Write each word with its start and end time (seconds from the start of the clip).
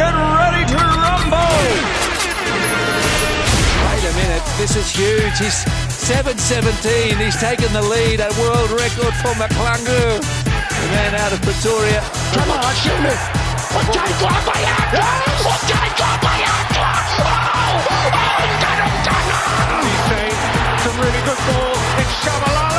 get 0.00 0.16
ready 0.16 0.64
to 0.72 0.80
rumble. 0.80 1.60
Wait 3.84 4.04
a 4.08 4.12
minute, 4.16 4.44
this 4.56 4.72
is 4.80 4.88
huge. 4.88 5.36
He's 5.36 5.60
7.17. 5.92 7.20
He's 7.20 7.36
taken 7.36 7.68
the 7.76 7.82
lead, 7.82 8.20
a 8.20 8.32
world 8.40 8.70
record 8.70 9.14
for 9.20 9.32
McClungu. 9.36 10.04
The 10.80 10.88
man 10.96 11.12
out 11.20 11.32
of 11.36 11.40
Pretoria. 11.44 12.00
Some 20.80 20.96
really 20.96 21.22
good 21.28 21.40
ball. 21.46 21.76
It's 22.00 22.14
Shabalala. 22.24 22.69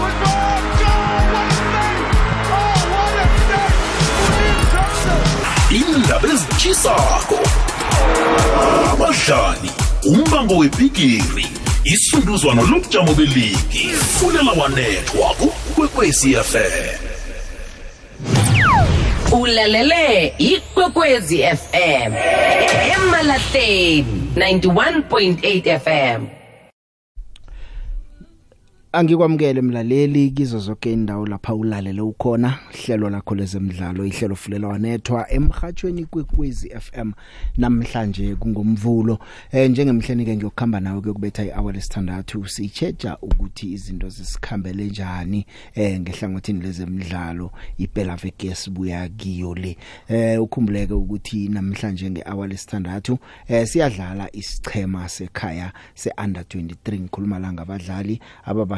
William 0.00 0.22
Johnson! 4.72 5.42
indaba 5.70 6.28
ezitshisako 6.28 7.38
abadlali 8.92 9.70
umbango 10.04 10.56
webhigiri 10.56 11.46
isunduzwano 11.84 12.62
lobujamo 12.62 13.14
beligi 13.14 13.88
fulela 14.18 14.52
wanethwa 14.52 15.28
kukwekwecfm 15.34 16.96
ulalele 19.32 20.34
ikwekwezi 20.38 21.42
fm 21.42 22.12
emalahleni 22.94 24.22
91.8 24.36 25.78
fm 25.78 26.41
Angikwamukele 28.94 29.62
mlaleli 29.62 30.30
kizo 30.30 30.58
zonke 30.58 30.92
indawo 30.92 31.26
lapha 31.26 31.54
ulalele 31.54 32.00
ukhona 32.00 32.58
hlelo 32.72 33.10
lakho 33.10 33.34
lezemidlalo 33.34 34.06
ihlelo 34.06 34.36
fulela 34.36 34.68
wanethwa 34.68 35.30
emhathweni 35.32 36.04
kwekwezi 36.04 36.68
FM 36.80 37.12
namhlanje 37.56 38.34
kungomvulo 38.34 39.18
eh 39.52 39.70
njengemhleni 39.70 40.24
ke 40.24 40.36
ngiyokukhamba 40.36 40.80
nawe 40.80 41.00
kuyokubetha 41.00 41.44
ihour 41.44 41.72
lesithandathu 41.74 42.48
sicheja 42.48 43.16
ukuthi 43.22 43.72
izinto 43.72 44.08
zisikhambele 44.08 44.84
njani 44.84 45.46
eh 45.74 46.00
ngehlangothini 46.00 46.60
lezemidlalo 46.60 47.50
iphela 47.78 48.16
veke 48.16 48.54
sibuya 48.54 49.08
kiyo 49.08 49.54
le. 49.54 49.76
Eh 50.08 50.42
ukhumbuleke 50.42 50.94
ukuthi 50.94 51.48
namhlanje 51.48 52.10
ngehour 52.10 52.48
lesithandathu 52.48 53.18
eh 53.48 53.66
siyadlala 53.66 54.36
isichema 54.36 55.08
sekhaya 55.08 55.72
se 55.94 56.12
under 56.24 56.42
23 56.42 57.00
ngikhuluma 57.00 57.38
la 57.38 57.52
ngabadlali 57.52 58.20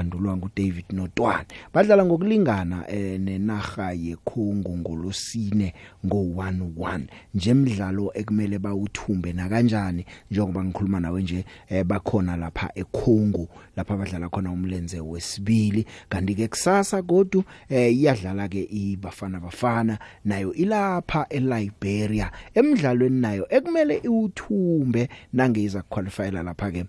ababandulwa 0.05 0.37
nguDavid 0.37 0.85
Notwane 0.93 1.47
badlala 1.73 2.05
ngokulingana 2.05 2.85
eh 2.89 3.21
nenarha 3.21 3.93
yeKhongo 3.93 4.77
ngolosine 4.77 5.75
ngo11 6.07 7.01
njemidlalo 7.35 8.11
ekumele 8.15 8.59
bawuthumbe 8.59 9.33
na 9.33 9.49
kanjani 9.49 10.05
njengoba 10.31 10.65
ngikhuluma 10.65 11.01
nawe 11.01 11.23
nje 11.23 11.45
eh 11.69 11.85
bakhona 11.85 12.37
lapha 12.37 12.71
eKhongo 12.75 13.49
lapha 13.77 13.97
badlala 13.97 14.29
khona 14.29 14.53
umlenze 14.53 15.01
wesibili. 15.01 15.87
Kanti 16.09 16.35
ke 16.35 16.49
kusasa 16.49 17.03
godu 17.03 17.45
eh 17.69 17.93
iyadlala 17.93 18.49
ke 18.49 18.63
ibafana 18.71 19.41
bafana 19.41 19.99
nayo 20.25 20.55
ilapha 20.55 21.27
eLiberia. 21.31 22.31
Emidlalweni 22.55 23.21
nayo 23.21 23.47
ekumele 23.51 24.01
iwuthumbe 24.05 25.09
nangeza 25.33 25.83
qualifyela 25.83 26.43
lapha 26.43 26.71
ke 26.71 26.85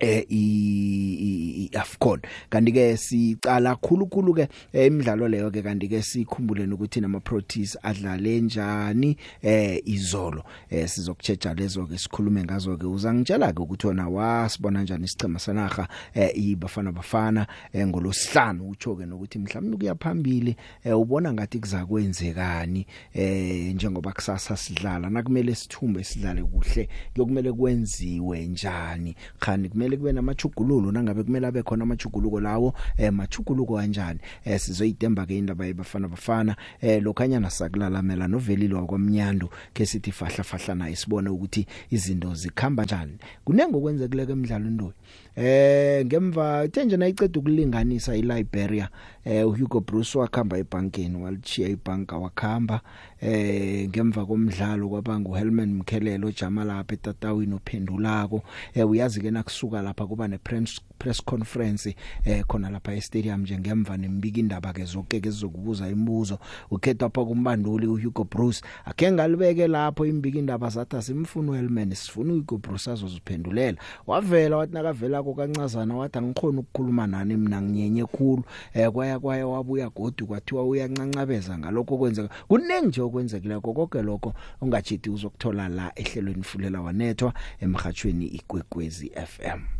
eh 0.00 0.24
i 0.30 1.70
Afcon. 1.74 2.20
Kanti 2.50 2.72
ke 2.72 2.96
sicala 2.96 3.76
khulukhulu 3.76 4.34
ke 4.34 4.48
eh, 4.72 4.86
imidlalo 4.86 5.28
leyo 5.28 5.50
ke 5.50 5.62
kanti 5.62 5.88
ke 5.88 6.02
sikhumbule 6.02 6.66
ukuthi 6.66 7.00
nama 7.00 7.20
Proteas 7.20 7.76
adlale 7.82 8.40
njani 8.40 9.16
eh 9.42 9.82
izolo. 9.84 10.44
Eh 10.70 10.88
sizokuchecha 10.88 11.54
lezo 11.54 11.86
ke 11.86 11.98
sikhulume 11.98 12.44
ngazo 12.44 12.76
ke 12.76 12.86
uzangitshela 12.86 13.52
ke 13.52 13.62
ukuthi 13.62 13.86
wona 13.86 14.08
wasibona 14.08 14.82
njani 14.82 15.04
isicema 15.04 15.38
sanaga 15.38 15.88
eh 16.14 16.30
ibafana 16.34 16.92
bafana 16.92 17.46
eh, 17.72 17.86
ngolosihlanu 17.86 18.70
utsho 18.70 18.96
ke 18.96 19.06
nokuthi 19.06 19.38
mhlawumbe 19.38 19.76
kuya 19.76 19.94
phambili 19.94 20.56
eh, 20.84 20.98
ubona 20.98 21.32
ngathi 21.32 21.58
kuzakwenzekani 21.58 22.86
eh 23.14 23.74
njengoba 23.74 24.12
kusasa 24.12 24.56
sidlala. 24.56 25.10
Nakumele 25.10 25.54
sithumbe 25.54 26.04
sidlale 26.04 26.42
kuhle 26.42 26.88
kuyokumele 27.14 27.52
kwenziwe 27.52 28.46
njani? 28.46 29.14
Khani 29.38 29.68
kumele 29.68 29.87
kube 29.96 30.12
namachugululo 30.12 30.92
nangabe 30.92 31.22
kumele 31.22 31.46
abe 31.46 31.62
khona 31.62 31.82
amachuguluko 31.82 32.40
lawo 32.40 32.74
eh 32.96 33.12
machuguluko 33.12 33.76
kanjani? 33.76 34.20
Eh 34.44 34.60
sizoyitemba 34.60 35.26
ke 35.26 35.38
indaba 35.38 35.66
yebafana 35.66 36.08
bafana. 36.08 36.56
Eh 36.80 37.02
lokhanyana 37.02 37.50
sakulalamela 37.50 38.28
novelilo 38.28 38.86
kwamnyandu 38.86 39.48
ke 39.74 39.86
sithi 39.86 40.12
fahla 40.12 40.44
fahla 40.44 40.74
naye 40.74 40.96
sibone 40.96 41.28
ukuthi 41.30 41.66
izinto 41.90 42.34
zikhamba 42.34 42.84
njani. 42.84 43.18
Kunenge 43.44 43.80
kwenzekileke 43.80 44.32
emidlalo 44.32 44.70
ndo 44.70 44.92
eh 45.38 46.04
ngemva 46.06 46.68
thenje 46.68 46.96
nayiceda 46.96 47.40
ukulinganisa 47.40 48.16
iLiberia 48.16 48.88
eh 49.24 49.48
uHugo 49.48 49.80
Bruce 49.80 50.18
wakhamba 50.18 50.58
ebankeni 50.58 51.16
walichiya 51.16 51.68
ibanka 51.68 52.18
wakhamba 52.18 52.80
eh 53.20 53.88
ngemva 53.88 54.26
komdlalo 54.26 54.88
kwabanga 54.88 55.28
uHelman 55.28 55.74
Mkhelelo 55.74 56.30
jama 56.30 56.64
lapha 56.64 56.94
etatawini 56.94 57.54
ophendulako. 57.54 58.42
Eh 58.74 58.90
uyazi 58.90 59.20
ke 59.20 59.30
nakusuka 59.30 59.82
lapha 59.82 60.06
kuba 60.06 60.28
ne 60.28 60.38
press 60.38 61.22
conference 61.24 61.96
eh 62.24 62.44
khona 62.46 62.70
lapha 62.70 62.94
e 62.94 63.00
stadium 63.00 63.42
nje 63.42 63.58
ngemva 63.58 63.96
nembiki 63.96 64.40
indaba 64.40 64.72
ke 64.72 64.84
zonke 64.84 65.20
ke 65.20 65.32
sizokubuza 65.32 65.88
imibuzo. 65.88 66.38
Ukhetha 66.70 67.04
lapha 67.04 67.24
kumbanduli 67.24 67.86
uHugo 67.86 68.24
Bruce 68.24 68.62
akhe 68.84 69.12
ngalibeke 69.12 69.68
lapho 69.68 70.06
imbiki 70.06 70.38
indaba 70.38 70.68
zathi 70.68 70.96
asimfuna 70.96 71.52
uHelman 71.52 71.94
sifuna 71.94 72.32
uHugo 72.32 72.58
Bruce 72.58 72.90
azoziphendulela. 72.90 73.78
Wavela 74.06 74.56
wathi 74.56 74.74
nakavela 74.74 75.22
kokancazana 75.28 75.96
wathi 75.96 76.18
angikhona 76.18 76.60
ukukhuluma 76.60 77.06
nani 77.06 77.36
mina 77.36 77.62
nginyenye 77.62 78.04
khulu. 78.04 78.44
Eh 78.74 78.90
kwaya 78.90 79.18
kwaya 79.18 79.46
wabuya 79.46 79.88
godu 79.90 80.26
kwathiwa 80.26 80.64
uyancancabeza 80.64 81.58
ngalokho 81.58 81.98
kwenzeka 81.98 82.34
kunengi 82.48 82.86
nje 82.86 83.00
okwenzekile 83.02 83.60
konke 83.60 84.02
lokho 84.02 84.34
ungachithi 84.60 85.10
uzokuthola 85.10 85.68
la 85.68 85.92
ehlelweni 85.94 86.42
fulela 86.42 86.80
wanethwa 86.80 87.32
emhathweni 87.60 88.26
igwegwezi 88.26 89.10
FM 89.10 89.77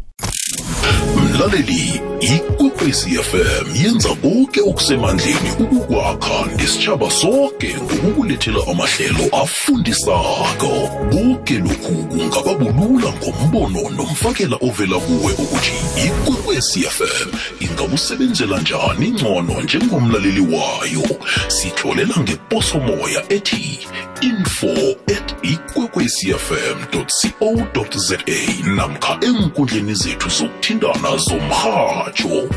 mlaleli 1.17 2.01
ikwekwezi 2.21 3.11
fm 3.11 3.77
yenza 3.85 4.09
konke 4.09 4.61
okusemandleni 4.61 5.51
ukukwakha 5.59 6.47
nesitshaba 6.57 7.11
sonke 7.11 7.77
ngokukulethela 7.77 8.59
amahlelo 8.71 9.25
afundisako. 9.43 10.91
Konke 11.11 11.55
lokhu 11.59 11.95
kungababulula 11.95 13.13
ngombono 13.13 13.91
nomfakela 13.91 14.57
ovela 14.61 14.99
kuwe 14.99 15.33
ukuthi 15.33 15.73
ikwekwezi 16.07 16.81
fm 16.81 17.29
ingakusebenzela 17.61 18.61
njani 18.61 19.11
ngcono 19.11 19.61
njengomlaleli 19.63 20.41
wayo. 20.41 21.19
Sitholela 21.49 22.15
ngeposomoya 22.19 23.33
ethi 23.33 23.87
info 24.21 24.97
at 25.07 25.35
ikwekwecfm 25.43 26.79
co 26.91 27.99
za 27.99 28.19
namkha 28.67 29.19
enkundleni 29.23 29.95
zethu 29.95 30.31
zokuthintana 30.39 31.17
zomrhatsho 31.17 32.49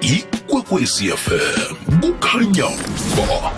ikwekwecfm 0.00 1.74
kukhanya 2.00 2.68
ba 3.16 3.52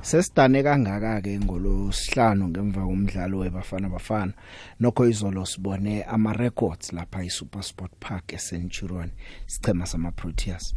sesidane 0.00 0.62
kangaka 0.62 1.20
ke 1.20 1.38
ngolosihlanu 1.40 2.48
ngemva 2.48 2.80
komdlalo 2.80 3.38
webafana 3.38 3.88
bafana. 3.88 4.32
Nokho 4.80 5.06
izolo 5.06 5.46
sibone 5.46 6.02
ama 6.02 6.32
records 6.32 6.92
lapha 6.92 7.24
eSuper 7.24 7.62
Sport 7.62 7.92
Park 8.00 8.32
eCenturion 8.32 9.10
sichema 9.46 9.86
sama 9.86 10.10
Proteas 10.12 10.74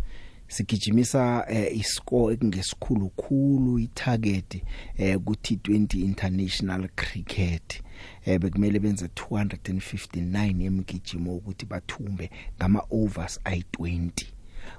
sigijimisa 0.50 1.46
eh, 1.50 1.78
iscore 1.78 2.34
ekungesikhulu 2.34 3.10
khulu 3.10 3.80
itarget 3.80 4.64
eh 4.98 5.18
ku 5.18 5.34
T20 5.34 6.00
International 6.00 6.90
Cricket. 6.96 7.82
Eh 8.26 8.40
bekumele 8.40 8.80
benze 8.80 9.06
259 9.06 10.66
emgijimo 10.66 11.36
ukuthi 11.36 11.66
bathumbe 11.66 12.30
ngama 12.58 12.84
overs 12.92 13.40
ayi20 13.44 14.26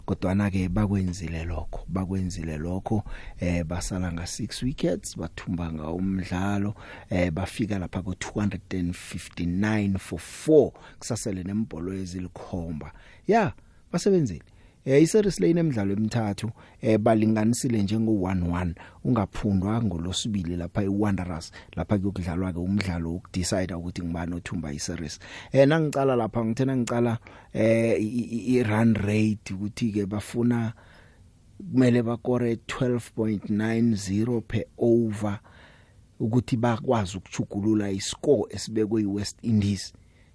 kodwana 0.05 0.51
ke 0.51 0.69
bakwenzile 0.69 1.45
lokho 1.45 1.87
bakwenzile 1.89 2.59
lokho 2.59 3.05
eh 3.41 3.65
basala 3.65 4.13
nga 4.13 4.23
6 4.23 4.65
wickets 4.65 5.19
bathumba 5.19 5.73
nga 5.73 5.91
umdlalo 5.91 6.75
eh 7.11 7.31
bafika 7.31 7.79
lapha 7.79 8.03
ku 8.03 8.11
259 8.11 9.99
for 9.99 10.19
4 10.19 10.73
kusasele 10.99 11.43
nembolo 11.43 11.93
ezilikhomba. 11.95 12.93
Yeah 13.27 13.53
basebenzile 13.93 14.50
eh 14.85 15.03
iseries 15.03 15.41
le 15.41 15.51
inemidlalo 15.51 15.93
emithathu 15.93 16.51
eh 16.81 16.99
balinganisile 16.99 17.83
njengo 17.83 18.13
1-1 18.13 18.75
ungaphundwa 19.05 19.83
ngolosibili 19.83 20.57
lapha 20.57 20.83
iWanderers 20.83 21.53
lapha 21.77 21.99
kuyokudlalwa 21.99 22.53
ke 22.53 22.59
umdlalo 22.59 23.15
ukudecide 23.15 23.75
ukuthi 23.75 24.03
ngibani 24.03 24.35
othumba 24.35 24.73
iseries. 24.73 25.19
Eh 25.53 25.69
nangicala 25.69 26.17
lapha 26.17 26.45
ngithena 26.45 26.77
ngicala 26.77 27.19
eh 27.53 27.97
i 28.55 28.63
run 28.63 28.95
rate 28.95 29.55
ukuthi 29.55 29.93
ke 29.93 30.07
bafuna 30.07 30.73
kumele 31.71 32.03
bakore 32.03 32.55
12.90 32.55 34.41
per 34.41 34.65
over 34.79 35.41
ukuthi 36.21 36.57
bakwazi 36.57 37.17
ukuchugulula 37.17 37.91
iscore 37.91 38.55
esibekwe 38.55 39.03
iWest 39.03 39.39
Indies. 39.43 39.93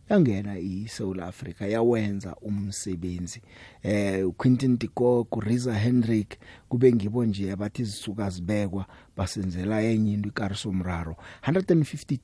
Yangena 0.10 0.60
iSouth 0.60 1.20
Africa 1.20 1.62
yawenza 1.62 2.36
umsebenzi. 2.36 3.42
Eh 3.84 4.26
Quentin 4.38 4.78
de 4.78 4.88
Kock 4.88 5.44
Riza 5.44 5.74
Hendrik 5.74 6.38
kube 6.70 6.94
ngibo 6.94 7.26
nje 7.26 7.52
abathi 7.52 7.84
zisuka 7.84 8.30
zibekwa 8.30 8.86
basenzela 9.18 9.82
enye 9.82 10.14
into 10.14 10.30
iKariso 10.30 10.72
Mraro. 10.72 11.16
152 11.48 12.20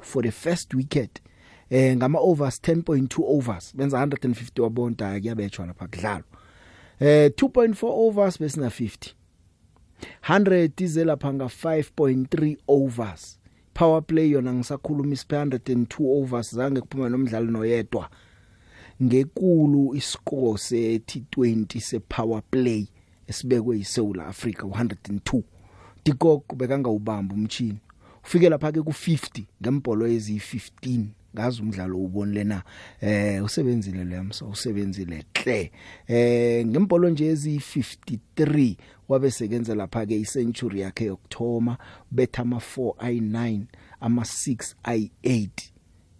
for 0.00 0.22
the 0.22 0.30
first 0.30 0.74
wicket. 0.74 1.22
Eh 1.70 1.96
ngama 1.96 2.18
overs 2.18 2.60
10.2 2.60 3.22
overs 3.26 3.76
benza 3.76 4.04
150 4.06 4.62
wabonta 4.62 5.20
kuyabetshwa 5.20 5.66
lapha 5.66 5.86
kudlalwa. 5.86 6.24
Eh 7.00 7.30
2.4 7.30 7.76
overs 7.82 8.40
besina 8.40 8.68
50 8.68 9.14
100 10.28 10.82
ize 10.82 11.04
lapha 11.04 11.34
nga 11.34 11.44
5.3 11.44 12.56
overs. 12.68 13.38
Power 13.74 14.02
play 14.02 14.30
yona 14.30 14.54
ngisakhuluma 14.54 15.12
isi 15.12 15.26
102 15.28 16.22
overs 16.22 16.54
zange 16.54 16.80
kuphume 16.80 17.08
nomdlalo 17.08 17.50
noyedwa. 17.50 18.10
Ngekulu 19.02 19.94
iscore 19.94 20.58
se 20.58 20.98
T20 20.98 21.80
se 21.80 21.98
power 22.00 22.42
play 22.50 22.86
esibekwe 23.26 23.76
yiSouth 23.76 24.18
Africa 24.18 24.62
102 24.62 25.42
Dikok 26.04 26.54
bekanga 26.56 26.90
ubamba 26.90 27.34
umchini 27.34 27.78
ufike 28.24 28.48
lapha 28.48 28.72
ke 28.72 28.80
ku50 28.80 29.44
ngembolo 29.62 30.06
ezi15 30.08 31.04
ngazi 31.34 31.62
umdlalo 31.62 31.98
ubonile 31.98 32.44
na 32.44 32.62
eh 33.00 33.44
usebenzile 33.44 34.04
lemso 34.04 34.48
usebenzile 34.48 35.24
hle 35.34 35.72
eh 36.08 36.66
ngempolo 36.66 37.10
nje 37.10 37.32
ezi53 37.34 38.76
wabe 39.08 39.30
sekenza 39.30 39.74
lapha 39.74 40.06
ke 40.06 40.20
icentury 40.20 40.80
yakhe 40.80 41.04
yokthoma 41.04 41.78
betha 42.10 42.42
ama 42.42 42.56
4 42.56 42.92
i9 42.92 43.60
ama 44.00 44.22
6 44.22 44.74
i8 44.84 45.48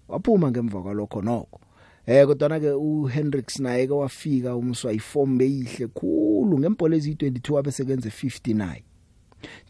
waphuma 0.09 0.51
ngemva 0.51 0.83
kwalokho 0.83 1.23
nokho. 1.23 1.61
Eh 2.07 2.27
kodwa 2.27 2.61
ke 2.61 2.71
uHendricks 2.71 3.61
naye 3.61 3.87
ke 3.87 3.93
wafika 3.93 4.57
umswa 4.57 4.93
iform 4.93 5.39
beyihle 5.39 5.87
khulu 5.87 6.59
ngempolo 6.59 6.97
ezi22 6.97 7.53
wabe 7.53 7.73
sekenze 7.73 8.09
59 8.09 8.83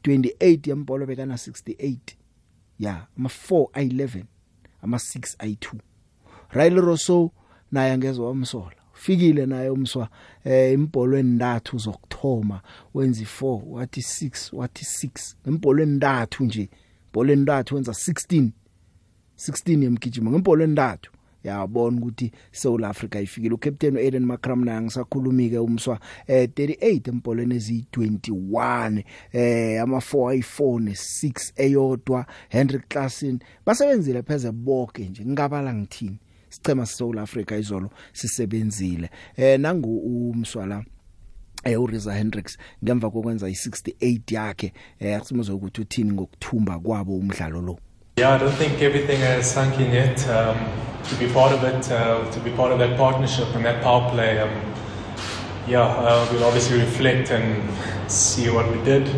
28 0.02 0.68
yempolo 0.68 1.06
bekana 1.06 1.34
68 1.34 1.96
ya 2.78 3.06
ama 3.18 3.28
4 3.28 3.64
i11 3.64 4.24
ama 4.82 4.96
6 4.96 5.36
i2 5.36 5.78
Riley 6.50 6.80
Rosso 6.80 7.30
naye 7.72 7.92
angezwe 7.92 8.26
wamsola. 8.26 8.83
Fikile 9.04 9.46
naye 9.46 9.70
umswa 9.70 10.08
eh 10.44 10.72
imbholo 10.72 11.18
endathu 11.18 11.78
zokthoma 11.78 12.60
wenza 12.94 13.22
i4 13.22 13.60
wathi 13.66 14.00
6 14.00 14.56
wathi 14.56 14.84
6 15.06 15.34
imbholo 15.48 15.82
endathu 15.82 16.44
nje 16.44 16.68
ibholo 17.08 17.32
endathu 17.32 17.74
wenza 17.74 17.92
16 17.92 18.48
16 19.36 19.82
yemgijimo 19.82 20.30
ngembholo 20.30 20.64
endathu 20.64 21.10
yabona 21.44 21.98
ukuthi 21.98 22.32
South 22.52 22.84
Africa 22.84 23.16
ifikile. 23.22 23.54
uCaptain 23.54 23.96
Eden 23.96 24.24
Makram 24.24 24.64
naye 24.64 24.80
ngisakhulumike 24.80 25.58
umswa 25.58 26.00
eh 26.26 26.48
38 26.48 27.08
empolweni 27.08 27.54
ezi21 27.54 29.02
eh 29.32 29.82
ama 29.82 29.98
4 29.98 30.38
i4 30.38 30.78
ne6 30.80 31.52
eyodwa. 31.56 32.26
Henry 32.48 32.80
Klassen 32.88 33.38
basebenzile 33.66 34.22
pheze 34.22 34.52
bonke 34.52 35.08
nje 35.08 35.24
ngingabala 35.24 35.74
ngithini? 35.74 36.18
Sicema 36.54 36.86
South 36.86 37.18
Africa 37.18 37.56
izolo 37.56 37.90
sisebenzile 38.12 39.10
eh 39.36 39.60
nangu 39.60 39.98
umswala 39.98 40.84
eh 41.64 41.80
uRiza 41.82 42.14
Hendricks 42.14 42.58
ngemva 42.84 43.10
kokwenza 43.10 43.48
i68 43.48 44.34
yakhe 44.34 44.72
eh 45.00 45.20
asimuzwe 45.20 45.54
ukuthi 45.54 45.80
uthini 45.80 46.12
ngokuthumba 46.12 46.78
kwabo 46.78 47.16
umdlalo 47.16 47.60
lo 47.60 47.78
Yeah, 48.16 48.34
I 48.34 48.38
don't 48.38 48.54
think 48.58 48.80
everything 48.80 49.20
has 49.22 49.50
sunk 49.50 49.80
in 49.80 49.92
yet. 49.92 50.28
Um, 50.28 50.56
to 51.02 51.16
be 51.16 51.26
part 51.32 51.52
of 51.52 51.64
it, 51.64 51.90
uh, 51.90 52.30
to 52.30 52.40
be 52.40 52.50
part 52.52 52.70
of 52.70 52.78
that 52.78 52.96
partnership 52.96 53.48
and 53.56 53.64
that 53.64 53.82
power 53.82 54.08
play, 54.10 54.38
um, 54.38 54.50
yeah, 55.66 55.80
uh, 55.80 56.24
we'll 56.30 56.44
obviously 56.44 56.78
reflect 56.78 57.32
and 57.32 57.68
see 58.08 58.48
what 58.50 58.70
we 58.70 58.80
did. 58.84 59.08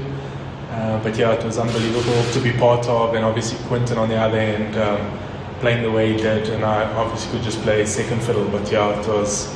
Uh, 0.70 0.98
but 1.02 1.14
yeah, 1.18 1.32
it 1.32 1.44
was 1.44 1.58
unbelievable 1.58 2.22
to 2.32 2.40
be 2.40 2.52
part 2.52 2.88
of, 2.88 3.14
and 3.14 3.22
obviously 3.22 3.58
Quinton 3.68 3.98
on 3.98 4.08
the 4.08 4.16
other 4.16 4.38
end 4.38 4.76
um, 4.76 5.25
playing 5.60 5.82
the 5.82 5.90
way 5.90 6.12
he 6.12 6.16
did, 6.16 6.48
and 6.48 6.64
I 6.64 6.84
obviously 6.94 7.32
could 7.32 7.42
just 7.42 7.60
play 7.62 7.84
second 7.86 8.22
fiddle. 8.22 8.48
But 8.48 8.70
yeah, 8.70 9.00
it 9.00 9.06
was 9.06 9.54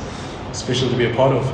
special 0.53 0.89
to 0.89 0.97
be 0.97 1.07
a 1.07 1.15
part 1.15 1.33
of. 1.33 1.45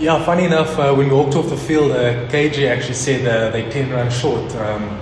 Yeah, 0.00 0.24
funny 0.24 0.44
enough, 0.44 0.78
uh, 0.78 0.92
when 0.92 1.08
we 1.08 1.14
walked 1.14 1.36
off 1.36 1.48
the 1.48 1.56
field, 1.56 1.92
uh, 1.92 2.28
KJ 2.28 2.68
actually 2.68 2.94
said 2.94 3.26
uh, 3.26 3.50
they 3.50 3.70
10 3.70 3.90
runs 3.90 4.18
short. 4.18 4.54
Um, 4.56 5.00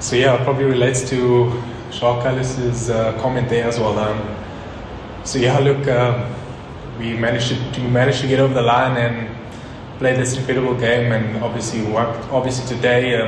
so 0.00 0.16
yeah, 0.16 0.40
it 0.40 0.44
probably 0.44 0.64
relates 0.64 1.08
to 1.10 1.52
Jacques 1.90 2.22
Callis's 2.22 2.90
uh, 2.90 3.12
comment 3.20 3.48
there 3.48 3.68
as 3.68 3.78
well. 3.78 3.98
Um, 3.98 4.36
so 5.24 5.38
yeah, 5.38 5.58
look, 5.58 5.86
um, 5.88 6.34
we 6.98 7.16
managed 7.16 7.48
to, 7.48 7.72
to 7.72 7.80
manage 7.82 8.20
to 8.20 8.28
get 8.28 8.40
over 8.40 8.54
the 8.54 8.62
line 8.62 8.96
and 8.96 9.28
play 9.98 10.16
this 10.16 10.36
incredible 10.36 10.74
game, 10.74 11.12
and 11.12 11.42
obviously, 11.42 11.84
obviously 11.94 12.66
today, 12.76 13.20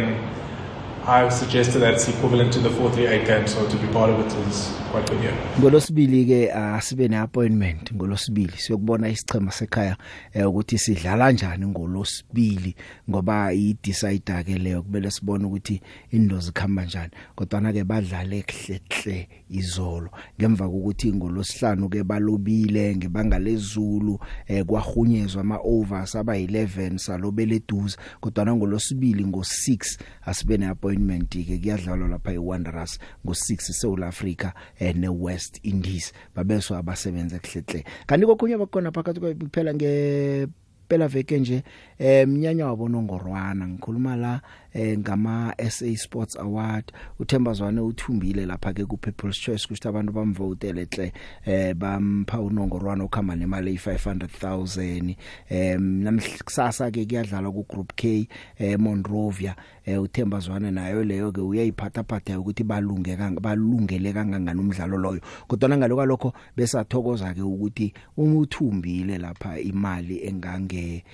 um, 1.10 1.26
I 1.26 1.28
suggested 1.28 1.80
that's 1.80 2.08
equivalent 2.08 2.52
to 2.52 2.60
the 2.60 2.70
438 2.70 3.26
game, 3.26 3.46
so 3.46 3.68
to 3.68 3.76
be 3.76 3.88
part 3.88 4.10
of 4.10 4.20
it 4.20 4.32
is 4.48 4.68
Yeah. 4.90 5.30
ngolosibili 5.60 6.24
ke 6.26 6.52
asibe 6.52 7.08
neappointment 7.08 7.92
ngolosibili 7.92 8.52
siyokubona 8.52 9.08
isichema 9.08 9.52
sekhaya 9.52 9.96
eh, 10.32 10.48
ukuthi 10.48 10.78
sidlala 10.78 11.24
kanjani 11.24 11.66
ngolosibili 11.66 12.74
ngoba 13.10 13.52
idecide 13.52 14.44
ke 14.44 14.58
leyo 14.58 14.82
kumele 14.82 15.10
sibone 15.10 15.44
ukuthi 15.44 15.82
indo 16.10 16.40
zikhamba 16.40 16.82
kanjani 16.82 17.10
kodwa 17.34 17.60
na 17.60 17.72
ke 17.72 17.84
badlale 17.84 18.42
khlehle 18.42 19.28
izolo. 19.50 20.10
Ngemva 20.40 20.68
kokuthi 20.68 21.12
ngolosihlanu 21.12 21.88
ke 21.88 22.04
balobile 22.04 22.96
ngebanga 22.96 23.38
lezulu 23.38 24.18
eh, 24.46 24.64
kwahunyezwa 24.64 25.40
ama 25.40 25.58
overs 25.64 26.16
aba 26.16 26.36
11 26.36 26.98
salobele 26.98 27.56
eduze. 27.56 27.96
Kodwa 28.20 28.44
na 28.44 28.56
ngolosibili 28.56 29.24
ngo6 29.24 29.98
asibe 30.24 30.56
neappointment 30.56 31.28
ke 31.28 31.58
kuyadlalwa 31.58 32.08
lapha 32.08 32.32
eWanderers 32.32 32.98
ngo6 33.26 33.70
eSouth 33.70 34.02
Africa 34.02 34.52
eh, 34.80 34.96
neWest 34.96 35.60
Indies 35.62 36.12
babeswa 36.34 36.78
abasebenza 36.78 37.38
kuhlehle 37.38 37.84
kanti 38.06 38.26
kokunye 38.26 38.56
bakhona 38.56 38.92
phakathi 38.92 39.20
kuphela 39.20 39.74
nge 39.74 40.48
phela 40.88 41.08
veke 41.08 41.38
nje 41.38 41.62
eh 42.00 42.28
mnyanya 42.28 42.66
wabo 42.66 42.88
nongorwana 42.88 43.68
ngikhuluma 43.68 44.16
la 44.16 44.40
eh 44.72 44.98
ngama 44.98 45.54
SA 45.70 45.96
Sports 45.96 46.36
Award. 46.36 46.92
uThemba 47.18 47.52
Zwane 47.52 47.80
uthumbile 47.80 48.46
lapha 48.46 48.72
ke 48.72 48.86
ku 48.86 48.96
People's 48.96 49.36
Choice 49.38 49.66
kuthi 49.68 49.88
abantu 49.88 50.12
bamvotele 50.12 50.86
hle 50.90 51.12
eh 51.44 51.74
bampha 51.74 52.40
unongorwana 52.40 53.04
okhama 53.04 53.36
nemali 53.36 53.74
e500000 53.76 55.14
eh 55.48 55.78
namhlasa 55.80 56.90
ke 56.90 57.04
kuyadlalwa 57.04 57.52
ku 57.52 57.66
Group 57.68 57.92
K 57.96 58.28
eh 58.58 58.78
Monrovia. 58.78 59.56
Eh 59.84 60.02
uThemba 60.02 60.38
Zwane 60.38 60.70
nayo 60.70 61.04
leyo 61.04 61.32
ke 61.32 61.40
uyayiphatha 61.40 62.04
phatha 62.04 62.38
ukuthi 62.38 62.64
balunge 62.64 63.16
balungele 63.16 64.12
kangangani 64.12 64.60
umdlalo 64.60 64.96
loyo. 64.96 65.20
Kodwa 65.48 65.76
ngaloko 65.76 66.06
lokho 66.06 66.32
besathokoza 66.56 67.34
ke 67.34 67.42
ukuthi 67.42 67.92
umuthumbile 68.16 69.18
lapha 69.18 69.58
imali 69.60 70.24
engange 70.24 71.04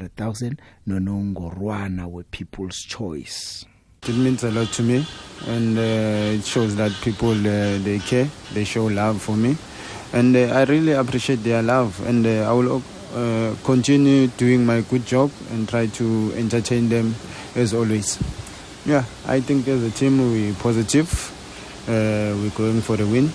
500000 0.00 0.56
nonongorwana 0.86 2.08
we 2.08 2.22
People's 2.30 2.86
Choice 2.86 3.66
It 4.08 4.14
means 4.14 4.42
a 4.44 4.50
lot 4.50 4.72
to 4.72 4.82
me, 4.82 5.04
and 5.46 5.76
uh, 5.76 6.38
it 6.38 6.42
shows 6.42 6.74
that 6.76 6.90
people 7.02 7.32
uh, 7.32 7.78
they 7.84 7.98
care, 7.98 8.28
they 8.54 8.64
show 8.64 8.86
love 8.86 9.20
for 9.20 9.36
me, 9.36 9.56
and 10.14 10.34
uh, 10.34 10.54
I 10.54 10.64
really 10.64 10.92
appreciate 10.92 11.44
their 11.44 11.62
love. 11.62 12.00
And 12.08 12.26
uh, 12.26 12.48
I 12.48 12.52
will 12.52 12.82
uh, 13.14 13.54
continue 13.62 14.28
doing 14.38 14.64
my 14.64 14.80
good 14.80 15.04
job 15.04 15.30
and 15.50 15.68
try 15.68 15.86
to 15.86 16.32
entertain 16.34 16.88
them 16.88 17.14
as 17.54 17.74
always. 17.74 18.18
Yeah, 18.86 19.04
I 19.28 19.40
think 19.40 19.68
as 19.68 19.82
a 19.82 19.90
team 19.90 20.32
we're 20.32 20.54
positive. 20.54 21.12
Uh, 21.86 22.32
we're 22.40 22.56
going 22.56 22.80
for 22.80 22.96
the 22.96 23.06
win. 23.06 23.28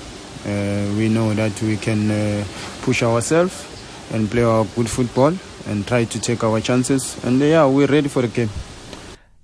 Uh, 0.46 0.98
we 0.98 1.10
know 1.10 1.32
that 1.36 1.62
we 1.62 1.78
can 1.78 2.10
uh, 2.10 2.44
push 2.82 3.04
ourselves 3.04 3.54
and 4.14 4.32
play 4.32 4.44
our 4.44 4.66
good 4.76 4.90
football 4.90 5.34
and 5.68 5.86
try 5.88 6.06
to 6.06 6.20
take 6.20 6.44
our 6.44 6.62
chances. 6.62 7.18
And 7.26 7.42
uh, 7.42 7.46
yeah, 7.46 7.66
we're 7.66 7.88
ready 7.88 8.10
for 8.10 8.22
the 8.22 8.28
game. 8.28 8.50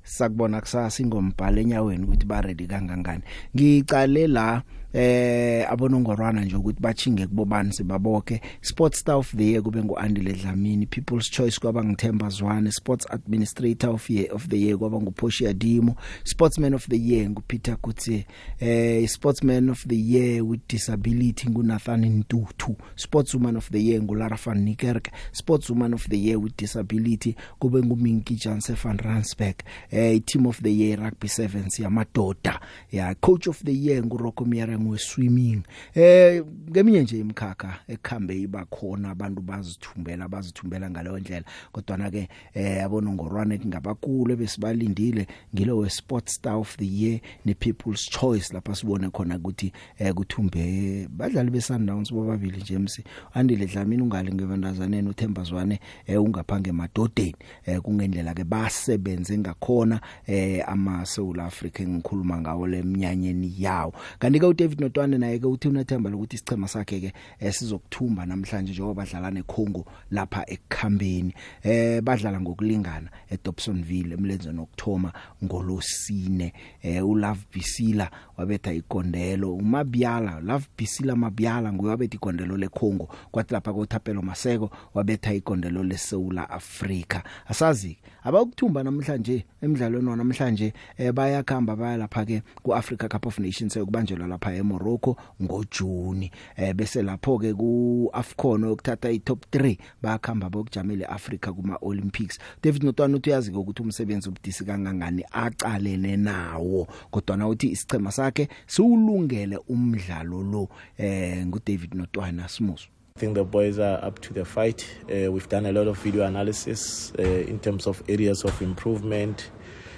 sakubona 0.04 0.62
kusasa 0.62 1.04
ingombhala 1.04 1.62
enyaweni 1.62 2.04
ukuthi 2.04 2.26
ba 2.26 2.42
ready 2.42 2.68
kangangani 2.68 3.24
ngicale 3.56 4.28
la 4.28 4.62
eh 4.94 5.72
abonongorwana 5.72 6.46
nje 6.46 6.56
ukuthi 6.56 6.82
bachinge 6.82 7.28
kubobani 7.28 7.74
sibaboke. 7.74 8.42
Sports 8.62 9.00
star 9.00 9.16
of 9.16 9.36
the 9.36 9.44
year 9.46 9.62
kube 9.62 9.84
nguandile 9.84 10.34
Dlamini 10.34 10.86
people's 10.86 11.30
choice 11.32 11.60
kwaba 11.60 11.84
ngithemba 11.84 12.30
Zwane 12.30 12.72
sports 12.72 13.08
administrator 13.12 13.90
of 13.90 14.10
year 14.10 14.34
of 14.34 14.48
the 14.48 14.58
year 14.62 14.78
kwaba 14.78 15.02
nguPoshia 15.02 15.54
Dimo 15.54 15.96
sportsman 16.24 16.74
of 16.74 16.88
the 16.88 16.98
year 16.98 17.30
nguPeter 17.30 17.78
Kutse 17.78 18.26
eh 18.60 19.08
sportsman 19.08 19.70
of 19.70 19.88
the 19.88 19.96
year 19.96 20.44
with 20.44 20.62
disability 20.68 21.50
nguNathan 21.50 22.06
Ntuthu 22.06 22.76
sportswoman 22.96 23.58
of 23.58 23.70
the 23.72 23.80
year 23.80 24.02
nguLara 24.02 24.38
van 24.46 24.66
Niekerk 24.66 25.12
sportswoman 25.32 25.94
of 25.94 26.08
the 26.10 26.18
year 26.18 26.38
with 26.40 26.58
disability 26.58 27.36
kube 27.60 27.84
nguMinki 27.84 28.36
Janse 28.36 28.74
van 28.74 28.98
Rensburg 28.98 29.56
eh 29.92 30.20
team 30.26 30.48
of 30.48 30.62
the 30.62 30.72
year 30.72 31.00
rugby 31.00 31.28
sevens 31.28 31.80
yamadoda. 31.80 32.60
Ya 32.92 33.16
coach 33.16 33.48
of 33.48 33.64
the 33.64 33.74
year 33.74 34.04
nguRocco 34.04 34.46
Miereng 34.82 34.90
we 34.90 34.98
swimming 34.98 35.64
eh 35.96 36.44
ngeminye 36.70 37.02
nje 37.02 37.20
imkhakha 37.20 37.80
ekhambe 37.88 38.42
iba 38.42 38.66
khona 38.66 39.10
abantu 39.10 39.42
bazithumbela 39.42 40.28
bazithumbela 40.28 40.90
ngaleyo 40.90 41.20
ndlela. 41.20 41.46
Kodwa 41.72 41.98
na 41.98 42.12
ke 42.12 42.30
eh 42.54 42.84
abonongorwane 42.84 43.58
kungabakulu 43.58 44.36
besibalindile 44.38 45.28
ngilo 45.56 45.78
we 45.78 45.90
sports 45.90 46.34
star 46.34 46.56
of 46.58 46.78
the 46.78 46.86
year 46.86 47.20
ne 47.46 47.54
people's 47.54 48.10
choice 48.10 48.54
lapha 48.54 48.76
sibone 48.76 49.10
khona 49.10 49.38
ukuthi 49.38 49.72
eh 50.00 50.14
kuthumbe 50.14 51.08
badlali 51.10 51.52
beSundowns 51.52 52.14
bobabili 52.14 52.58
nje 52.58 52.78
MC 52.78 53.04
andile 53.34 53.66
Dlamini 53.66 54.04
ungale 54.04 54.34
ngevandazaneni 54.34 55.10
uThemba 55.10 55.44
Zwane 55.44 55.80
eh 56.08 56.22
ungaphange 56.22 56.70
emadodeni. 56.70 57.36
Eh 57.66 57.82
kungendlela 57.82 58.34
ke 58.34 58.44
basebenze 58.44 59.38
ngakhona 59.38 60.02
eh 60.28 60.64
ama 60.68 61.06
South 61.06 61.40
Africa 61.40 61.82
ngikhuluma 61.82 62.42
ngawo 62.42 62.68
lemnyanyeni 62.68 63.56
yawo. 63.58 63.94
Kanti 64.20 64.40
ke 64.40 64.46
uDavid 64.46 64.71
Notwane 64.80 65.18
naye 65.18 65.40
ke 65.40 65.48
uthi 65.48 65.68
unathemba 65.68 66.10
lokuthi 66.10 66.36
isichema 66.36 66.68
sakhe 66.68 67.00
ke 67.00 67.14
eh, 67.40 67.54
sizokuthumba 67.54 68.26
namhlanje 68.26 68.72
njengoba 68.72 69.04
badlala 69.04 69.32
neCongo 69.32 69.86
lapha 70.12 70.46
ekukhambeni. 70.48 71.34
Eh 71.64 72.02
badlala 72.02 72.42
ngokulingana 72.42 73.10
eDobsonville 73.30 74.14
emlenzweni 74.16 74.60
okthoma 74.60 75.14
ngolosine. 75.44 76.54
Eh 76.82 77.08
uLove 77.08 77.46
Bisila 77.54 78.12
wabetha 78.38 78.74
igondelo. 78.74 79.56
uMabiala 79.56 80.40
Love 80.40 80.68
Bisila 80.78 81.16
Mabiala 81.16 81.74
nguyabetha 81.74 82.16
igondelo 82.16 82.58
leCongo 82.58 83.10
kwathi 83.32 83.54
lapha 83.54 83.74
koThapelo 83.74 84.22
Maseko 84.22 84.72
wabetha 84.94 85.34
igondelo 85.34 85.84
leSouth 85.84 86.38
Africa 86.50 87.22
asazi 87.48 87.98
abakuthumba 88.24 88.84
namhlanje 88.84 89.46
emidlalweni 89.62 90.10
wanamhlanje 90.10 90.74
eh 90.98 91.12
bayakhamba 91.12 91.76
baya 91.76 91.98
lapha 91.98 92.26
ke 92.26 92.42
kuAfrica 92.64 93.10
Cup 93.10 93.26
of 93.26 93.40
Nations 93.40 93.78
ekubanjelwa 93.78 94.28
lapha 94.28 94.54
eMorocco 94.54 95.18
ngoJuni. 95.42 96.32
Eh 96.58 96.74
bese 96.74 97.02
lapho 97.02 97.40
ke 97.40 97.54
kuAfcon 97.54 98.64
okuthatha 98.64 99.12
iTop 99.12 99.46
3 99.52 99.78
bayakhamba 100.02 100.50
bokujamela 100.50 101.08
eAfrica 101.08 101.54
kuma 101.54 101.78
Olympics 101.82 102.40
David 102.64 102.84
Notwana 102.84 103.18
uthi 103.18 103.30
uyazi 103.30 103.52
ukuthi 103.52 103.82
umsebenzi 103.82 104.30
ubudisi 104.30 104.66
kangangani? 104.66 105.26
Aqalene 105.32 106.18
nawo 106.18 106.88
kodwa 107.12 107.38
na 107.38 107.48
uthi 107.48 107.68
isichema 107.70 108.12
sakhe 108.12 108.48
siwulungele 108.68 109.58
umdlalo 109.68 110.44
lo 110.44 110.70
eh 110.98 111.46
nguDavid 111.46 111.94
Notwana 111.96 112.48
Smusu 112.48 112.90
I 113.16 113.20
think 113.20 113.36
the 113.36 113.44
boys 113.44 113.78
are 113.78 114.04
up 114.04 114.20
to 114.20 114.34
the 114.34 114.46
fight. 114.46 114.88
Uh, 115.04 115.32
we've 115.32 115.50
done 115.50 115.66
a 115.66 115.72
lot 115.74 115.88
of 115.88 115.98
video 115.98 116.26
analysis 116.26 117.12
uh, 117.20 117.22
in 117.22 117.60
terms 117.60 117.86
of 117.86 118.02
areas 118.08 118.44
of 118.46 118.60
improvement, 118.62 119.52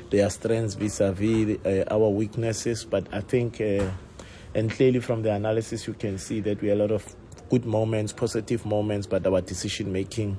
their 0.10 0.29
strengths 0.32 0.74
vis-a-vis 0.74 1.60
uh, 1.63 1.86
our 1.91 2.10
weaknesses. 2.10 2.84
But 2.84 3.08
I 3.13 3.22
think, 3.22 3.62
uh, 3.62 3.91
and 4.55 4.72
clearly 4.72 5.00
from 5.00 5.22
the 5.22 5.32
analysis, 5.32 5.86
you 5.88 5.93
can 5.93 6.17
see 6.17 6.39
that 6.41 6.60
we 6.62 6.70
had 6.70 6.77
a 6.79 6.82
lot 6.82 6.91
of 6.91 7.15
good 7.50 7.65
moments, 7.65 8.13
positive 8.13 8.65
moments, 8.65 9.05
but 9.05 9.25
our 9.27 9.41
decision 9.41 9.93
making 9.93 10.38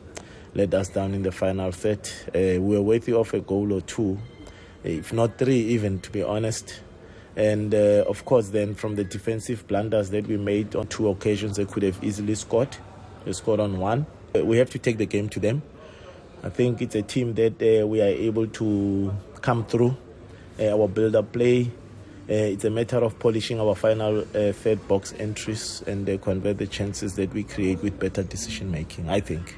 let 0.54 0.74
us 0.74 0.88
down 0.88 1.14
in 1.14 1.22
the 1.22 1.32
final 1.32 1.70
third. 1.70 2.08
Uh, 2.28 2.60
we 2.60 2.76
were 2.76 2.82
worthy 2.82 3.12
of 3.12 3.32
a 3.34 3.40
goal 3.40 3.72
or 3.72 3.82
two, 3.82 4.18
if 4.82 5.12
not 5.12 5.38
three, 5.38 5.60
even 5.60 6.00
to 6.00 6.10
be 6.10 6.24
honest. 6.24 6.80
And 7.36 7.74
uh, 7.74 8.04
of 8.06 8.24
course, 8.24 8.50
then 8.50 8.74
from 8.74 8.94
the 8.94 9.04
defensive 9.04 9.66
blunders 9.66 10.10
that 10.10 10.26
we 10.26 10.36
made 10.36 10.76
on 10.76 10.86
two 10.86 11.08
occasions, 11.08 11.56
they 11.56 11.64
could 11.64 11.82
have 11.82 12.02
easily 12.02 12.34
scored. 12.34 12.76
They 13.24 13.32
scored 13.32 13.60
on 13.60 13.78
one. 13.78 14.06
Uh, 14.34 14.44
we 14.44 14.58
have 14.58 14.70
to 14.70 14.78
take 14.78 14.98
the 14.98 15.06
game 15.06 15.28
to 15.30 15.40
them. 15.40 15.62
I 16.42 16.50
think 16.50 16.82
it's 16.82 16.94
a 16.94 17.02
team 17.02 17.34
that 17.34 17.54
uh, 17.62 17.86
we 17.86 18.00
are 18.02 18.06
able 18.06 18.46
to 18.46 19.14
come 19.40 19.64
through 19.64 19.96
uh, 20.60 20.78
our 20.78 20.88
build 20.88 21.16
up 21.16 21.32
play. 21.32 21.70
Uh, 22.28 22.32
it's 22.32 22.64
a 22.64 22.70
matter 22.70 22.98
of 22.98 23.18
polishing 23.18 23.60
our 23.60 23.74
final 23.74 24.20
uh, 24.20 24.52
third 24.52 24.86
box 24.88 25.12
entries 25.18 25.82
and 25.86 26.06
convert 26.22 26.58
the 26.58 26.66
chances 26.66 27.16
that 27.16 27.32
we 27.34 27.42
create 27.42 27.82
with 27.82 27.98
better 27.98 28.22
decision 28.22 28.70
making, 28.70 29.08
I 29.08 29.20
think. 29.20 29.54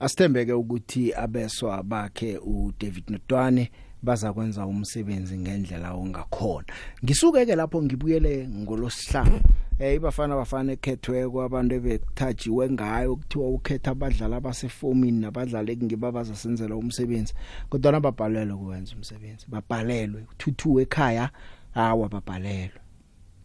asithembeke 0.00 0.52
ukuthi 0.52 1.14
abeswa 1.14 1.82
bakhe 1.82 2.38
uDavid 2.38 3.04
Notwane 3.08 3.70
bazakwenza 4.02 4.66
umsebenzi 4.66 5.38
ngendlela 5.38 5.92
ongakhona. 5.92 6.66
Ngisuke 7.04 7.46
ke 7.46 7.56
lapho 7.56 7.82
ngibuyele 7.82 8.48
ngolosihlanu. 8.48 9.40
Eh 9.78 9.96
ibafana 9.96 10.36
bafana 10.36 10.72
ekhethweko 10.72 11.42
abantu 11.42 11.74
ebekuthajiwe 11.74 12.70
ngayo 12.70 13.16
kuthiwa 13.16 13.48
ukhetha 13.48 13.90
abadlali 13.90 14.34
abasefomini 14.34 15.20
nabadlali 15.20 15.72
engibabaza 15.72 16.36
senzela 16.36 16.76
umsebenzi 16.76 17.32
kodwa 17.70 17.92
nababhalelwe 17.92 18.56
kuwenza 18.56 18.96
umsebenzi. 18.96 19.46
Babhalelwe 19.48 20.26
thuthu 20.38 20.80
ekhaya 20.80 21.30
awa 21.74 22.08
babhalelwe. 22.08 22.80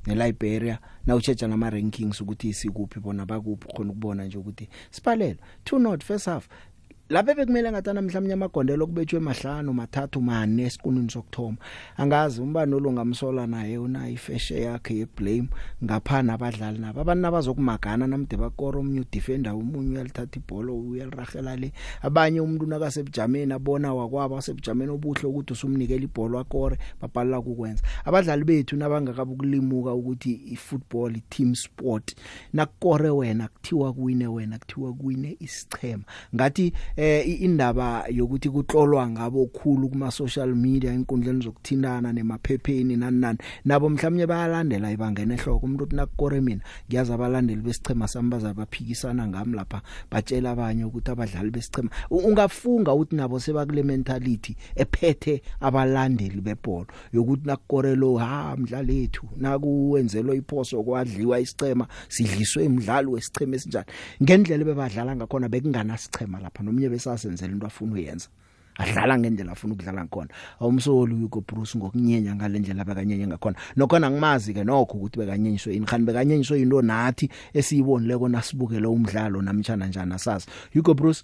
neLiberia 0.06 0.80
na 1.06 1.16
uchecha 1.16 1.48
nama 1.48 1.70
rankings 1.70 2.22
ukuthi 2.22 2.50
isikuphi 2.50 3.00
bona 3.00 3.26
bakuphi 3.26 3.68
khona 3.68 3.92
ukubona 3.92 4.26
nje 4.26 4.38
ukuthi 4.38 4.70
siphalele 4.92 5.38
2 5.66 5.80
not 5.80 6.04
first 6.04 6.26
half. 6.26 6.48
Lapha 7.10 7.36
bekumele 7.36 7.72
ngathi 7.72 7.94
namhlanje 7.94 8.34
amagondelo 8.34 8.88
kubetshwe 8.88 9.20
emahlanu 9.20 9.74
mathathu 9.74 10.22
mane 10.22 10.64
esiqununi 10.64 11.12
sokthoma 11.12 11.58
angazi 11.98 12.42
umbani 12.42 12.74
olungamsola 12.74 13.46
naye 13.48 13.78
una 13.78 14.10
ifeshe 14.10 14.62
yakhe 14.62 14.98
yeblame 14.98 15.50
ngaphana 15.84 16.34
abadlali 16.34 16.80
nabo. 16.80 17.02
Abantu 17.02 17.22
nabazokumagana 17.22 18.08
namde 18.08 18.38
bakoro 18.38 18.80
omnye 18.80 19.06
defender 19.12 19.54
umunye 19.54 19.92
uyalithatha 19.92 20.40
ibhola 20.40 20.74
uyaliragela 20.74 21.56
le. 21.56 21.72
Abanye 22.02 22.42
umuntu 22.42 22.66
nakasebujameni 22.66 23.54
abona 23.54 23.94
wakwabo 23.94 24.38
asebujameni 24.38 24.92
obuhle 24.92 25.30
ukuthi 25.30 25.54
usumnikela 25.54 26.04
ibhola 26.04 26.40
akore 26.40 26.78
babhalala 27.02 27.40
ukwenza 27.40 27.84
abadlali 28.06 28.44
bethu 28.44 28.76
nabangakabukulimuka 28.76 29.94
ukuthi 29.94 30.42
ifootball 30.46 31.14
team 31.30 31.56
sport 31.56 32.16
nakore 32.54 33.10
wena 33.10 33.48
kuthiwa 33.48 33.94
kuwine 33.94 34.28
wena 34.28 34.58
kuthiwa 34.58 34.94
kuwine 34.94 35.38
isichema 35.40 36.04
ngathi 36.36 36.74
eh 36.98 37.42
indaba 37.42 38.06
yokuthi 38.10 38.50
kuhlolwa 38.50 39.10
ngabo 39.10 39.46
khulu 39.46 39.90
kuma 39.90 40.12
social 40.12 40.56
media 40.56 40.94
inkundleni 40.94 41.44
zokuthindana 41.44 42.14
nemaphepheni 42.14 42.96
nani 42.96 43.20
nani. 43.20 43.38
Nabo 43.66 43.90
mhlawumnye 43.90 44.28
bayalandela 44.28 44.92
ibangene 44.92 45.34
ehloko 45.34 45.66
umuntu 45.66 45.84
uthi 45.84 45.96
nakukore 45.96 46.42
mina 46.42 46.62
ngiyazi 46.88 47.14
abalandeli 47.14 47.62
besichema 47.62 48.08
sami 48.08 48.30
bazabaphikisana 48.30 49.28
ngami 49.28 49.56
lapha 49.56 49.82
batshela 50.12 50.52
abanye 50.52 50.86
ukuthi 50.86 51.12
abadlali 51.12 51.52
besichema 51.52 51.90
ungafunga 52.10 52.94
ukuthi 52.94 53.16
nabo 53.16 53.40
sebakule 53.40 53.84
mentality 53.84 54.56
ephethe 54.76 55.42
abalandeli 55.60 56.42
bebhola 56.42 56.88
yokuthi 57.14 57.48
nakukore 57.48 57.96
lo 57.96 58.18
ha 58.18 58.56
mdlali 58.58 59.04
ethu 59.04 59.28
nakuwenzelo 59.38 60.34
iphoso 60.34 60.84
kwadliwa 60.84 61.40
isichema 61.40 61.88
sidliswe 62.08 62.66
imidlalo 62.66 63.12
wesichema 63.12 63.56
esinjani. 63.56 63.86
Ngendlela 64.24 64.64
bebadlala 64.66 65.16
ngakhona 65.16 65.50
bekungana 65.50 65.98
sichema 65.98 66.40
lapha 66.40 66.64
nomnye 66.64 66.85
besasenzela 66.90 67.54
into 67.54 67.66
afuna 67.68 67.94
uyenza 67.94 68.30
adlala 68.78 69.18
ngendlela 69.18 69.52
afuna 69.52 69.74
ukudlala 69.74 70.04
ngakhona. 70.04 70.30
Awumsoli 70.60 71.24
uko 71.24 71.42
Bruce 71.42 71.78
ngokunyenya 71.78 72.36
ngalendlela 72.36 72.84
bekanyenye 72.86 73.28
ngakhona. 73.28 73.58
Nokhona 73.76 74.12
ngimazi 74.12 74.54
ke 74.54 74.64
nokho 74.64 74.98
ukuthi 74.98 75.20
bekanyenyiswe 75.20 75.76
ini 75.76 75.86
khani 75.86 76.06
bekanyenyiswe 76.06 76.62
into 76.62 76.82
nathi 76.82 77.30
esiyibonileko 77.54 78.28
nasibukele 78.30 78.88
umdlalo 78.88 79.42
namtjana 79.42 79.88
njani 79.88 80.14
asazi. 80.14 80.48
Hugo 80.74 80.94
Bruce 80.94 81.24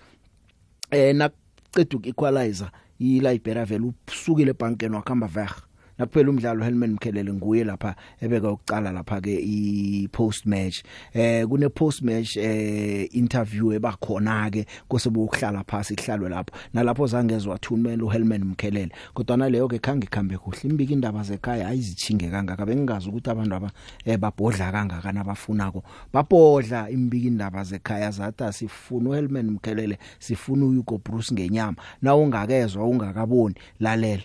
eh 0.91 1.15
naqeda 1.15 1.97
ukuequalizer 1.97 2.71
iLiberia 2.99 3.65
vele 3.65 3.93
usukile 4.07 4.51
ebankeni 4.51 4.95
wakhamba 4.95 5.27
veg 5.27 5.70
nakuphela 6.01 6.29
umdlalo 6.29 6.63
Helman 6.63 6.93
Mkhelele 6.93 7.33
nguye 7.33 7.63
lapha 7.63 7.95
ebeka 8.21 8.51
ukucala 8.51 8.91
lapha 8.91 9.21
ke 9.21 9.37
i 9.37 10.07
post 10.11 10.45
match. 10.45 10.83
Eh 11.13 11.45
kune 11.47 11.69
post 11.69 12.01
match 12.01 12.37
eh 12.37 13.07
interview 13.11 13.73
ebakhona 13.73 14.49
ke 14.51 14.65
kosebe 14.89 15.19
ukuhlala 15.19 15.63
phansi 15.63 15.93
ihlalwe 15.93 16.29
lapho. 16.29 16.55
Nalapho 16.73 17.07
zangezwa 17.07 17.57
thumela 17.59 18.03
uHelman 18.03 18.43
Mkhelele. 18.43 18.91
Kodwa 19.13 19.37
naleyo 19.37 19.67
ke 19.67 19.79
khange 19.79 20.07
ikhambe 20.07 20.37
kuhle. 20.37 20.69
Imbiki 20.69 20.93
indaba 20.93 21.23
zekhaya 21.23 21.67
ayizichinge 21.67 22.29
kangaka. 22.29 22.65
Bengingazi 22.65 23.09
ukuthi 23.09 23.29
abantu 23.29 23.55
aba 23.55 23.71
eh 24.05 24.17
babhodla 24.17 24.71
kangaka 24.71 25.11
nabafunako. 25.11 25.83
Babhodla 26.13 26.89
imbiki 26.89 27.27
indaba 27.27 27.63
zekhaya. 27.63 28.11
Zathi 28.11 28.43
asifuna 28.43 29.09
uHelman 29.09 29.51
Mkhelele 29.51 29.97
sifuna 30.19 30.65
uHugo 30.65 30.97
Bruce 30.97 31.33
ngenyama. 31.33 31.77
Na 32.01 32.15
ungakezwe 32.15 32.83
ungakaboni. 32.83 33.55
Lalela. 33.79 34.23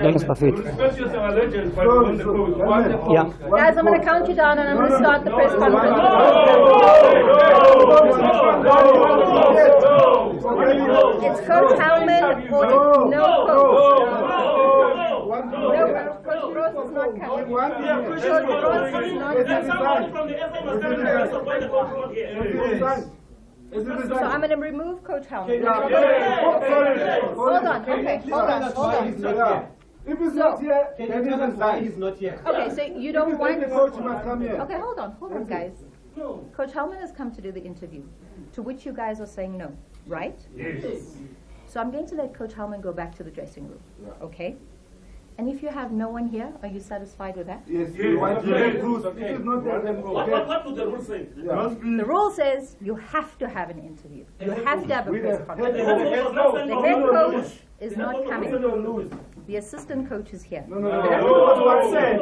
Dennis 0.00 0.24
Buffett. 0.24 0.54
Yeah. 3.10 3.30
Guys, 3.50 3.76
I'm 3.76 3.84
going 3.84 4.00
to 4.00 4.06
count 4.06 4.26
you 4.26 4.34
down 4.34 4.58
and 4.58 4.70
I'm 4.70 4.76
going 4.78 4.90
to 4.90 4.96
start 4.96 5.24
the 5.26 5.32
press 5.32 5.52
conference. 5.52 5.98
It's 11.24 11.40
Coach 11.46 11.78
Howman 11.78 12.50
or 12.50 12.64
no 13.10 13.46
coach. 13.46 14.08
No, 15.28 16.07
Coach 16.78 16.90
Ross 16.90 16.90
is 16.90 16.94
not 16.94 17.10
coming. 17.20 17.46
Coach 17.46 18.24
Ross 18.62 19.04
is 19.04 19.68
not 19.68 20.12
coming. 20.12 20.38
So 23.70 24.16
I'm 24.16 24.40
going 24.40 24.50
to 24.50 24.56
remove 24.56 25.04
Coach 25.04 25.26
Howman. 25.26 25.62
Hold 27.34 27.64
on, 27.66 27.82
okay, 27.90 28.16
hold 28.18 28.44
on, 28.44 28.62
hold 28.72 28.94
on. 29.40 29.66
If 30.06 30.18
he's 30.18 30.32
not 30.32 30.60
here, 30.60 30.88
then 30.96 31.24
he 31.24 31.30
doesn't 31.30 31.58
die. 31.58 31.80
He's 31.80 31.96
not 31.98 32.16
here. 32.16 32.40
Okay, 32.46 32.74
so 32.74 32.82
you 32.82 33.12
don't 33.12 33.32
If 33.32 33.38
want. 33.38 33.60
the 33.60 33.66
coach 33.66 33.94
must 33.96 34.24
come 34.24 34.40
here. 34.40 34.56
Okay, 34.62 34.78
hold 34.78 34.98
on, 34.98 35.12
hold 35.12 35.32
on, 35.32 35.44
guys. 35.44 35.84
Coach 36.16 36.72
Hellman 36.72 37.00
has 37.00 37.12
come 37.12 37.30
to 37.34 37.40
do 37.42 37.52
the 37.52 37.62
interview, 37.62 38.02
to 38.52 38.62
which 38.62 38.86
you 38.86 38.92
guys 38.92 39.20
are 39.20 39.26
saying 39.26 39.56
no, 39.58 39.76
right? 40.06 40.38
Yes. 40.56 41.16
So 41.66 41.78
I'm 41.80 41.90
going 41.90 42.06
to 42.06 42.14
let 42.14 42.32
Coach 42.34 42.54
Hellman 42.54 42.80
go 42.80 42.92
back 42.92 43.14
to 43.16 43.22
the 43.22 43.30
dressing 43.30 43.68
room, 43.68 43.80
okay? 44.22 44.56
And 45.38 45.48
if 45.48 45.62
you 45.62 45.68
have 45.68 45.92
no 45.92 46.08
one 46.08 46.26
here, 46.26 46.52
are 46.62 46.68
you 46.68 46.80
satisfied 46.80 47.36
with 47.36 47.46
that? 47.46 47.62
Yes, 47.68 47.90
want 47.96 48.44
to 48.44 48.48
get 48.48 48.82
rules. 48.82 49.04
If 49.04 49.16
it's 49.18 49.44
not 49.44 49.62
there, 49.64 49.80
then 49.80 50.02
we'll 50.02 50.26
get- 50.26 50.48
What 50.48 50.66
would 50.66 50.74
the 50.74 50.86
rule 50.88 51.00
say? 51.00 51.28
The 51.36 52.04
rule 52.04 52.30
says 52.32 52.76
you 52.80 52.96
have 52.96 53.38
to 53.38 53.48
have 53.48 53.70
an 53.70 53.78
interview. 53.78 54.24
You 54.40 54.50
have 54.50 54.84
to 54.88 54.94
have 54.94 55.06
a 55.06 55.12
press 55.12 55.38
the 55.38 55.44
conference. 55.44 55.76
The 55.76 56.80
head 56.88 57.02
coach 57.04 57.52
is 57.80 57.96
not 57.96 58.24
coming. 58.26 58.50
The 59.46 59.56
assistant 59.56 60.08
coach 60.08 60.32
is 60.34 60.42
here. 60.42 60.64
No, 60.68 60.78
no, 60.78 60.90
no. 60.90 61.02
The 61.02 61.08
head 61.08 61.22
coach 61.22 61.62
was 61.62 61.74
not 61.74 61.90
saying. 61.90 62.18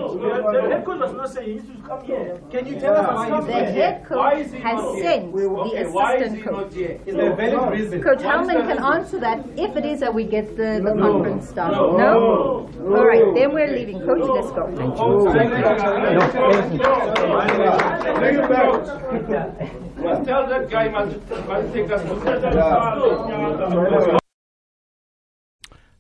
The 0.53 0.61
head 0.71 0.85
coach 0.85 1.01
was 1.01 1.13
not 1.13 1.29
saying. 1.29 1.59
he 1.59 1.67
should 1.67 1.85
come 1.85 2.05
here. 2.05 2.41
Can 2.51 2.67
you 2.67 2.79
tell 2.79 2.97
us 2.97 3.07
why 3.31 3.41
The 3.41 3.53
head 3.53 4.05
coach 4.05 4.47
has 4.63 4.81
sent 5.03 5.35
the 5.35 5.73
assistant 5.77 6.45
coach. 6.45 6.75
Is 6.77 7.15
there 7.17 7.33
a 7.33 7.37
valid 7.37 7.71
reason? 7.73 8.01
Coach 8.03 8.19
Hellman 8.19 8.67
can 8.69 8.79
answer 8.79 9.19
that 9.19 9.45
if 9.57 9.77
it 9.77 9.85
is 9.85 9.99
that 10.01 10.15
we 10.15 10.25
get 10.25 10.57
the, 10.57 10.81
the 10.85 10.95
conference 11.01 11.49
started. 11.49 11.77
No? 11.77 12.69
All 12.79 13.05
right, 13.05 13.35
then 13.35 13.53
we're 13.53 13.73
leaving. 13.73 14.01
Coach, 14.01 14.29
let's 14.29 14.51
go. 14.53 14.67
Bring 18.21 18.37
it 18.37 18.49
back. 18.49 18.85
Tell 20.25 20.47
that 20.47 20.69
guy 20.71 20.89
must, 20.89 21.17
must 21.49 21.73
take 21.73 21.91
us 21.91 22.03
to 22.03 24.19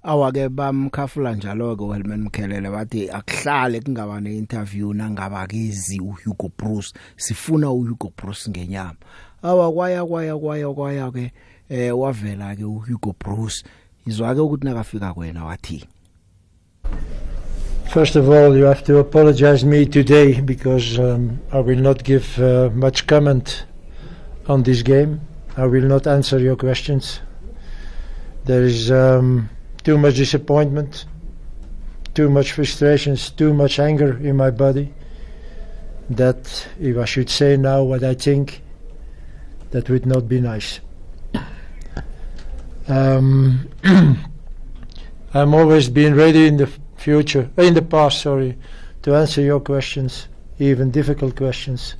awake 0.06 0.48
bamkhafula 0.48 1.34
njalo 1.34 1.76
ke 1.76 1.82
uHelman 1.82 2.20
Mkhelele 2.22 2.70
bathi 2.70 3.10
akuhlale 3.10 3.80
kungaba 3.80 4.20
neinterview 4.20 4.92
nangaba 4.94 5.46
kezi 5.46 6.00
uHugo 6.00 6.50
Bruce 6.58 6.92
sifuna 7.16 7.70
uHugo 7.70 8.12
Bruce 8.16 8.50
ngenyama 8.50 8.94
awa 9.42 9.72
kwaya 9.72 10.04
kwaya 10.04 10.36
kwaya 10.38 10.68
kwaya 10.68 11.10
ke 11.10 11.32
eh 11.68 11.98
wavela 11.98 12.56
ke 12.56 12.64
uHugo 12.64 13.14
Bruce 13.24 13.64
izwake 14.06 14.40
ukuthi 14.40 14.64
nakafika 14.64 15.14
kwena 15.14 15.44
wathi 15.44 15.84
First 17.88 18.16
of 18.16 18.28
all, 18.28 18.56
you 18.56 18.64
have 18.64 18.82
to 18.84 18.98
apologize 18.98 19.64
me 19.64 19.86
today 19.86 20.40
because 20.40 20.98
um, 20.98 21.38
I 21.52 21.60
will 21.60 21.78
not 21.78 22.02
give 22.02 22.38
uh, 22.38 22.68
much 22.74 23.06
comment 23.06 23.64
on 24.48 24.64
this 24.64 24.82
game. 24.82 25.20
I 25.56 25.66
will 25.66 25.84
not 25.84 26.06
answer 26.06 26.38
your 26.38 26.56
questions. 26.56 27.20
There 28.44 28.64
is 28.64 28.90
um, 28.90 29.48
too 29.86 29.96
much 29.96 30.16
disappointment, 30.16 31.04
too 32.12 32.28
much 32.28 32.54
frustrations, 32.54 33.30
too 33.30 33.54
much 33.54 33.78
anger 33.78 34.18
in 34.18 34.34
my 34.34 34.50
body. 34.50 34.92
That 36.10 36.66
if 36.80 36.98
I 36.98 37.04
should 37.04 37.30
say 37.30 37.56
now 37.56 37.84
what 37.84 38.02
I 38.02 38.14
think, 38.14 38.62
that 39.70 39.88
would 39.88 40.04
not 40.04 40.26
be 40.26 40.40
nice. 40.40 40.80
Um, 42.88 43.70
I'm 45.34 45.54
always 45.54 45.88
been 45.88 46.16
ready 46.16 46.48
in 46.48 46.56
the 46.56 46.68
future, 46.96 47.48
in 47.56 47.74
the 47.74 47.82
past, 47.82 48.22
sorry, 48.22 48.58
to 49.02 49.14
answer 49.14 49.40
your 49.40 49.60
questions, 49.60 50.26
even 50.58 50.90
difficult 50.90 51.36
questions. 51.36 51.94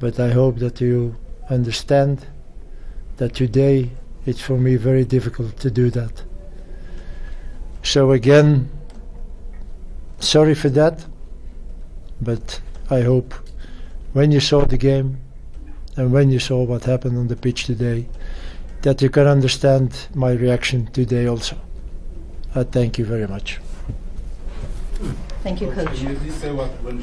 But 0.00 0.18
I 0.18 0.32
hope 0.32 0.58
that 0.58 0.80
you 0.80 1.14
understand 1.48 2.26
that 3.18 3.36
today 3.36 3.92
it's 4.26 4.40
for 4.40 4.58
me 4.58 4.74
very 4.74 5.04
difficult 5.04 5.56
to 5.58 5.70
do 5.70 5.90
that. 5.90 6.24
So 7.88 8.12
again, 8.12 8.68
sorry 10.20 10.54
for 10.54 10.68
that, 10.68 11.06
but 12.20 12.60
I 12.90 13.00
hope 13.00 13.32
when 14.12 14.30
you 14.30 14.40
saw 14.40 14.66
the 14.66 14.76
game 14.76 15.16
and 15.96 16.12
when 16.12 16.30
you 16.30 16.38
saw 16.38 16.64
what 16.64 16.84
happened 16.84 17.16
on 17.16 17.28
the 17.28 17.36
pitch 17.36 17.64
today, 17.64 18.06
that 18.82 19.00
you 19.00 19.08
can 19.08 19.26
understand 19.26 20.08
my 20.14 20.32
reaction 20.32 20.88
today 20.88 21.28
also. 21.28 21.56
I 22.54 22.64
thank 22.64 22.98
you 22.98 23.06
very 23.06 23.26
much. 23.26 23.58
Thank 25.42 25.62
you, 25.62 25.70
Coach. 25.70 25.96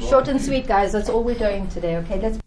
Short 0.08 0.28
and 0.28 0.40
sweet, 0.40 0.68
guys. 0.68 0.92
That's 0.92 1.08
all 1.08 1.24
we're 1.24 1.34
doing 1.34 1.66
today, 1.66 1.96
okay? 1.96 2.20
Let's 2.20 2.38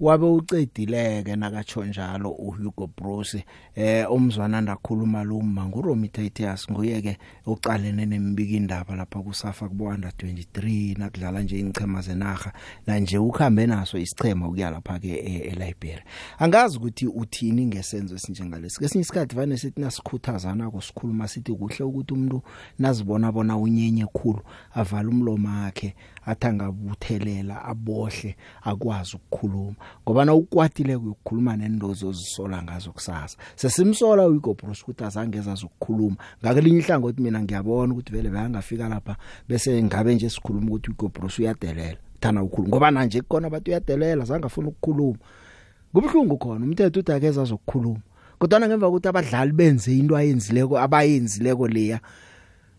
wabe 0.00 0.26
ucedileke 0.26 1.36
nakatsho 1.36 1.84
njalo 1.84 2.30
uHugo 2.30 2.90
Bruce 2.96 3.44
eh 3.74 4.12
umzwana 4.12 4.60
ndakhuluma 4.60 5.24
luma 5.24 5.66
nguRomi 5.66 6.08
Tatias 6.08 6.70
nguye 6.70 7.02
ke 7.02 7.18
uqalene 7.46 8.06
nembiki 8.06 8.56
indaba 8.56 8.96
lapha 8.96 9.22
kusafa 9.22 9.68
kuBwanda 9.68 10.08
23 10.08 10.98
nakudlala 10.98 11.42
nje 11.42 11.58
ingchema 11.58 12.02
zenaga 12.02 12.52
na 12.86 12.98
nje 12.98 13.18
ukhambe 13.18 13.66
naso 13.66 13.98
isichema 13.98 14.48
ukuya 14.48 14.70
lapha 14.70 14.98
ke 14.98 15.16
eLiberia 15.16 16.04
angazi 16.38 16.76
ukuthi 16.76 17.06
uthini 17.06 17.66
ngesenzo 17.66 18.14
esinjengalesi. 18.14 18.78
Kesinye 18.80 19.02
isikhathi 19.02 19.36
vane 19.36 19.56
sithi 19.56 19.80
nasikhuthazana 19.80 20.70
kusikhuluma 20.70 21.28
sithi 21.28 21.52
kuhle 21.52 21.84
ukuthi 21.84 22.14
umuntu 22.14 22.42
nazibona 22.78 23.32
bona 23.32 23.56
unyenye 23.56 24.06
khulu 24.06 24.40
avala 24.74 25.08
umlomo 25.08 25.48
wakhe 25.48 25.94
athangabuthelela 26.26 27.64
abohle 27.64 28.36
akwazi 28.62 29.16
ukukhuluma. 29.16 29.76
Ngoba 30.02 30.24
na 30.24 30.34
ukwatile 30.34 30.96
ukukhuluma 30.96 31.56
nendozo 31.56 32.08
ozisola 32.08 32.62
ngazo 32.62 32.92
kusasa. 32.92 33.36
Sesimsola 33.56 34.26
uIgo 34.26 34.54
Bruce 34.54 34.82
ukuthi 34.82 35.04
azange 35.04 35.40
ukukhuluma 35.40 36.16
ngakelinye 36.42 36.78
ihlangothi 36.78 37.22
mina 37.22 37.42
ngiyabona 37.42 37.92
ukuthi 37.92 38.12
vele 38.12 38.30
bayangafika 38.30 38.88
lapha 38.88 39.16
bese 39.48 39.82
ngabe 39.82 40.14
nje 40.14 40.30
sikhuluma 40.30 40.66
ukuthi 40.66 40.90
uIgo 40.90 41.08
Bruce 41.08 41.42
uyadelela 41.42 41.98
thana 42.20 42.42
ukukhuluma 42.42 42.68
ngoba 42.68 42.90
manje 42.90 43.20
kukhona 43.20 43.46
abantu 43.46 43.70
uyadelela 43.70 44.24
zangafuna 44.24 44.68
ukukhuluma. 44.68 45.18
Kubhlungu 45.92 46.38
khona 46.38 46.64
umthetho 46.64 47.00
uthi 47.00 47.12
akeza 47.12 47.44
zokukhuluma. 47.44 48.00
Kodwa 48.38 48.60
ngemva 48.60 48.88
ukuthi 48.88 49.08
abadlali 49.08 49.52
benze 49.52 49.98
into 49.98 50.16
ayenzileko 50.16 50.78
abayenzileko 50.78 51.68
leya 51.68 52.00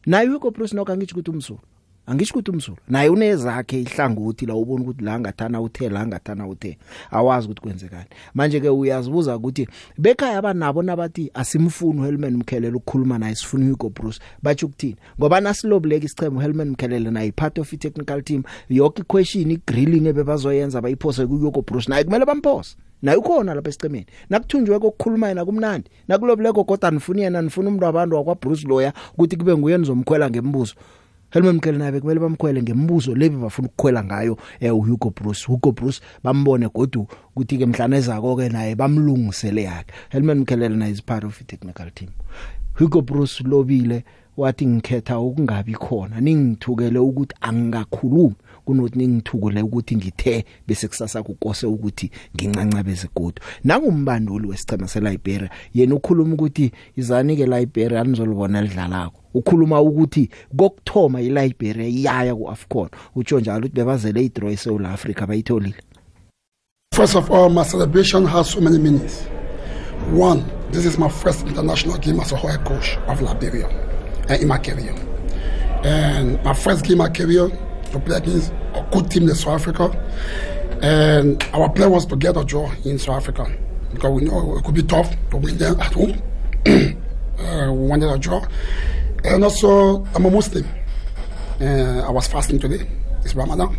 naye 0.06 0.30
uIgo 0.30 0.52
Bruce 0.52 0.76
nokangithi 0.76 1.14
ukuthi 1.14 1.32
umsulu 1.32 1.60
angisho 2.06 2.34
ukuthi 2.34 2.52
umzulu. 2.52 2.78
Naye 2.88 3.10
unezakhe 3.10 3.82
ihlangothi 3.82 4.46
la 4.46 4.56
ubona 4.56 4.84
ukuthi 4.84 5.04
la 5.04 5.20
ngathana 5.20 5.62
uthe 5.62 5.90
la 5.90 6.08
ngathana 6.08 6.48
uthe. 6.48 6.78
Awazi 7.12 7.46
ukuthi 7.48 7.62
kwenzekani. 7.62 8.06
Manje 8.34 8.60
ke 8.60 8.70
uyazibuza 8.70 9.38
ukuthi 9.38 9.68
bekhaya 9.98 10.38
abanabo 10.38 10.84
nabathi 10.84 11.32
asimfuni 11.34 12.00
uHelman 12.00 12.38
Mkhelele 12.38 12.76
ukukhuluma 12.76 13.18
naye 13.18 13.36
sifuna 13.36 13.66
uHugo 13.66 13.90
Bruce. 13.90 14.20
Bathi 14.44 14.66
ukuthini? 14.66 14.96
Ngoba 15.20 15.42
nasilobuleka 15.42 16.06
isichemo 16.06 16.38
uHelman 16.38 16.70
Mkhelele 16.70 17.12
naye 17.12 17.32
part 17.32 17.60
of 17.60 17.74
i-technical 17.74 18.22
team. 18.24 18.44
Yonke 18.70 19.04
question 19.04 19.52
igrilling 19.52 20.08
ebebazoyenza 20.08 20.82
bayiphose 20.82 21.26
kuHugo 21.26 21.62
Bruce. 21.62 21.90
Naye 21.90 22.04
kumele 22.04 22.26
bamphose. 22.26 22.76
Naye 23.02 23.18
ukhona 23.18 23.54
lapha 23.54 23.70
esicemeni 23.70 24.06
nakuthunjwe 24.30 24.80
kokukhuluma 24.80 25.28
yena 25.28 25.46
kumnandi. 25.46 25.90
Nakulobuleko 26.08 26.64
kodwa 26.64 26.92
nifuna 26.92 27.22
yena 27.22 27.42
nifuna 27.42 27.68
umuntu 27.68 27.86
wabantu 27.86 28.16
wakwa 28.16 28.36
Bruce 28.36 28.68
Loya 28.68 28.94
ukuthi 29.14 29.38
kube 29.38 29.58
nguye 29.58 29.78
nizomkhwela 29.78 30.30
ngembuzo. 30.30 30.76
Helmut 31.32 31.56
Mkhele 31.56 31.78
naye 31.78 32.00
kumele 32.00 32.20
bamkhwele 32.20 32.62
ngembuzo 32.62 33.16
lebi 33.16 33.38
bafuna 33.38 33.68
ukukhwela 33.68 34.04
ngayo 34.04 34.38
eh 34.60 34.76
uHugo 34.76 35.10
Bruce. 35.10 35.46
Hugo 35.48 35.72
Bruce 35.72 36.02
bambone 36.24 36.68
godu 36.68 37.08
ukuthi 37.36 37.58
ke 37.58 37.66
mhlana 37.66 37.98
ezako 37.98 38.36
ke 38.36 38.50
naye 38.50 38.76
bamlungisele 38.76 39.64
yakhe. 39.64 39.94
Helmut 40.10 40.38
Mkhele 40.38 40.70
naye 40.70 40.92
is 40.92 41.02
part 41.02 41.24
of 41.24 41.38
the 41.38 41.44
technical 41.44 41.90
team. 41.96 42.10
Hugo 42.74 43.02
Bruce 43.02 43.44
lobile 43.44 44.04
wathi 44.38 44.68
ngikhetha 44.68 45.20
ukungabi 45.20 45.74
khona 45.74 46.22
ningithukele 46.22 47.00
ukuthi 47.00 47.36
angikakhulumi 47.42 48.36
kunothi 48.72 48.98
ningithukule 48.98 49.62
ukuthi 49.62 49.96
ngithe 49.96 50.46
bese 50.68 50.88
kusasa 50.88 51.24
kukose 51.24 51.66
ukuthi 51.66 52.12
ngincancabeze 52.36 53.08
godu 53.16 53.42
nangumbanduli 53.64 54.48
wesicema 54.48 54.88
seLiberia 54.88 55.50
yena 55.74 55.96
ukhuluma 55.96 56.34
ukuthi 56.34 56.72
izani 56.96 57.36
ke 57.36 57.46
Liberia 57.46 58.02
anizolibona 58.02 58.62
lidlalako 58.62 59.20
ukhuluma 59.34 59.82
ukuthi 59.82 60.30
kokthoma 60.58 61.22
iLiberia 61.22 62.12
yaya 62.12 62.36
kuAfcon 62.36 62.90
utsho 63.16 63.40
njalo 63.40 63.60
ukuthi 63.60 63.76
bebazele 63.76 64.26
idraw 64.26 64.52
eSouth 64.52 64.86
Africa 64.86 65.28
bayitholile 65.28 65.76
First 66.94 67.16
of 67.16 67.32
all, 67.32 67.50
my 67.50 67.64
celebration 67.64 68.26
has 68.26 68.50
so 68.50 68.60
many 68.60 68.78
meanings. 68.78 69.24
One, 70.12 70.44
this 70.72 70.86
is 70.86 70.98
my 70.98 71.08
first 71.08 71.48
international 71.48 71.98
game 71.98 72.20
as 72.20 72.34
a 72.34 72.38
head 72.38 72.66
coach 72.66 72.98
of 73.08 73.22
Liberia 73.22 73.68
uh, 74.30 74.34
in 74.34 74.50
my 74.50 74.58
career. 74.58 74.94
And 75.84 76.44
my 76.44 76.54
first 76.54 76.84
game 76.84 76.94
in 76.94 76.98
my 76.98 77.10
career 77.10 77.50
to 77.92 78.00
play 78.00 78.18
against 78.18 78.52
a 78.74 78.88
good 78.92 79.10
team 79.10 79.30
in 79.30 79.36
South 79.36 79.62
Africa. 79.62 79.90
And 80.82 81.44
our 81.54 81.70
plan 81.70 81.92
was 81.92 82.06
to 82.08 82.16
get 82.16 82.38
a 82.38 82.44
draw 82.44 82.72
in 82.86 82.98
South 82.98 83.18
Africa 83.18 83.52
because 83.94 84.12
we 84.12 84.24
know 84.24 84.58
it 84.58 84.64
could 84.64 84.76
be 84.76 84.84
tough 84.84 85.16
to 85.30 85.38
win 85.38 85.58
them 85.58 85.80
at 85.80 85.94
home. 85.94 86.22
uh, 86.66 87.72
we 87.72 87.88
wanted 87.88 88.10
a 88.10 88.18
draw. 88.18 88.46
And 89.24 89.44
also, 89.44 90.04
I'm 90.16 90.26
a 90.26 90.32
Muslim. 90.32 90.66
Uh, 91.60 92.02
I 92.08 92.10
was 92.10 92.28
fasting 92.28 92.60
today. 92.60 92.88
It's 93.24 93.36
Ramadan. 93.36 93.78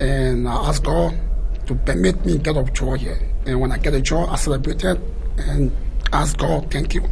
And 0.00 0.48
I 0.48 0.68
asked 0.68 0.84
God 0.84 1.18
to 1.66 1.74
permit 1.74 2.24
me 2.26 2.38
get 2.38 2.56
a 2.56 2.64
draw 2.64 2.94
here. 2.94 3.18
And 3.46 3.60
when 3.60 3.72
I 3.72 3.78
get 3.78 3.94
a 3.94 4.00
draw, 4.00 4.30
I 4.30 4.36
celebrated 4.36 5.00
and 5.38 5.72
asked 6.12 6.38
God, 6.38 6.70
thank 6.70 6.94
you. 6.94 7.02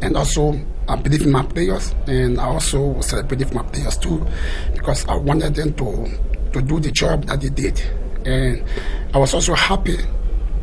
And 0.00 0.16
also, 0.16 0.58
I 0.88 0.96
believe 0.96 1.22
in 1.22 1.32
my 1.32 1.42
players, 1.42 1.94
and 2.06 2.38
I 2.40 2.44
also 2.44 3.00
celebrated 3.00 3.54
my 3.54 3.62
players 3.62 3.96
too, 3.96 4.26
because 4.74 5.06
I 5.08 5.16
wanted 5.16 5.54
them 5.54 5.72
to, 5.74 6.08
to 6.52 6.60
do 6.62 6.80
the 6.80 6.90
job 6.90 7.24
that 7.26 7.40
they 7.40 7.48
did. 7.48 7.80
And 8.26 8.62
I 9.14 9.18
was 9.18 9.34
also 9.34 9.54
happy 9.54 9.98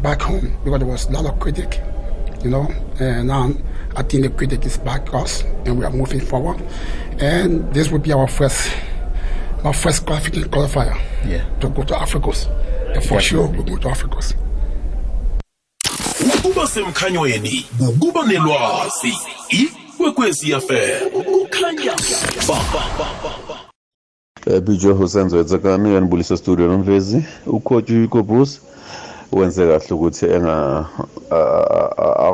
back 0.02 0.22
home 0.22 0.58
because 0.64 0.80
there 0.80 0.88
was 0.88 1.06
a 1.08 1.12
lot 1.12 1.26
of 1.26 1.40
critic, 1.40 1.82
you 2.44 2.50
know, 2.50 2.68
and 3.00 3.28
now 3.28 3.52
I 3.96 4.04
think 4.04 4.24
the 4.24 4.30
critic 4.30 4.66
is 4.66 4.78
back 4.78 5.14
us, 5.14 5.44
and 5.66 5.78
we 5.78 5.86
are 5.86 5.92
moving 5.92 6.22
forward. 6.22 6.62
And 7.20 7.74
this 7.74 7.92
will 7.92 8.00
be 8.00 8.12
our 8.14 8.28
first, 8.28 8.72
my 9.64 9.74
first 9.74 10.06
qualification 10.06 10.50
qualifier 10.50 11.00
yeah. 11.26 11.44
to 11.60 11.70
go 11.70 11.84
to 11.84 11.94
Africos. 11.94 12.48
And 12.96 13.04
for 13.04 13.20
sure, 13.22 13.48
we'll 13.48 13.64
go 13.64 13.78
to 13.78 13.88
Africos. 13.90 14.36
ukuba 16.36 16.68
semkhanyweni 16.68 17.66
ukuba 17.80 18.26
nelwazi 18.26 19.18
ikwekwezi 20.02 20.52
fm 20.52 21.24
kukhanya 21.24 21.94
bijo 24.66 24.94
husenzo 24.94 25.38
yetsekani 25.38 25.90
uyanibulisa 25.90 26.38
studio 26.38 26.68
nomvezi. 26.68 27.24
Ucoach 27.48 27.90
Hugo 27.92 28.24
Bruce 28.24 28.60
wenze 29.32 29.68
kahle 29.68 29.96
ukuthi 29.96 30.26
enga 30.26 30.86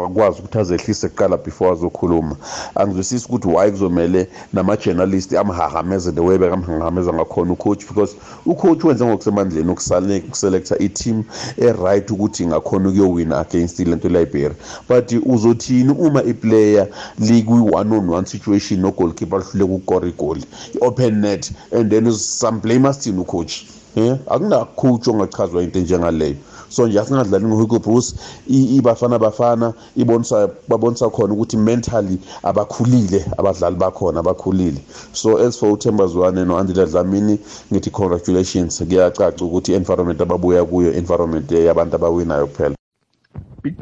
akwazi 0.06 0.40
ukuthi 0.40 0.60
azehlise 0.60 1.10
kuqala 1.10 1.38
before 1.38 1.72
azokhuluma. 1.72 2.36
Angizwisisi 2.76 3.26
ukuthi 3.26 3.48
why 3.48 3.72
kuzomele 3.72 4.28
nama-journalist 4.54 5.34
amhahameze 5.34 6.12
the 6.12 6.22
way 6.22 6.38
bekamhahameza 6.38 7.14
ngakhona 7.14 7.52
ucoach 7.54 7.88
because 7.88 8.16
ucoach 8.46 8.84
wenze 8.84 9.06
ngokusemandleni 9.06 9.72
ukuselecta 9.72 10.78
i-team 10.80 11.24
e-right 11.58 12.12
ukuthi 12.12 12.44
ingakhona 12.44 12.90
ukuyowina 12.90 13.40
against 13.40 13.80
ilento 13.80 14.10
liberia 14.10 14.56
but 14.90 15.12
uzothini 15.26 15.92
uma 15.92 16.24
iplayer 16.24 16.88
likwi-one 17.20 17.96
on 17.96 18.10
one 18.10 18.26
situation 18.26 18.82
no-goalkeeper 18.82 19.40
lihluleka 19.40 19.74
ukukora 19.74 20.08
igoli 20.08 20.44
i-open 20.74 21.22
net 21.22 21.52
and 21.72 21.92
then 21.92 22.12
some 22.12 22.60
blame 22.60 22.88
asithini 22.88 23.20
ucoach 23.20 23.66
um 23.96 24.18
akunacoach 24.30 25.08
ongachazwa 25.08 25.64
into 25.64 25.80
enjengaleyo. 25.80 26.36
So 26.70 26.88
nje 26.88 27.00
asingadlali 27.00 27.46
ngohugo 27.46 27.80
bruce 27.80 28.16
ibafana 28.48 29.20
bafana 29.20 29.74
ibonisa 29.96 30.50
babonisa 30.68 31.10
khona 31.10 31.34
ukuthi 31.34 31.58
mentally 31.58 32.20
abakhulile 32.44 33.26
abadlali 33.38 33.76
bakhona 33.76 34.20
abakhulile 34.20 34.82
so 35.14 35.38
as 35.38 35.58
for 35.58 35.72
uthemba 35.72 36.08
zwane 36.08 36.46
no-andile 36.46 36.86
dlamini 36.86 37.40
ngithi 37.72 37.92
congratulations. 37.92 38.84
Kuyacaca 38.84 39.42
ukuthi 39.46 39.72
i-environment 39.72 40.22
ababuya 40.22 40.66
kuyo 40.66 40.94
environment 40.94 41.52
yabantu 41.52 41.96
abawinayo 41.96 42.48
kuphela. 42.48 42.76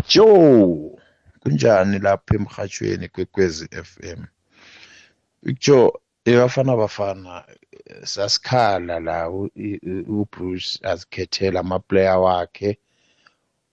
Joe 0.07 0.91
kunjani 1.39 1.99
lapha 1.99 2.35
emhathweni 2.35 3.07
kwekwezi 3.09 3.67
FM 3.83 4.19
Joe 5.59 5.91
ebafana 6.25 6.77
bafana 6.77 7.43
sasikhala 8.03 8.99
la 8.99 9.29
uBruce 10.07 10.79
azikhethela 10.83 11.59
amaplayer 11.59 12.17
wakhe 12.17 12.77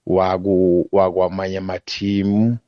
waku 0.06 0.88
wakwamanye 0.92 1.58
amathimu. 1.58 2.58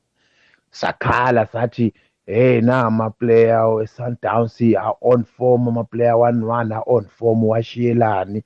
Sakhala 0.71 1.47
sathi 1.47 1.93
hey 2.27 2.61
na 2.61 2.87
amaplayer 2.87 3.67
weSundowns 3.67 4.61
are 4.77 4.97
on 5.01 5.25
form 5.25 5.69
amaplayer 5.69 6.15
11 6.15 6.73
are 6.73 6.85
on 6.87 7.07
form 7.07 7.45
washiyelani? 7.45 8.43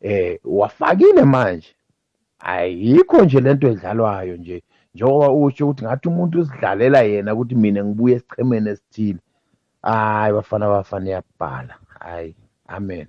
Eh 0.00 0.38
wafakile 0.44 1.24
manje. 1.24 1.74
Ayikho 2.38 3.24
nje 3.24 3.40
lento 3.40 3.68
edlalwayo 3.68 4.36
nje. 4.36 4.62
Njengoba 4.94 5.32
usho 5.32 5.64
ukuthi 5.68 5.84
ngathi 5.84 6.08
umuntu 6.08 6.40
usidlalela 6.40 7.02
yena 7.02 7.34
ukuthi 7.34 7.54
mina 7.54 7.84
ngibuye 7.84 8.16
esichemeni 8.16 8.70
esithile. 8.70 9.18
Hayi 9.82 10.32
bafana 10.32 10.68
bafana 10.68 11.06
iyabhala 11.06 11.78
hayi 11.98 12.34
amen. 12.72 13.06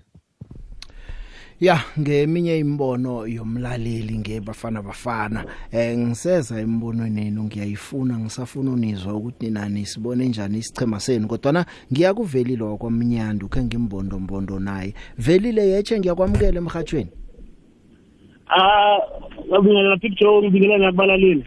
Ya 1.59 1.79
ngeminye 1.99 2.57
imbono 2.57 3.27
yomlaleli 3.27 4.17
ngebafana 4.17 4.81
bafana 4.81 5.45
eh 5.71 5.97
ngiseza 5.97 6.61
imbonweni 6.61 7.23
nenu 7.23 7.43
ngiyayifuna 7.43 8.19
ngisafuna 8.19 8.71
unizwa 8.71 9.13
ukuthi 9.13 9.49
nani 9.49 9.85
sibone 9.85 10.25
njani 10.25 10.57
isichema 10.57 10.99
senu 10.99 11.27
kodwa 11.27 11.51
na 11.51 11.65
ngiyakuvelile 11.91 12.77
kwaMnyandu 12.77 13.49
ke 13.49 13.63
ngimbondo 13.63 14.19
mbondo 14.19 14.59
naye. 14.59 14.93
Velile 15.17 15.69
yeche 15.69 15.99
ngiyakwamukela 15.99 16.57
emhathweni 16.57 17.09
ah 18.49 18.99
ngibingelela 19.47 19.97
picture 19.97 20.41
ngibingelela 20.41 20.85
nabalaleli 20.91 21.45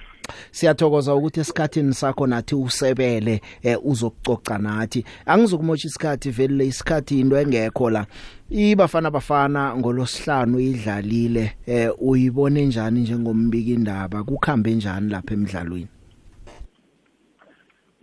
siyathokoza 0.50 1.14
ukuthi 1.14 1.40
esikhathini 1.40 1.94
sakho 1.94 2.26
nathi 2.26 2.54
usebele 2.54 3.40
eh, 3.62 3.78
uzokucoca 3.84 4.58
nathi. 4.58 5.04
Angizokumosha 5.26 5.88
isikhathi 5.88 6.30
velile 6.30 6.66
isikhathi 6.66 7.20
into 7.20 7.36
engekho 7.36 7.90
la. 7.90 8.06
Ibafana 8.50 9.10
bafana 9.10 9.76
ngolosihlanu 9.76 10.60
idlalile 10.60 11.52
eh, 11.66 11.90
uyibone 11.98 12.66
njani 12.66 13.00
njengombiki 13.00 13.72
indaba? 13.72 14.24
Kukhambe 14.24 14.74
njani 14.74 15.10
lapha 15.10 15.34
emidlalweni 15.34 15.88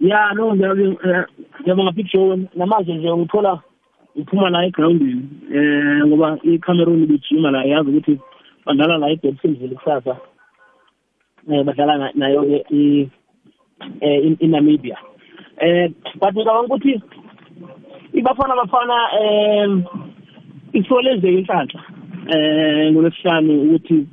ya 0.03 0.33
no 0.33 0.55
ngiyabonga 0.55 1.91
picture 1.91 2.49
namanje 2.55 2.93
nje 2.95 3.17
ngithola 3.17 3.61
iphuma 4.15 4.49
la 4.49 4.65
egroundini 4.65 5.23
eh 5.53 6.05
ngoba 6.07 6.37
iCameroon 6.43 7.05
bijima 7.07 7.51
la 7.51 7.63
yazi 7.63 7.89
ukuthi 7.89 8.19
badlala 8.65 8.97
la 8.97 9.09
eDebsonville 9.09 9.75
kusasa. 9.75 10.17
Eh 11.51 11.63
badlala 11.63 12.11
nayo 12.15 12.43
ke 12.43 12.59
i 12.71 13.09
eh 14.01 14.31
in 14.39 14.51
Namibia 14.51 14.95
eh 15.57 15.89
but 16.19 16.33
ngicabanga 16.33 16.67
ukuthi 16.67 17.01
ibafana 18.13 18.55
bafana 18.55 18.97
eh 19.19 19.67
isole 20.73 21.17
nje 21.17 21.29
inhlanhla 21.29 21.81
eh 22.31 22.91
ngolesihlanu 22.91 23.61
ukuthi 23.61 24.07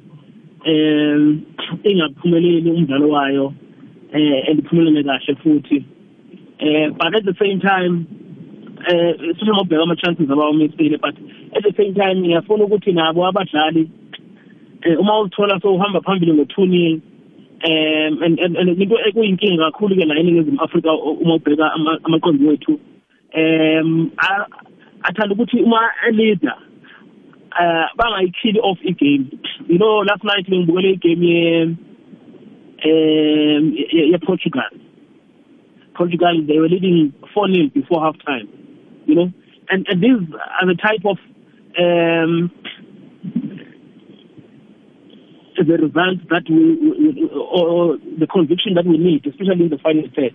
eh 0.64 1.36
ingaphumeleli 1.84 2.70
umdlalo 2.70 3.08
wayo 3.08 3.54
eh 4.12 4.48
andiphumelele 4.50 5.04
kahle 5.04 5.34
futhi. 5.42 5.84
Eh 6.58 6.90
but 6.90 7.14
at 7.14 7.24
the 7.24 7.34
same 7.38 7.60
time 7.60 8.06
eh 8.90 9.14
sifuna 9.38 9.60
ukubheka 9.60 9.82
ama 9.82 9.96
chances 9.96 10.30
abawo 10.30 10.52
methile 10.52 10.98
but 10.98 11.14
at 11.54 11.62
the 11.62 11.72
same 11.76 11.94
time 11.94 12.20
ngiyafuna 12.20 12.64
ukuthi 12.64 12.92
nabo 12.92 13.26
abadlali 13.26 13.90
eh 14.82 15.00
uma 15.00 15.20
uthola 15.20 15.60
so 15.60 15.74
uhamba 15.74 16.00
phambili 16.00 16.32
ngo2 16.32 16.68
nil 16.68 17.00
um 17.62 18.23
and 18.23 18.38
and 18.38 18.57
into 18.57 18.96
ekuyinkinga 18.96 19.70
kakhulu 19.70 19.96
ke 19.96 20.05
la 20.07 20.14
eningizimu 20.14 20.61
Afrika 20.61 20.92
uma 20.92 21.35
ubheka 21.35 21.73
amaqembu 22.05 22.49
wethu. 22.49 22.81
Um 23.35 24.11
athanda 25.03 25.35
ukuthi 25.35 25.62
uma 25.62 25.81
leader 26.12 26.57
uh 27.53 27.87
bangayikill 27.96 28.61
off 28.62 28.79
igame. 28.83 29.27
You 29.68 29.79
know 29.79 30.01
last 30.01 30.25
night 30.25 30.49
ngibukele 30.49 30.92
igame 30.96 31.27
ye 31.27 31.62
um 32.85 33.75
ye 33.75 34.18
Portugal. 34.18 34.70
Portugal 35.94 36.42
they 36.46 36.59
were 36.59 36.68
leading 36.68 37.12
4-0 37.37 37.75
before 37.75 38.01
half 38.01 38.16
time 38.25 38.49
you 39.11 39.14
know? 39.14 39.33
And 39.68 39.87
and 39.88 40.03
these 40.03 40.23
are 40.61 40.66
the 40.66 40.75
type 40.75 41.05
of 41.05 41.18
um 41.79 42.51
the 45.64 45.77
results 45.77 46.23
that 46.31 46.44
we, 46.49 46.77
we 46.77 47.31
or 47.35 47.96
the 48.18 48.27
conviction 48.27 48.75
that 48.75 48.87
we 48.87 48.99
need 48.99 49.27
especially 49.27 49.64
in 49.64 49.70
the 49.70 49.79
final 49.79 50.05
third. 50.16 50.35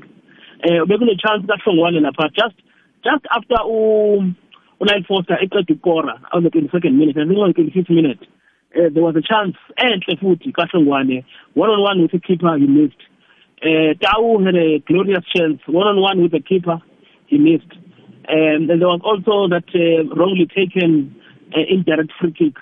Uh 0.64 0.86
bekune 0.86 1.18
chance 1.20 1.46
kahlongwane 1.46 2.00
lapha 2.02 2.30
just 2.34 2.56
just 3.04 3.26
after 3.32 3.58
u 3.66 4.34
uNile 4.82 5.06
Foster 5.08 5.38
eqeda 5.42 5.74
ukora 5.76 6.20
on 6.34 6.44
the 6.44 6.50
22nd 6.50 6.94
minute 6.94 7.16
think 7.16 7.38
on 7.38 7.54
the 7.56 7.62
25th 7.62 7.90
minute 7.90 8.22
uh, 8.76 8.90
there 8.94 9.04
was 9.04 9.16
a 9.16 9.22
chance 9.22 9.56
enhle 9.78 10.16
futhi 10.22 10.52
kahlongwane 10.52 11.24
one 11.54 11.70
on 11.70 11.82
one 11.82 12.02
with 12.02 12.12
the 12.12 12.20
keeper 12.20 12.58
he 12.58 12.68
missed. 12.68 13.02
Uh, 13.64 13.94
Tau 14.02 14.44
had 14.44 14.56
a 14.56 14.80
glorious 14.80 15.26
chance 15.36 15.60
one 15.68 15.88
on 15.88 16.02
one 16.02 16.22
with 16.22 16.32
the 16.32 16.42
keeper 16.42 16.80
he 17.28 17.38
missed. 17.38 17.74
Um, 18.28 18.70
and 18.70 18.82
there 18.82 18.88
was 18.88 19.02
also 19.04 19.48
that 19.48 19.70
uh, 19.74 20.16
wrongly 20.16 20.48
taken 20.48 21.16
uh, 21.56 21.62
indirect 21.70 22.12
free 22.20 22.34
kick 22.34 22.56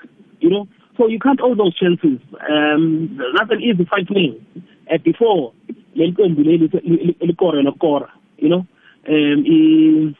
you 0.43 0.49
know? 0.49 0.67
So 0.97 1.07
you 1.07 1.19
can't 1.19 1.41
all 1.41 1.55
those 1.55 1.75
chances. 1.77 2.19
Um, 2.49 3.19
that's 3.35 3.51
an 3.51 3.61
easy 3.61 3.85
fight 3.85 4.07
win 4.09 4.45
uh, 4.91 4.97
before 5.03 5.53
leliqembu 5.95 6.43
leli 6.43 7.15
likore 7.21 7.61
nokora 7.63 8.09
you 8.37 8.49
know? 8.49 8.65
Um 9.07 9.45
in 9.45 10.15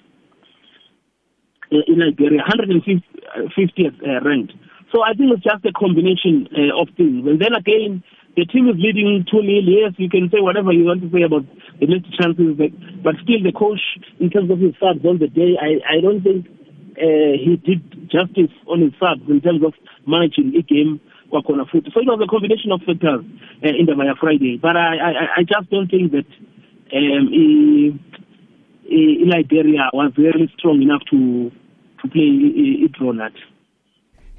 in 1.72 2.00
Liberia 2.00 2.44
150th 2.44 3.98
uh, 4.08 4.22
ranked. 4.24 4.54
So 4.92 5.02
I 5.02 5.14
think 5.14 5.32
it's 5.34 5.44
just 5.44 5.66
a 5.66 5.72
combination 5.72 6.48
uh, 6.54 6.80
of 6.80 6.88
things. 6.96 7.26
And 7.26 7.42
then 7.42 7.54
again 7.56 8.04
the 8.36 8.46
team 8.46 8.70
is 8.70 8.76
leading 8.78 9.26
2 9.30 9.42
nil. 9.42 9.64
Yes 9.66 9.94
you 9.98 10.10
can 10.10 10.30
say 10.30 10.40
whatever 10.40 10.72
you 10.72 10.86
want 10.86 11.02
to 11.02 11.10
say 11.12 11.24
about 11.24 11.46
the 11.80 11.88
missed 11.88 12.14
chances 12.20 12.56
but, 12.58 12.72
but 13.04 13.16
still 13.24 13.42
the 13.42 13.52
coach 13.52 13.82
in 14.20 14.30
terms 14.30 14.52
of 14.52 14.60
his 14.60 14.74
subs 14.80 15.06
on 15.06 15.20
the 15.20 15.28
day 15.28 15.58
I 15.60 15.98
I 15.98 16.02
don't 16.02 16.22
think 16.22 16.46
uh, 16.98 17.34
he 17.38 17.58
did 17.58 18.10
justice 18.10 18.54
on 18.68 18.82
his 18.82 18.94
subs 19.00 19.30
in 19.30 19.42
terms 19.42 19.64
of 19.64 19.74
managing 20.06 20.54
a 20.56 20.62
game 20.62 21.00
kwakhona 21.32 21.66
futhi. 21.66 21.92
So 21.94 22.00
it 22.02 22.08
was 22.08 22.22
a 22.24 22.28
combination 22.30 22.72
of 22.72 22.82
factors 22.82 23.26
uh, 23.64 23.68
in 23.68 23.86
the 23.86 23.96
Maya 23.96 24.14
Friday. 24.20 24.58
But 24.62 24.78
I, 24.78 24.98
I 24.98 25.12
I 25.38 25.44
just 25.44 25.70
don't 25.70 25.90
think 25.90 26.12
that 26.12 26.30
um 26.94 27.30
i, 27.34 27.94
i, 28.92 29.02
Liberia 29.26 29.90
was 29.94 30.12
very 30.16 30.52
strong 30.58 30.82
enough 30.82 31.02
to 31.10 31.52
to 32.02 32.08
play 32.10 32.30
i, 32.30 32.86
i 32.86 32.88
draw 32.98 33.14
that. 33.14 33.34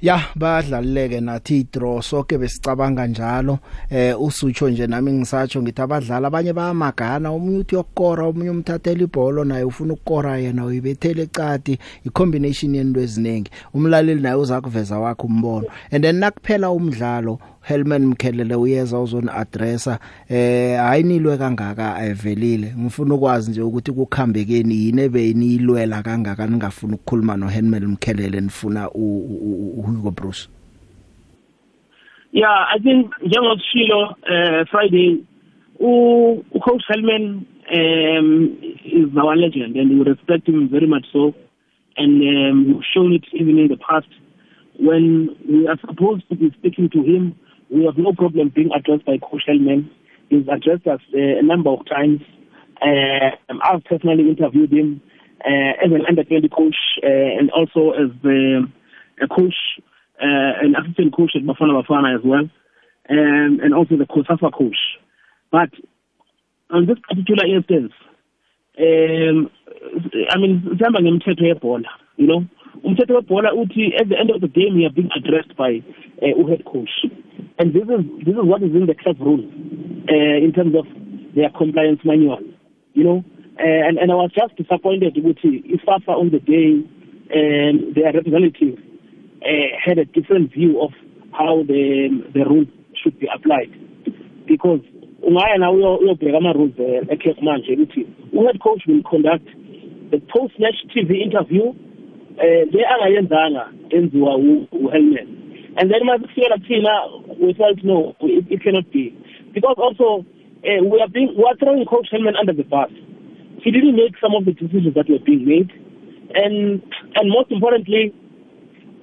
Ya 0.05 0.21
badlalileke 0.35 1.21
nathi 1.21 1.67
draw 1.73 2.01
sonke 2.01 2.37
besicabanga 2.37 3.07
njalo. 3.07 3.59
Eh 3.89 4.21
usutsho 4.21 4.69
nje 4.69 4.87
nami 4.87 5.13
ngisatsho 5.13 5.61
ngithi 5.61 5.81
abadlali 5.81 6.25
abanye 6.25 6.53
bayamagana 6.53 7.31
umunye 7.31 7.57
uthi 7.57 7.75
yokukora 7.75 8.27
umunye 8.27 8.49
umthathela 8.49 9.03
ibhola 9.03 9.45
naye 9.45 9.63
ufuna 9.63 9.93
ukukora 9.93 10.37
yena 10.37 10.65
uyibethele 10.65 11.23
ecadi 11.23 11.79
icombination 12.05 12.75
yento 12.75 12.99
eziningi. 12.99 13.51
Umlaleli 13.73 14.21
naye 14.21 14.35
uza 14.35 14.61
kuveza 14.61 14.99
wakhe 14.99 15.23
umbono. 15.23 15.67
And 15.91 16.03
then 16.03 16.19
nakuphela 16.19 16.69
umdlalo 16.69 17.39
Helman 17.67 18.05
Mkhelele 18.05 18.55
uyeza 18.55 18.99
uzoni 18.99 19.29
addressa 19.33 19.99
eh 20.29 20.81
ayinilwe 20.81 21.37
kangaka 21.37 21.95
ayivelile 21.95 22.73
ngifuna 22.79 23.13
ukwazi 23.15 23.51
nje 23.51 23.61
ukuthi 23.61 23.91
kukhambekeni 23.91 24.75
yini 24.75 25.01
ebeyinilwela 25.01 26.03
kangaka 26.03 26.47
ningafuna 26.47 26.95
ukukhuluma 26.95 27.37
no 27.37 27.47
Helman 27.47 27.85
Mkhelele 27.85 28.41
nifuna 28.41 28.89
uHugo 28.91 30.11
Bruce? 30.11 30.49
Yeah 32.31 32.67
I 32.75 32.79
think 32.79 33.11
njengoshilo 33.23 34.01
uh, 34.03 34.67
Friday 34.71 35.17
u 35.79 36.43
coach 36.59 36.83
Helman 36.87 37.45
um 37.75 38.57
is 38.85 39.17
our 39.17 39.35
legend 39.35 39.75
and 39.75 39.99
we 39.99 40.05
respect 40.05 40.47
him 40.47 40.69
very 40.69 40.87
much 40.87 41.05
so. 41.11 41.33
And 41.97 42.21
um, 42.21 42.67
we've 42.67 42.83
shown 42.93 43.13
it 43.13 43.23
even 43.33 43.57
in 43.57 43.67
the 43.69 43.77
past 43.77 44.07
when 44.77 45.29
we 45.49 45.67
are 45.67 45.79
supposed 45.79 46.27
to 46.29 46.35
be 46.35 46.51
speaking 46.59 46.89
to 46.89 47.01
him. 47.01 47.35
We 47.69 47.85
have 47.85 47.97
no 47.97 48.13
problem 48.13 48.51
being 48.53 48.69
addressed 48.75 49.05
by 49.05 49.17
Coach 49.17 49.43
Hellman. 49.47 49.89
He's 50.29 50.47
addressed 50.47 50.87
us 50.87 51.01
uh, 51.13 51.39
a 51.39 51.43
number 51.43 51.69
of 51.69 51.85
times. 51.87 52.21
Uh, 52.81 53.31
I've 53.63 53.83
personally 53.85 54.29
interviewed 54.29 54.71
him 54.71 55.01
uh, 55.45 55.83
as 55.83 55.91
an 55.91 56.05
under-20 56.07 56.51
coach 56.51 56.75
uh, 57.03 57.07
and 57.07 57.51
also 57.51 57.91
as 57.91 58.09
the, 58.23 58.67
a 59.21 59.27
coach, 59.27 59.55
uh, 60.21 60.61
an 60.61 60.75
assistant 60.75 61.15
coach 61.15 61.31
at 61.35 61.43
Bafana 61.43 61.81
Bafana 61.83 62.15
as 62.17 62.21
well, 62.23 62.49
um, 63.09 63.59
and 63.63 63.73
also 63.73 63.95
the 63.97 64.05
Kosafa 64.05 64.51
coach. 64.53 64.77
But 65.51 65.69
on 66.69 66.85
this 66.85 66.97
particular 67.07 67.45
instance, 67.45 67.93
um, 68.77 69.49
I 70.29 70.37
mean, 70.37 70.63
sihamba 70.75 70.99
ngemthetho 70.99 71.41
yebhola, 71.41 71.85
you 72.17 72.27
know, 72.27 72.45
umthetho 72.85 73.13
webhola 73.15 73.53
uthi 73.53 73.93
at 73.99 74.09
the 74.09 74.17
end 74.19 74.29
of 74.31 74.41
the 74.41 74.47
game 74.47 74.75
we 74.75 74.85
are 74.85 74.93
being 74.93 75.09
addressed 75.15 75.55
by 75.57 75.81
uh, 76.21 76.27
u 76.37 76.47
head 76.47 76.63
coach. 76.65 76.93
And 77.59 77.73
this 77.73 77.83
is 77.83 78.01
this 78.25 78.35
is 78.35 78.45
what 78.51 78.61
is 78.63 78.73
in 78.75 78.85
the 78.85 78.95
club 78.95 79.17
rules 79.19 79.45
uh, 80.09 80.37
in 80.45 80.51
terms 80.53 80.75
of 80.75 80.85
their 81.35 81.49
compliance 81.49 82.01
manual 82.05 82.41
you 82.95 83.03
know? 83.03 83.23
Uh, 83.59 83.87
and 83.87 83.97
and 83.97 84.11
I 84.11 84.15
was 84.15 84.31
just 84.33 84.55
disappointed 84.57 85.15
ukuthi 85.15 85.63
iFAFA 85.75 86.09
on 86.09 86.31
the 86.31 86.39
day 86.39 86.83
um, 87.35 87.93
their 87.95 88.11
representative 88.11 88.79
uh, 89.41 89.69
had 89.79 89.97
a 89.97 90.05
different 90.05 90.51
view 90.51 90.81
of 90.81 90.91
how 91.31 91.63
the 91.63 92.09
the 92.33 92.43
rules 92.43 92.67
should 93.01 93.17
be 93.19 93.27
applied. 93.33 93.71
Because 94.47 94.81
ungaya 95.23 95.57
na 95.59 95.71
uyobheka 95.71 96.37
ama 96.37 96.53
rules 96.53 96.75
eCAF 97.09 97.41
manje 97.41 97.71
ukuthi 97.73 98.07
head 98.33 98.59
coach 98.59 98.83
will 98.87 99.03
conduct 99.03 99.47
the 100.11 100.19
post 100.19 100.59
match 100.59 100.75
TV 100.93 101.21
interview 101.21 101.73
eh 102.37 102.65
le 102.71 102.85
angayenzanga 102.85 103.71
enziwa 103.89 104.35
uHelman 104.71 105.27
and 105.77 105.91
then 105.91 106.01
masifika 106.07 106.57
thina 106.67 106.95
we 107.39 107.53
felt 107.53 107.83
no 107.83 108.15
it, 108.21 108.45
it 108.49 108.63
cannot 108.63 108.89
be. 108.91 109.11
Because 109.53 109.75
also 109.77 110.25
uh, 110.63 110.83
we 110.83 110.99
are 111.01 111.09
being 111.09 111.35
we 111.37 111.43
are 111.43 111.55
throwing 111.57 111.85
coach 111.85 112.07
Helman 112.11 112.35
under 112.35 112.53
the 112.53 112.63
bus. 112.63 112.89
He 113.61 113.71
didn't 113.71 113.95
make 113.95 114.15
some 114.21 114.35
of 114.35 114.45
the 114.45 114.53
decisions 114.53 114.93
that 114.95 115.09
were 115.09 115.19
being 115.19 115.45
made. 115.45 115.71
And 116.33 116.81
and 117.15 117.29
most 117.29 117.51
importantly 117.51 118.13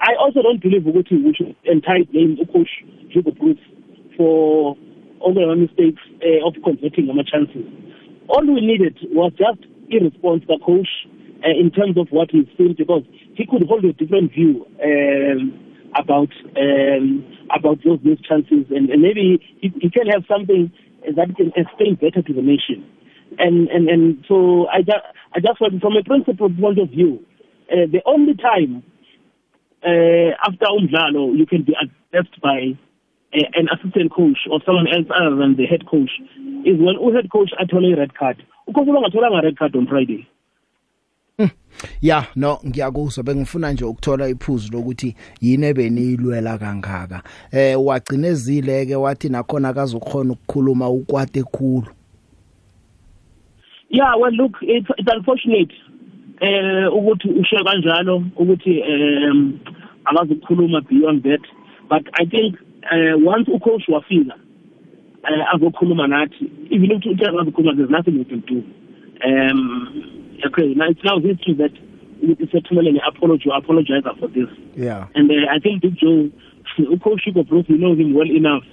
I 0.01 0.15
also 0.19 0.43
don't 0.43 0.63
believe 0.63 0.83
ukuthi 0.83 1.25
we 1.25 1.35
should 1.37 1.57
entirely 1.65 2.05
blame 2.05 2.39
coach 2.53 2.71
Hugo 3.11 3.33
Bruce 3.33 3.61
for 4.17 4.77
all 5.21 5.35
the 5.35 5.45
mistakes 5.57 6.01
uh, 6.25 6.47
of 6.47 6.57
converting 6.65 7.09
our 7.11 7.23
chances. 7.23 7.69
All 8.29 8.45
we 8.47 8.61
needed 8.61 8.97
was 9.13 9.33
just 9.37 9.61
a 9.93 10.05
response 10.05 10.43
the 10.49 10.59
coach 10.65 10.89
uh, 11.45 11.51
in 11.51 11.71
terms 11.71 11.97
of 11.99 12.09
what 12.11 12.31
he's 12.31 12.47
seen 12.57 12.75
because 12.77 13.03
he 13.35 13.47
could 13.47 13.63
hold 13.67 13.85
a 13.85 13.93
different 13.93 14.33
view 14.33 14.67
um, 14.83 15.59
about 15.95 16.31
um, 16.57 17.25
about 17.55 17.79
those 17.85 18.01
those 18.05 18.21
chances, 18.23 18.67
and, 18.71 18.91
and 18.91 19.03
maybe 19.03 19.41
he, 19.61 19.73
he 19.81 19.91
can 19.91 20.07
have 20.07 20.25
something 20.29 20.73
that 21.05 21.37
can 21.37 21.53
explain 21.57 21.97
better 21.97 22.23
to 22.23 22.33
the 22.33 22.43
nation. 22.43 22.87
And 23.39 23.69
and 23.69 23.89
and 23.89 24.25
so 24.29 24.69
I 24.69 24.83
just 24.83 25.05
I 25.35 25.41
just 25.41 25.61
want 25.61 25.81
from 25.81 25.97
a 25.97 26.05
principal 26.05 26.49
point 26.49 26.79
of 26.79 26.91
view, 26.91 27.25
uh, 27.71 27.89
the 27.91 28.03
only 28.07 28.35
time 28.35 28.83
uh, 29.85 30.37
after 30.47 30.67
umdlalo 30.67 31.37
you 31.37 31.47
can 31.47 31.63
be 31.63 31.75
addressed 31.75 32.41
by 32.41 32.77
uh, 33.35 33.49
an 33.55 33.69
assistant 33.73 34.13
coach 34.13 34.39
or 34.51 34.61
someone 34.65 34.87
else 34.89 35.07
other 35.15 35.37
than 35.37 35.57
the 35.57 35.67
head 35.67 35.87
coach 35.89 36.11
is 36.65 36.79
when 36.79 36.97
u 37.01 37.13
head 37.15 37.31
coach 37.33 37.51
athole 37.61 37.93
a 37.93 37.97
red 37.97 38.15
card. 38.15 38.43
Ukukhumbula 38.69 39.09
ngathola 39.09 39.43
red 39.43 39.59
card 39.59 39.75
on 39.77 39.87
Friday. 39.87 40.29
Ya 42.03 42.27
no 42.37 42.59
ngiyakuzwa 42.67 43.25
bengifuna 43.25 43.73
nje 43.73 43.85
ukuthola 43.85 44.29
iphuzu 44.29 44.73
lokuthi 44.73 45.17
yini 45.41 45.67
ebeniyilwela 45.67 46.59
kangaka 46.59 47.23
eh 47.53 47.77
wagcinezile 47.87 48.87
ke 48.87 48.97
wathi 48.97 49.29
nakhona 49.29 49.69
akazokhona 49.69 50.33
ukukhuluma 50.33 50.89
ukwate 50.89 51.41
ekhulu 51.41 51.91
Yeah 53.91 54.15
well 54.21 54.33
look 54.33 54.57
it's, 54.63 54.89
it's 54.99 55.13
unfortunate 55.13 55.75
eh 56.41 56.95
ukuthi 56.95 57.29
usho 57.29 57.65
kanjalo 57.65 58.25
ukuthi 58.37 58.83
um 58.83 59.59
akazokhuluma 60.05 60.81
beyond 60.81 61.23
that 61.23 61.43
but 61.89 62.09
i 62.13 62.27
think 62.27 62.57
uh, 62.93 63.27
once 63.27 63.51
ucoach 63.51 63.89
wafika 63.89 64.35
uh, 65.23 65.55
azokhuluma 65.55 66.07
nathi 66.07 66.51
even 66.71 66.91
if 66.91 67.07
uthi 67.07 67.25
akazokhuluma 67.25 67.75
there's 67.75 67.91
nothing 67.91 68.19
we 68.19 68.25
can 68.25 68.43
do 68.47 68.63
um 69.25 69.93
okay 70.47 70.75
now 70.75 70.89
it's 70.91 71.05
now 71.05 71.19
history 71.21 71.55
that 71.55 71.73
ukuthi 72.23 72.89
an 72.89 73.01
apology 73.09 73.51
or 73.51 73.57
apologize 73.57 74.05
for 74.19 74.29
this. 74.29 74.49
Yeah. 74.77 75.07
And 75.15 75.31
uh, 75.31 75.51
i 75.51 75.59
think 75.59 75.83
big 75.83 75.97
joe 75.97 76.31
ucoach 76.79 77.25
Hugo 77.25 77.43
Bruce 77.43 77.67
you 77.69 77.79
know 77.79 77.95
him 77.95 78.15
well 78.15 78.31
enough. 78.31 78.65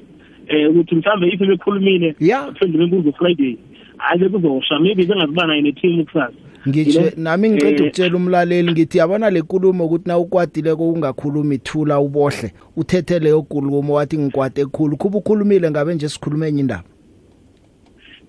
Eh 0.47 0.69
ukuthi 0.69 0.95
mhlambe 0.95 1.27
if 1.27 1.39
bekhulumile 1.39 2.15
aphendule 2.33 2.83
imibuzo 2.83 3.11
friday 3.13 3.57
ake 3.99 4.29
kuzosha 4.29 4.79
maybe 4.79 5.05
bengazibana 5.05 5.57
ine 5.57 5.71
team 5.71 6.05
kusasa. 6.05 6.33
Ngitshe 6.67 7.13
nami 7.17 7.49
ngiqeda 7.49 7.83
ukutshela 7.83 8.17
umlaleli 8.17 8.71
ngithi 8.71 8.97
yabona 8.97 9.29
le 9.29 9.39
nkulumo 9.39 9.85
ukuthi 9.85 10.07
na 10.07 10.17
ukwadile 10.17 10.75
ko 10.75 10.91
ungakhulumi 10.91 11.57
thula 11.57 11.99
ubohle 11.99 12.53
uthethe 12.77 13.19
leyo 13.19 13.39
nkulumo 13.39 13.93
wathi 13.93 14.17
ngikwade 14.17 14.61
ekhulu 14.61 14.97
kuba 14.97 15.17
ukhulumile 15.17 15.71
ngabe 15.71 15.95
nje 15.95 16.09
sikhulume 16.09 16.47
enye 16.47 16.59
indaba? 16.59 16.83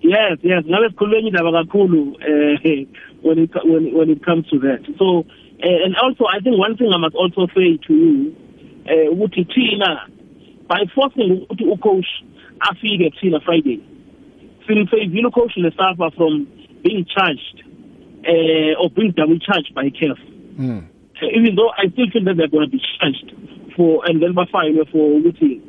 Yes 0.01 0.37
yes 0.43 0.65
ngabe 0.65 0.89
sikhulume 0.89 1.27
indaba 1.27 1.51
kakhulu 1.51 2.17
eh 2.27 2.85
when 3.21 3.39
it 3.39 3.51
when 3.65 3.93
when 3.93 4.09
it 4.09 4.23
comes 4.25 4.47
to 4.47 4.59
that 4.59 4.81
so 4.97 5.25
uh, 5.63 5.85
and 5.85 5.95
also 5.97 6.25
i 6.25 6.39
think 6.39 6.57
one 6.57 6.75
thing 6.77 6.91
i 6.93 6.97
must 6.97 7.15
also 7.15 7.47
say 7.55 7.77
to 7.77 7.93
you 7.93 8.35
eh 8.85 9.07
uh, 9.07 9.13
ukuthi 9.13 9.45
thina 9.45 10.07
by 10.67 10.85
forcing 10.95 11.31
ukuthi 11.31 11.65
ucoach 11.65 12.07
afike 12.59 13.09
thina 13.21 13.39
friday 13.39 13.79
simfavile 14.67 15.27
ucoach 15.27 15.57
nesapha 15.57 16.11
from 16.11 16.47
being 16.83 17.05
charged 17.05 17.63
uh, 18.27 18.81
or 18.81 18.89
being 18.89 19.11
double 19.11 19.39
charged 19.39 19.73
by 19.73 19.89
CAF. 19.89 20.17
Mm. 20.57 20.87
Uh, 21.21 21.25
even 21.33 21.55
though 21.55 21.71
I 21.77 21.89
still 21.93 22.09
feel 22.11 22.23
that 22.25 22.37
they're 22.37 22.47
going 22.47 22.69
to 22.69 22.71
be 22.71 22.81
charged 22.99 23.33
for 23.75 24.03
and 24.05 24.21
then 24.21 24.33
bafaywe 24.33 24.89
for 24.91 25.19
ukuthi 25.19 25.61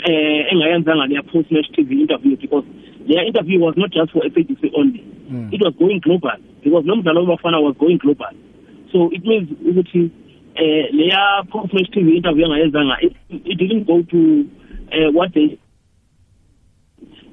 eh 0.00 0.52
engayenzanga 0.52 1.08
their 1.08 1.22
post 1.22 1.50
match 1.52 1.68
TV 1.76 2.00
interview 2.00 2.36
because 2.36 2.64
their 3.08 3.24
interview 3.26 3.58
was 3.60 3.74
not 3.76 3.90
just 3.90 4.12
for 4.12 4.22
SABC 4.22 4.70
only 4.76 5.04
Mm. 5.30 5.52
it 5.54 5.60
was 5.62 5.74
going 5.78 6.00
global 6.00 6.34
because 6.64 6.84
lo 6.86 6.96
mdlalo 6.96 7.20
wabafana 7.22 7.60
was 7.62 7.76
going 7.78 7.98
global 7.98 8.34
so 8.92 9.10
it 9.12 9.22
means 9.24 9.46
ukuthi 9.70 10.10
eh 10.56 10.90
leya 10.92 11.44
post 11.52 11.72
match 11.72 11.86
TV 11.94 12.16
interview 12.18 12.44
engayenzanga 12.46 12.96
it, 13.06 13.14
it 13.30 13.56
didn't 13.62 13.84
go 13.86 14.02
to 14.02 14.20
uh, 14.90 15.10
what 15.12 15.30
they 15.34 15.56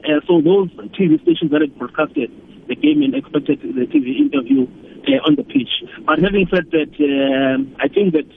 uh, 0.06 0.20
so 0.28 0.42
those 0.42 0.70
TV 0.98 1.20
stations 1.24 1.50
that 1.52 1.62
had 1.62 1.74
broadcasted 1.80 2.30
the 2.68 2.76
game 2.76 3.02
and 3.02 3.16
expected 3.16 3.58
the 3.62 3.86
TV 3.94 4.08
interview 4.26 4.62
uh, 5.10 5.26
on 5.28 5.36
the 5.36 5.44
pitch. 5.44 5.74
But 6.06 6.20
having 6.20 6.48
said 6.54 6.66
that, 6.72 6.92
um, 7.02 7.76
I 7.80 7.88
think 7.88 8.14
that 8.14 8.28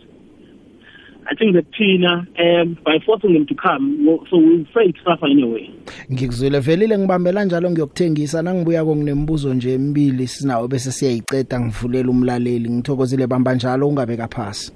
I 1.26 1.34
think 1.34 1.54
that 1.54 1.66
Tina, 1.76 2.26
um, 2.38 2.76
by 2.84 2.98
forcing 3.06 3.34
them 3.34 3.46
to 3.46 3.54
come, 3.54 4.04
well, 4.06 4.18
so 4.30 4.36
we'll 4.36 4.64
say 4.74 4.92
Safa 5.04 5.26
anyway. 5.26 5.70
ngikuzwile 6.12 6.60
velile 6.60 6.98
ngibambela 6.98 7.44
njalo 7.44 7.70
ngiyokuthengisa. 7.70 8.42
Nangibuya 8.42 8.84
konginembuzo 8.84 9.54
nje 9.54 9.72
emibili 9.74 10.26
sinawo 10.28 10.68
bese 10.68 10.92
siyayiqeda 10.92 11.60
ngivulela 11.60 12.10
umlaleli. 12.10 12.70
Ngithokozile 12.70 13.26
bamba 13.26 13.54
njalo 13.54 13.88
ungabeka 13.88 14.28
phasi 14.28 14.72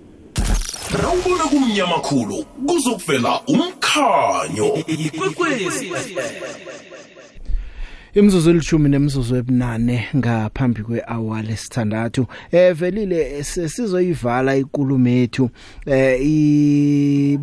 rawubona 1.02 1.44
kumnyama 1.44 1.98
khulu 1.98 2.44
kuzokuvela 2.66 3.40
umkhanyo. 3.48 4.78
Ikwekwezi. 4.87 5.92
Imzuzu 8.14 8.50
elishumi 8.50 8.88
nemzuzu 8.88 9.37
ebunane 9.37 10.09
ngaphambi 10.16 10.83
kwe-hour 10.83 11.42
lesithandathu. 11.42 12.27
Eh 12.53 12.74
velile 12.74 13.42
sizoyivala 13.44 14.57
ikulumo 14.57 15.09
yethu. 15.09 15.50
Eh 15.87 16.20
i 16.22 17.38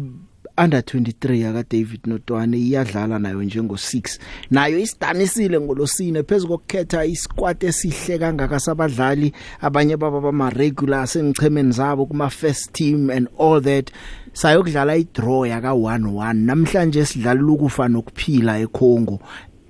under 0.57 0.79
23 0.79 1.49
aka 1.49 1.63
David 1.69 2.01
Notwane 2.07 2.57
iyadlala 2.57 3.19
nayo 3.19 3.43
njengo 3.43 3.75
6 3.75 4.19
nayo 4.51 4.79
isidanisile 4.79 5.59
ngolosine 5.59 6.23
phezulu 6.23 6.57
kokukhetha 6.57 7.05
isquad 7.05 7.63
esihle 7.63 8.19
kangaka 8.19 8.59
sabadlali. 8.59 9.33
Abanye 9.61 9.97
baba 9.97 10.21
bama 10.21 10.49
regulars 10.49 11.15
engichemeni 11.15 11.71
zabo 11.71 12.05
kuma 12.05 12.29
first 12.29 12.71
team 12.73 13.09
and 13.09 13.27
all 13.39 13.61
that. 13.61 13.91
Sayokudlala 14.33 14.95
idraw 14.95 15.45
yaka 15.45 15.69
1-1 15.69 16.33
namhlanje 16.33 17.05
sidlala 17.05 17.43
ukufa 17.43 17.87
nokuphila 17.87 18.59
eCongo. 18.59 19.19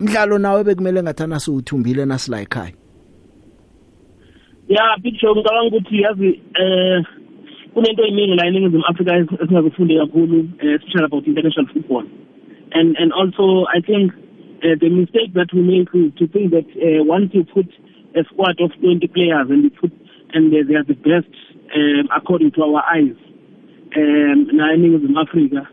Mdlalo 0.02 0.38
nawe 0.38 0.64
bekumele 0.64 1.04
ngathana 1.04 1.40
siwuthumbile 1.40 2.06
nasila 2.06 2.42
ekhaya? 2.42 2.74
Big 5.04 5.20
show 5.20 5.36
ngicabanga 5.36 5.68
ukuthi 5.68 6.02
yazi 6.02 6.42
eh 6.56 7.04
kunento 7.74 8.04
eningi 8.04 8.36
la 8.36 8.46
eningizimu 8.48 8.84
Afrika 8.86 9.18
esingazifundi 9.18 9.98
kakhulu 9.98 10.50
especially 10.60 11.06
about 11.06 11.28
international 11.28 11.68
football. 11.74 12.06
And 12.74 12.96
and 12.98 13.12
also 13.14 13.66
I 13.68 13.82
think 13.82 14.14
uh, 14.64 14.76
the 14.80 14.90
mistake 14.90 15.34
that 15.34 15.54
we 15.54 15.62
make 15.62 15.90
is 15.94 16.14
to 16.20 16.28
think 16.28 16.52
that 16.52 16.68
uh, 16.78 17.04
once 17.04 17.32
you 17.34 17.44
put 17.44 17.68
a 18.16 18.24
squad 18.26 18.60
of 18.60 18.72
20 18.80 19.08
players 19.08 19.48
and 19.50 19.64
you 19.64 19.70
put 19.72 19.92
and 20.34 20.52
they, 20.52 20.64
they 20.64 20.76
are 20.76 20.84
the 20.84 20.96
best 20.96 21.32
um, 21.76 22.08
according 22.16 22.52
to 22.52 22.64
our 22.64 22.84
eyes 22.96 23.16
um, 23.98 24.48
na 24.54 24.74
eningizimu 24.74 25.20
Afrika 25.20 25.68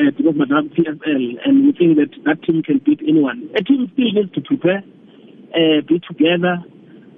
uh, 0.00 0.10
because 0.16 0.34
have 0.48 0.64
PSL 0.72 1.36
and 1.44 1.66
we 1.66 1.72
think 1.76 1.96
that 1.98 2.10
that 2.24 2.42
team 2.42 2.62
can 2.62 2.78
beat 2.78 3.00
anyone. 3.06 3.50
A 3.56 3.62
team 3.62 3.90
still 3.92 4.12
needs 4.12 4.32
to 4.32 4.40
prepare, 4.40 4.82
uh, 5.52 5.80
be 5.86 6.00
together, 6.00 6.56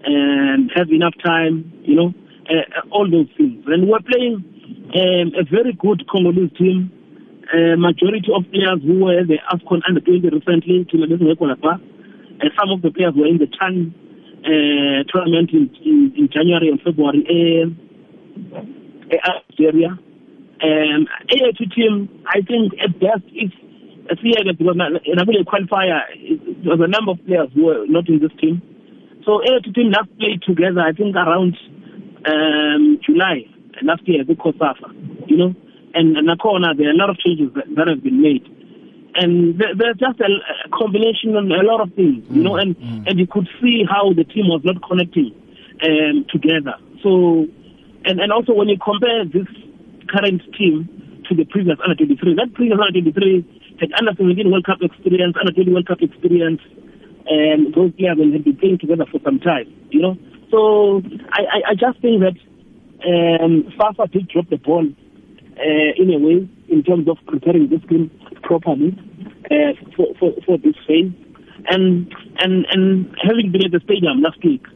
and 0.04 0.70
have 0.74 0.90
enough 0.90 1.14
time, 1.24 1.70
you 1.84 1.94
know, 1.94 2.12
uh, 2.50 2.88
all 2.90 3.08
those 3.08 3.28
things. 3.38 3.62
And 3.66 3.88
we're 3.88 4.02
playing 4.02 4.42
um, 4.98 5.32
a 5.38 5.44
very 5.46 5.72
good 5.78 6.02
Congolese 6.10 6.50
team. 6.58 6.90
Uh, 7.52 7.76
majority 7.76 8.32
of 8.34 8.42
players 8.50 8.80
who 8.82 9.04
were 9.04 9.22
the 9.24 9.38
AFCON 9.52 9.82
under 9.86 10.00
20 10.00 10.30
recently, 10.30 10.86
uh, 10.90 12.48
some 12.58 12.70
of 12.70 12.82
the 12.82 12.90
players 12.90 13.14
were 13.14 13.26
in 13.26 13.38
the 13.38 13.46
Chan 13.46 13.94
uh, 14.42 15.04
tournament 15.12 15.50
in, 15.52 15.70
in, 15.84 16.12
in 16.16 16.28
January 16.32 16.68
and 16.68 16.80
February 16.80 17.22
uh, 17.30 18.56
uh, 18.56 19.42
Algeria. 19.50 19.98
Um, 20.62 21.08
AFC 21.26 21.74
team, 21.74 22.22
I 22.26 22.40
think 22.42 22.74
at 22.80 22.98
best, 23.00 23.26
if 23.32 23.52
a 24.10 24.16
year 24.22 24.42
because 24.56 24.76
a 24.76 25.44
qualifier, 25.44 26.02
it 26.14 26.64
was 26.64 26.80
a 26.80 26.88
number 26.88 27.12
of 27.12 27.24
players 27.26 27.48
who 27.54 27.66
were 27.66 27.86
not 27.86 28.08
in 28.08 28.20
this 28.20 28.32
team. 28.40 28.62
So 29.24 29.42
AFC 29.42 29.74
team 29.74 29.90
last 29.90 30.10
played 30.18 30.42
together, 30.42 30.80
I 30.80 30.92
think 30.92 31.14
around 31.16 31.56
um, 32.26 33.00
July 33.04 33.46
last 33.82 34.02
year, 34.06 34.24
the 34.24 34.34
COSAFA, 34.34 35.28
you 35.28 35.36
know, 35.36 35.54
and, 35.94 36.16
and 36.16 36.28
Nakona, 36.28 36.76
there 36.76 36.88
are 36.88 36.92
a 36.92 36.96
lot 36.96 37.10
of 37.10 37.18
changes 37.18 37.52
that, 37.54 37.64
that 37.76 37.88
have 37.88 38.02
been 38.02 38.20
made. 38.22 38.46
And 39.14 39.58
there, 39.58 39.74
there's 39.76 39.96
just 39.96 40.20
a, 40.20 40.30
a 40.30 40.68
combination 40.70 41.36
of 41.36 41.44
a 41.44 41.62
lot 41.66 41.80
of 41.80 41.92
things, 41.94 42.24
you 42.30 42.42
know, 42.42 42.56
and, 42.56 42.76
and 43.06 43.18
you 43.18 43.26
could 43.26 43.48
see 43.60 43.84
how 43.88 44.12
the 44.12 44.24
team 44.24 44.48
was 44.48 44.62
not 44.64 44.82
connecting 44.88 45.34
um, 45.82 46.24
together. 46.30 46.74
So, 47.02 47.46
and, 48.04 48.20
and 48.20 48.32
also 48.32 48.54
when 48.54 48.68
you 48.68 48.78
compare 48.78 49.24
this 49.24 49.48
current 50.12 50.42
team 50.52 50.86
to 51.28 51.34
the 51.34 51.44
previous 51.44 51.78
under 51.82 51.96
23. 51.96 52.36
That 52.36 52.52
previous 52.54 52.78
under 52.78 52.92
23 52.92 53.80
had 53.80 53.92
under 53.98 54.12
17 54.12 54.50
World 54.50 54.66
Cup 54.66 54.78
experience, 54.82 55.34
under 55.40 55.52
20 55.52 55.72
World 55.72 55.88
Cup 55.88 56.02
experience, 56.02 56.60
and 57.26 57.74
those 57.74 57.92
players 57.96 58.18
had 58.20 58.44
been 58.44 58.56
playing 58.56 58.78
together 58.78 59.06
for 59.10 59.20
some 59.24 59.40
time, 59.40 59.66
you 59.90 60.02
know. 60.02 60.14
So 60.50 61.00
I, 61.32 61.40
I, 61.40 61.58
I 61.70 61.74
just 61.74 62.00
think 62.02 62.20
that 62.20 62.36
um, 63.08 63.72
Fafa 63.78 64.06
did 64.12 64.28
drop 64.28 64.50
the 64.50 64.58
ball 64.58 64.84
uh, 64.84 65.90
in 65.96 66.12
a 66.12 66.18
way 66.18 66.48
in 66.68 66.82
terms 66.82 67.08
of 67.08 67.16
preparing 67.26 67.68
this 67.68 67.80
team 67.88 68.10
properly 68.42 68.92
uh, 69.50 69.72
for, 69.96 70.12
for, 70.18 70.32
for 70.44 70.58
this 70.58 70.76
phase. 70.86 71.12
And, 71.68 72.12
and, 72.38 72.66
and 72.70 73.14
having 73.22 73.52
been 73.52 73.64
at 73.64 73.72
the 73.72 73.80
stadium 73.84 74.20
last 74.20 74.42
week, 74.44 74.66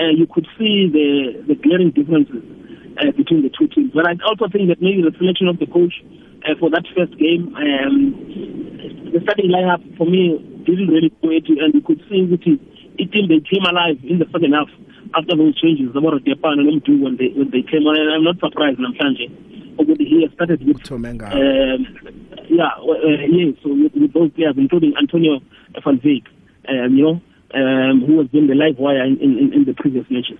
uh, 0.00 0.08
you 0.16 0.26
could 0.26 0.46
see 0.58 0.88
the, 0.88 1.44
the 1.46 1.54
glaring 1.54 1.90
differences 1.90 2.42
uh, 2.98 3.10
between 3.16 3.42
the 3.42 3.50
two 3.50 3.68
teams. 3.68 3.92
But 3.94 4.06
I 4.06 4.14
also 4.26 4.48
think 4.48 4.68
that 4.68 4.80
maybe 4.80 5.02
the 5.02 5.14
selection 5.18 5.48
of 5.48 5.58
the 5.58 5.66
coach 5.66 5.94
uh, 6.46 6.54
for 6.58 6.70
that 6.70 6.86
first 6.96 7.16
game, 7.18 7.54
um, 7.54 8.16
the 9.12 9.20
starting 9.22 9.50
lineup 9.50 9.82
for 9.96 10.06
me 10.06 10.38
didn't 10.64 10.88
really 10.88 11.12
go 11.22 11.30
it, 11.30 11.46
and 11.48 11.74
you 11.74 11.82
could 11.82 12.00
see 12.08 12.26
that 12.26 12.42
it, 12.46 13.12
team 13.12 13.28
they 13.28 13.40
came 13.40 13.64
alive 13.64 13.98
in 14.04 14.18
the 14.18 14.28
second 14.32 14.52
half 14.52 14.68
after 15.14 15.36
those 15.36 15.58
changes. 15.60 15.90
About 15.94 16.22
Japan 16.24 16.60
and 16.60 16.84
two 16.84 17.00
when 17.02 17.16
they 17.16 17.32
when 17.36 17.50
they 17.50 17.62
came 17.62 17.84
on, 17.88 17.98
and 17.98 18.08
I'm 18.12 18.24
not 18.24 18.38
surprised. 18.40 18.78
Namhlanje, 18.78 19.28
Ogudi 19.76 20.06
he 20.06 20.22
has 20.22 20.32
started 20.34 20.64
with 20.66 20.84
um, 20.90 21.86
yeah, 22.48 22.76
uh, 22.76 23.24
yeah. 23.28 23.52
So 23.62 23.72
with, 23.72 23.94
with 23.94 24.12
those 24.12 24.30
players, 24.32 24.54
including 24.56 24.94
Antonio 24.98 25.40
van 25.84 25.98
Veek, 26.00 26.26
um, 26.68 26.96
you 26.96 27.04
know, 27.04 27.16
um, 27.54 28.04
who 28.06 28.18
has 28.18 28.28
been 28.28 28.46
the 28.46 28.54
live 28.54 28.78
wire 28.78 29.04
in, 29.04 29.18
in, 29.18 29.52
in 29.52 29.64
the 29.64 29.74
previous 29.74 30.06
matches. 30.10 30.38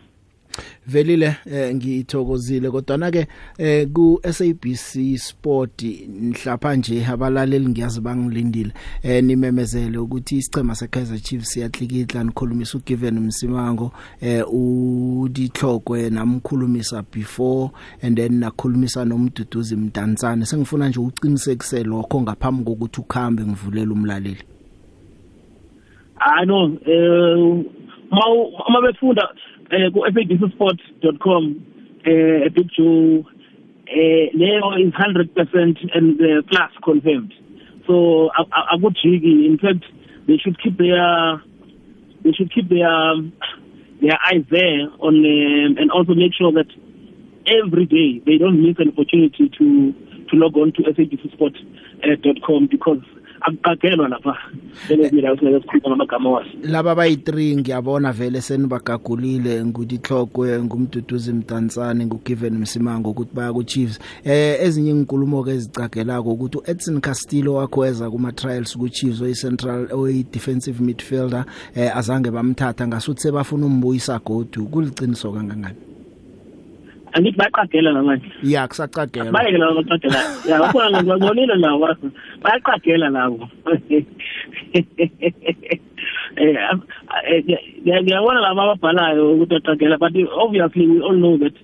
Velile 0.91 1.37
eh, 1.53 1.75
ngithokozile. 1.75 2.71
Kodwa 2.71 3.11
ke 3.11 3.27
eh, 3.59 3.89
ku 3.93 4.21
SABC 4.23 5.17
Sport 5.19 5.83
mhlapha 6.09 6.77
nje 6.77 7.07
abalaleli 7.07 7.69
ngiyazi 7.69 8.01
bangilindile. 8.01 8.73
Eh, 9.03 9.25
nimemezele 9.25 9.99
ukuthi 9.99 10.37
isicema 10.37 10.75
seKaizer 10.75 11.21
Chiefs 11.21 11.49
siyatlikitla 11.53 12.25
nikhulumisa 12.25 12.79
uGiven 12.79 13.21
Msimango 13.21 13.93
udihlokwe 14.53 16.11
namkhulumisa 16.11 17.05
before 17.13 17.71
and 18.03 18.17
then 18.17 18.35
nakhulumisa 18.41 19.05
nomduduzi 19.05 19.77
Mdantsane 19.77 20.47
sengifuna 20.47 20.89
nje 20.89 21.01
uqinisekise 21.01 21.85
lokho 21.85 22.21
ngaphambi 22.21 22.65
kokuthi 22.65 23.01
ukhambe 23.01 23.43
ngivulela 23.43 23.93
umlaleli. 23.93 24.45
I 26.21 26.45
know 26.45 26.67
eh 26.87 27.65
uma 28.69 28.83
befunda 28.83 29.29
eh 29.73 29.91
ku 29.93 30.01
fabcsport.com 30.15 31.45
eh 32.05 32.49
big 32.55 32.69
joe 32.77 33.25
eh 33.87 34.31
leyo 34.35 34.75
is 34.79 34.93
100% 34.95 35.97
and 35.97 36.21
uh, 36.21 36.43
plus 36.51 36.73
confirmed. 36.83 37.33
So 37.87 38.31
akujiki 38.73 39.47
in 39.47 39.59
fact 39.59 39.85
they 40.27 40.37
should 40.39 40.61
keep 40.63 40.79
their 40.79 41.43
they 42.23 42.33
should 42.33 42.53
keep 42.55 42.69
their 42.69 43.15
their 44.01 44.19
eyes 44.29 44.45
there 44.51 44.89
on 45.01 45.15
um, 45.25 45.77
and 45.79 45.91
also 45.91 46.15
make 46.15 46.35
sure 46.35 46.53
that 46.53 46.71
every 47.47 47.87
day 47.87 48.23
they 48.27 48.39
don't 48.39 48.63
miss 48.63 48.77
an 48.79 48.89
opportunity 48.93 49.49
to 49.59 49.93
to 50.31 50.37
log 50.37 50.57
on 50.57 50.73
to 50.73 50.83
fabcsport.com 50.83 52.67
because 52.71 53.03
akuqagelwa 53.41 54.09
lapha. 54.09 54.37
Belezila 54.89 55.33
usingeke 55.33 55.61
sikhuluma 55.61 55.97
ngamagama 55.97 56.31
waso. 56.31 56.51
Laba 56.63 56.95
bayi3 56.95 57.59
ngiyabona 57.59 58.13
vele 58.13 58.41
senibagagulile 58.41 59.65
ngudithloqwe 59.65 60.63
ngumduduzi 60.63 61.33
mdantsane 61.33 62.07
ngugiven 62.07 62.59
msimango 62.59 63.11
ukuthi 63.11 63.35
baya 63.35 63.53
ku 63.53 63.65
Chiefs 63.65 64.01
eh 64.25 64.57
ezinye 64.63 64.91
inkulumo 64.91 65.45
ke 65.45 65.51
ezicagelako 65.51 66.33
ukuthi 66.33 66.59
uEdson 66.59 67.01
Castillo 67.01 67.55
wakhweza 67.55 68.11
kuma 68.11 68.33
trials 68.33 68.77
ku 68.77 68.89
Chiefs 68.89 69.21
oyi 69.21 69.35
central 69.35 69.89
oyi 69.93 70.27
defensive 70.33 70.85
midfielder 70.85 71.45
eh 71.75 71.97
azange 71.97 72.31
bamthatha 72.31 72.87
ngasuthi 72.87 73.21
sebafuna 73.23 73.67
umbuyisa 73.67 74.19
godu. 74.19 74.67
Kuliciniso 74.67 75.33
kangangani? 75.33 75.90
Angithi 77.13 77.39
bayaqagela 77.39 77.93
namanje 77.93 78.27
ya 78.43 78.69
kusacagela 78.69 79.33
bayeke 79.33 79.59
labo 79.59 79.83
baqagela 79.83 80.21
ya 80.49 80.61
bakhona 80.61 81.03
ngibonile 81.03 81.55
lawo 81.55 81.89
bayaqagela 82.43 83.09
labo 83.11 83.49
eh 86.37 88.03
ngiyabona 88.03 88.41
laba 88.41 88.63
ababhalayo 88.63 89.35
ukuthi 89.35 89.55
aqagela 89.57 89.99
but 89.99 90.13
obviously 90.39 90.87
we 90.87 91.01
all 91.01 91.17
know 91.17 91.37
that 91.39 91.55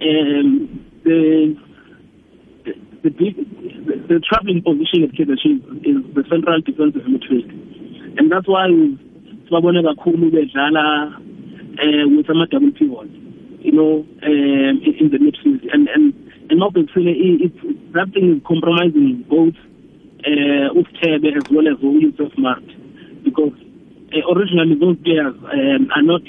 um 0.00 0.68
the 1.04 1.56
the 3.02 3.10
big 3.10 3.36
the, 3.86 3.94
the 4.08 4.20
traveling 4.28 4.62
position 4.62 5.04
at 5.04 5.10
Kaizer 5.14 5.38
Chiefs 5.38 5.64
is 5.84 6.02
the 6.14 6.24
central 6.28 6.60
defensive 6.60 7.02
midfield. 7.02 7.48
And 8.18 8.32
that's 8.32 8.48
why 8.48 8.66
sibabone 9.46 9.82
kakhulu 9.86 10.30
bedlala 10.34 11.14
eh 11.78 12.04
with 12.16 12.30
ama 12.30 12.46
double 12.46 12.72
pivot 12.72 13.25
you 13.66 13.74
know 13.78 14.06
um 14.22 14.74
in, 15.00 15.10
the 15.10 15.18
midfield 15.18 15.62
and 15.74 15.88
and 15.94 16.14
and 16.50 16.62
obviously 16.62 17.10
it, 17.10 17.50
it, 17.50 17.92
that 17.92 18.08
thing 18.14 18.36
is 18.36 18.40
compromising 18.46 19.24
both 19.28 19.56
uh 20.24 20.70
Ufthebe 20.80 21.28
as 21.36 21.46
well 21.50 21.66
as 21.66 21.76
Yusuf 21.82 22.32
Mart 22.38 22.66
because 23.24 23.56
uh, 24.14 24.22
originally 24.32 24.78
those 24.78 24.96
players 25.02 25.34
um, 25.50 25.90
are 25.96 26.06
not 26.12 26.22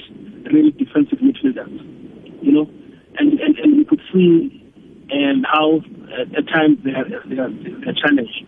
really 0.52 0.72
defensive 0.72 1.20
midfielders 1.20 1.98
you 2.42 2.52
know? 2.52 2.70
And 3.18 3.40
and, 3.40 3.58
and 3.58 3.78
we 3.78 3.86
could 3.86 4.02
see 4.14 4.64
and 5.10 5.46
how 5.46 5.82
uh, 6.14 6.38
at 6.38 6.48
times 6.48 6.80
they 6.84 6.92
are 6.92 7.08
they 7.28 7.38
are, 7.38 7.50
they 7.50 7.90
are 7.90 7.98
challenged. 7.98 8.46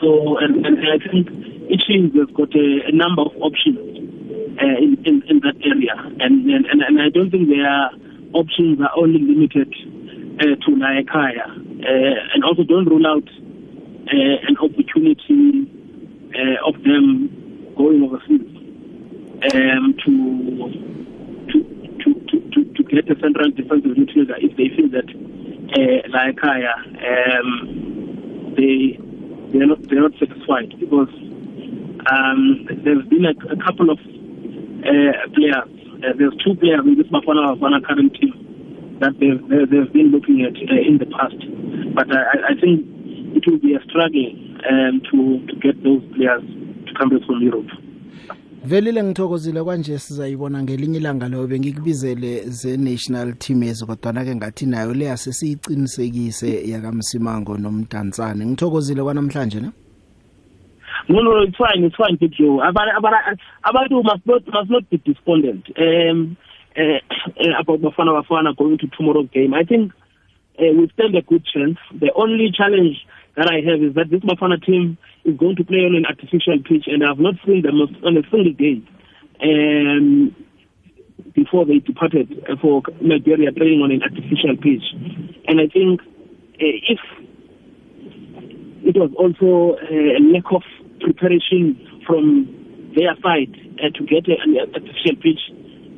So 0.00 0.38
and, 0.38 0.64
and 0.64 0.78
I 0.78 0.98
think 0.98 1.28
each 1.70 1.86
team 1.86 2.10
has 2.16 2.30
got 2.34 2.54
a, 2.54 2.88
a 2.88 2.92
number 2.92 3.22
of 3.22 3.32
options 3.40 3.78
uh, 4.58 4.76
in, 4.80 4.96
in 5.04 5.22
in 5.28 5.40
that 5.44 5.56
area. 5.62 5.94
And 6.20 6.48
and 6.48 6.80
and 6.82 7.00
I 7.00 7.10
don't 7.10 7.30
think 7.30 7.48
their 7.48 7.90
options 8.34 8.80
are 8.80 8.90
only 8.96 9.20
limited 9.20 9.72
uh, 10.40 10.56
to 10.64 10.70
Naekaya 10.72 11.46
uh, 11.48 12.34
and 12.34 12.44
also 12.44 12.62
don't 12.64 12.86
rule 12.86 13.06
out 13.06 13.28
uh, 13.28 14.48
an 14.48 14.56
opportunity 14.58 15.68
uh, 16.34 16.68
of 16.68 16.74
them 16.82 17.74
going 17.76 18.02
overseas 18.02 18.58
um, 19.54 19.94
to, 20.04 20.12
to, 21.52 21.58
to, 22.02 22.40
to, 22.50 22.64
to, 22.74 22.82
get 22.84 23.10
a 23.10 23.20
central 23.20 23.50
defensive 23.50 23.96
midfielder 23.96 24.36
if 24.38 24.56
they 24.56 24.68
feel 24.74 24.88
that 24.90 25.08
uh, 25.08 26.08
Naekaya 26.08 26.74
um, 27.38 28.54
they 28.56 28.98
they're 29.52 29.66
not 29.66 29.82
they're 29.88 30.02
not 30.02 30.12
satisfied 30.18 30.74
because 30.80 31.08
um, 32.10 32.66
there's 32.84 33.06
been 33.06 33.24
a, 33.26 33.34
a 33.52 33.56
couple 33.64 33.90
of 33.90 33.98
uh, 33.98 35.28
players. 35.34 35.87
Uh, 35.98 36.12
there's 36.16 36.34
two 36.44 36.54
players 36.54 36.80
in 36.86 36.96
this 36.96 37.06
Bafana 37.08 37.56
Bafana 37.56 37.84
current 37.84 38.14
team 38.14 38.98
that 39.00 39.18
they've, 39.18 39.42
they've 39.48 39.92
been 39.92 40.10
looking 40.10 40.42
at 40.42 40.54
uh, 40.54 40.74
in 40.74 40.98
the 40.98 41.06
past. 41.06 41.38
But 41.94 42.06
I, 42.14 42.52
I 42.52 42.60
think 42.60 42.86
it 43.34 43.44
will 43.46 43.58
be 43.58 43.74
a 43.74 43.82
struggle 43.88 44.30
um, 44.70 45.02
to, 45.10 45.46
to 45.46 45.54
get 45.60 45.82
those 45.82 46.02
players 46.14 46.42
to 46.86 46.94
come 46.98 47.10
back 47.10 47.26
from 47.26 47.42
Europe. 47.42 47.70
velile 48.64 49.02
ngithokozile 49.02 49.62
kwanje 49.62 49.98
sizayibona 49.98 50.62
ngelinye 50.62 50.98
ilanga 50.98 51.28
leyo 51.28 51.46
bengikubizele 51.46 52.42
ze 52.48 52.76
national 52.76 53.34
team 53.34 53.62
ezi 53.62 53.86
kodwa 53.86 54.24
ke 54.24 54.34
ngathi 54.36 54.66
nayo 54.66 54.94
le 54.94 55.10
asesiyiqinisekise 55.10 56.68
yakamsimango 56.70 57.58
nomdantsane 57.58 58.46
ngithokozile 58.46 59.02
kwanamhlanje 59.02 59.60
ne 59.60 59.70
No, 61.08 61.20
no, 61.20 61.40
it's 61.42 61.56
fine, 61.56 61.84
it's 61.84 61.96
fine, 61.96 62.16
Big 62.20 62.34
Joe. 62.34 62.60
About, 62.60 62.88
about 62.98 63.90
must 63.90 64.26
not, 64.26 64.46
must 64.46 64.70
not 64.70 64.90
be 64.90 64.98
despondent 64.98 65.64
um, 65.78 66.36
uh, 66.76 67.00
about 67.58 67.80
Bafana 67.80 68.12
Bafana 68.22 68.54
going 68.54 68.76
to 68.78 68.88
tomorrow's 68.88 69.30
game. 69.32 69.54
I 69.54 69.64
think 69.64 69.92
uh, 70.58 70.72
we 70.76 70.90
stand 70.92 71.16
a 71.16 71.22
good 71.22 71.46
chance. 71.46 71.78
The 71.98 72.12
only 72.14 72.52
challenge 72.54 72.98
that 73.36 73.48
I 73.48 73.64
have 73.64 73.80
is 73.80 73.94
that 73.94 74.10
this 74.10 74.20
Bafana 74.20 74.62
team 74.62 74.98
is 75.24 75.38
going 75.38 75.56
to 75.56 75.64
play 75.64 75.88
on 75.88 75.96
an 75.96 76.04
artificial 76.04 76.60
pitch, 76.60 76.84
and 76.86 77.02
I've 77.02 77.18
not 77.18 77.34
seen 77.46 77.62
them 77.62 77.80
on 77.80 78.16
a 78.18 78.22
single 78.28 78.52
day 78.52 78.84
um, 79.40 80.36
before 81.34 81.64
they 81.64 81.78
departed 81.78 82.44
for 82.60 82.82
Nigeria 83.00 83.50
playing 83.52 83.80
on 83.80 83.92
an 83.92 84.02
artificial 84.02 84.60
pitch. 84.60 84.84
And 85.48 85.58
I 85.58 85.68
think 85.72 86.02
uh, 86.60 86.76
if 86.84 87.00
it 88.84 88.96
was 88.96 89.10
also 89.16 89.78
a 89.88 90.20
lack 90.20 90.52
of 90.52 90.62
preparation 91.00 91.76
from 92.06 92.46
their 92.96 93.14
side 93.22 93.54
uh, 93.82 93.90
to 93.98 94.04
get 94.04 94.26
an 94.28 94.56
artificial 94.74 95.16
pitch, 95.22 95.40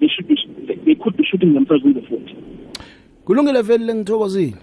they 0.00 0.08
should 0.08 0.28
be 0.28 0.36
they 0.86 0.94
could 0.94 1.16
be 1.16 1.24
shooting 1.24 1.54
themselves 1.54 1.84
in 1.84 1.94
the 1.94 2.02
foot. 2.02 2.30
kulungile 3.24 3.62
velile 3.62 3.94
ngithokozile 3.94 4.54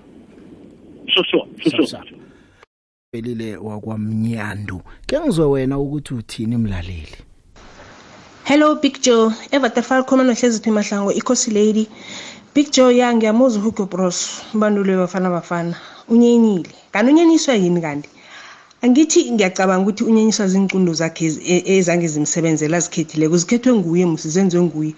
sure 1.07 1.25
sure 1.31 1.47
sure 1.57 1.87
sure 1.87 2.03
velile 3.13 3.57
wakwamnyandu 3.57 4.81
ke 5.05 5.19
ngizwe 5.19 5.45
wena 5.45 5.79
ukuthi 5.79 6.13
uthini 6.13 6.57
mlaleli 6.57 7.17
Hello 8.43 8.75
Big 8.75 9.01
Joe, 9.01 9.31
evatafal 9.51 10.03
khoma 10.05 10.23
nohlezi 10.23 10.61
phi 10.63 10.71
mahlango 10.71 11.11
ikhosi 11.11 11.51
lady. 11.51 11.87
Big 12.55 12.71
Joe 12.71 12.97
ya 12.97 13.13
ngiyamuzwa 13.15 13.63
Hugo 13.63 13.85
Bros, 13.85 14.41
ubandulo 14.53 14.97
bafana 14.97 15.29
bafana. 15.29 15.75
Unyenyile. 16.07 16.69
Kanti 16.91 17.11
unyenyiswa 17.11 17.53
yini 17.55 17.81
kanti? 17.81 18.09
Angithi 18.83 19.31
ngiyacabanga 19.33 19.83
ukuthi 19.83 20.03
unyenyiswa 20.09 20.45
zincundo 20.53 20.91
zakhe 20.99 21.25
ezange 21.75 22.07
zimsebenzela 22.13 22.77
zikhethile 22.85 23.25
zikhethwe 23.41 23.71
nguye 23.77 24.05
musizenzwe 24.11 24.59
nguye. 24.65 24.93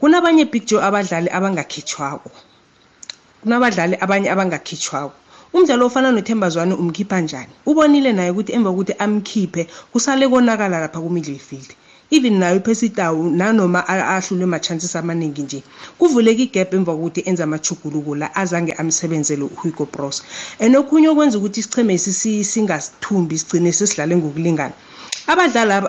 Kunabanye 0.00 0.44
Big 0.52 0.64
Joe 0.68 0.82
abadlali 0.88 1.28
abangakhitshwako. 1.36 2.30
Kunabadlali 3.42 3.94
abanye 4.04 4.28
abangakhitshwako. 4.34 5.16
umdlalo 5.54 5.86
ofana 5.86 6.10
nothemba 6.12 6.48
zwane 6.54 6.74
umkhipha 6.82 7.18
njani 7.24 7.52
ubonile 7.70 8.10
naye 8.12 8.30
ukuthi 8.34 8.52
emva 8.56 8.70
kokuthi 8.70 8.94
amkhiphe 9.04 9.62
kusale 9.92 10.24
konakala 10.32 10.76
lapha 10.82 10.98
ku-midfield 11.04 11.70
even 12.14 12.38
nayo 12.38 12.56
iphesitawu 12.56 13.30
nanoma 13.30 13.80
ahlulwe 13.88 14.46
ma-chances 14.46 14.96
amaningi 14.96 15.42
nje 15.42 15.62
kuvuleka 15.98 16.42
igap 16.42 16.74
emva 16.74 16.92
kokuthi 16.94 17.20
enze 17.28 17.42
amachuguluko 17.42 18.14
la 18.14 18.28
azange 18.36 18.72
amsebenzele 18.72 19.42
uhugo 19.42 19.84
bros 19.92 20.22
and 20.60 20.76
okhunye 20.76 21.08
okwenza 21.08 21.38
ukuthi 21.38 21.60
isichemesi 21.60 22.44
singasithumbi 22.44 23.38
sigcine 23.38 23.72
sesidlale 23.72 24.16
ngokulingana. 24.16 24.74
Abadlali 25.26 25.88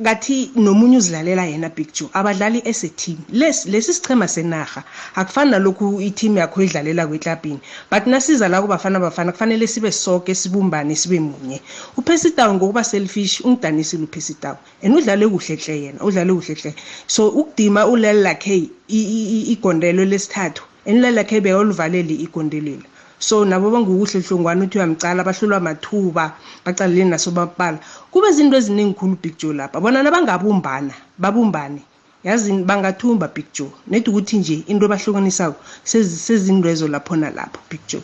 ngathi 0.00 0.50
nomunye 0.56 0.96
uzidlalela 0.98 1.44
yena 1.46 1.68
big 1.68 1.92
joe 1.92 2.08
abadlali 2.12 2.62
ese-team. 2.64 3.18
Lesi 3.32 3.92
sichema 3.94 4.28
senarha 4.28 4.82
akufani 5.14 5.50
nalokhu 5.50 6.00
i-team 6.00 6.36
yakho 6.36 6.62
idlalela 6.62 7.06
kweklabhini 7.06 7.60
but 7.90 8.06
nasiza 8.06 8.48
la 8.48 8.62
kubafana 8.62 9.00
bafana 9.00 9.32
kufanele 9.32 9.66
sibe 9.66 9.92
soke 9.92 10.34
sibumbane 10.34 10.96
sibe 10.96 11.20
munye. 11.20 11.60
Uphesitawu 11.96 12.54
ngokuba 12.54 12.84
selfish 12.84 13.40
ungidanisile 13.40 14.04
uphesitawu 14.04 14.56
and 14.82 14.96
udlale 14.96 15.28
kuhle 15.28 15.56
hle 15.56 15.82
yena 15.82 16.00
udlale 16.02 16.32
kuhle 16.32 16.54
hle. 16.54 16.74
So 17.06 17.28
ukudima 17.28 17.86
uleli 17.86 18.20
lakhe 18.22 18.68
igondelo 18.88 20.04
lesithathu 20.04 20.62
and 20.86 20.98
uleli 20.98 21.14
lakhe 21.16 21.40
bekoluvaleli 21.40 22.14
igondelelo. 22.14 22.82
So 23.24 23.44
nabo 23.44 23.70
bangukuhle 23.70 24.20
hlongwane 24.20 24.62
uthi 24.64 24.78
uyamcala 24.78 25.24
bahlulwa 25.24 25.60
mathuba 25.60 26.24
bacalele 26.64 27.04
naso 27.04 27.30
babala 27.30 27.78
kube 28.12 28.28
zinto 28.36 28.56
eziningi 28.56 28.94
khulu 28.98 29.16
big 29.22 29.34
joe 29.38 29.54
lapha. 29.54 29.80
Bona 29.80 30.02
nabangabumbana 30.02 30.94
babumbane. 31.18 31.80
Yazi 32.24 32.52
bangathumba 32.68 33.28
big 33.34 33.46
joe. 33.56 33.72
Nedi 33.88 34.10
ukuthi 34.10 34.36
nje 34.38 34.64
into 34.66 34.88
bahlukanisako 34.88 35.56
sezindwezo 35.84 36.88
lapho 36.88 37.16
nalapho 37.16 37.60
big 37.70 37.80
joe. 37.88 38.02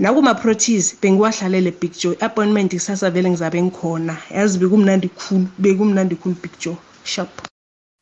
Nakuma-proteas 0.00 1.00
bengiwahlalele 1.00 1.72
big 1.80 1.92
joe. 2.00 2.16
I-appointment 2.20 2.72
kusasa 2.74 3.10
vele 3.10 3.30
ngizabe 3.30 3.62
ngikhona. 3.62 4.16
Yazi 4.30 4.58
bekumnandi 4.58 5.08
khulu 5.08 5.46
bekumnandi 5.58 6.16
khulu 6.16 6.36
big 6.42 6.52
joe. 6.60 6.76
Shop. 7.04 7.28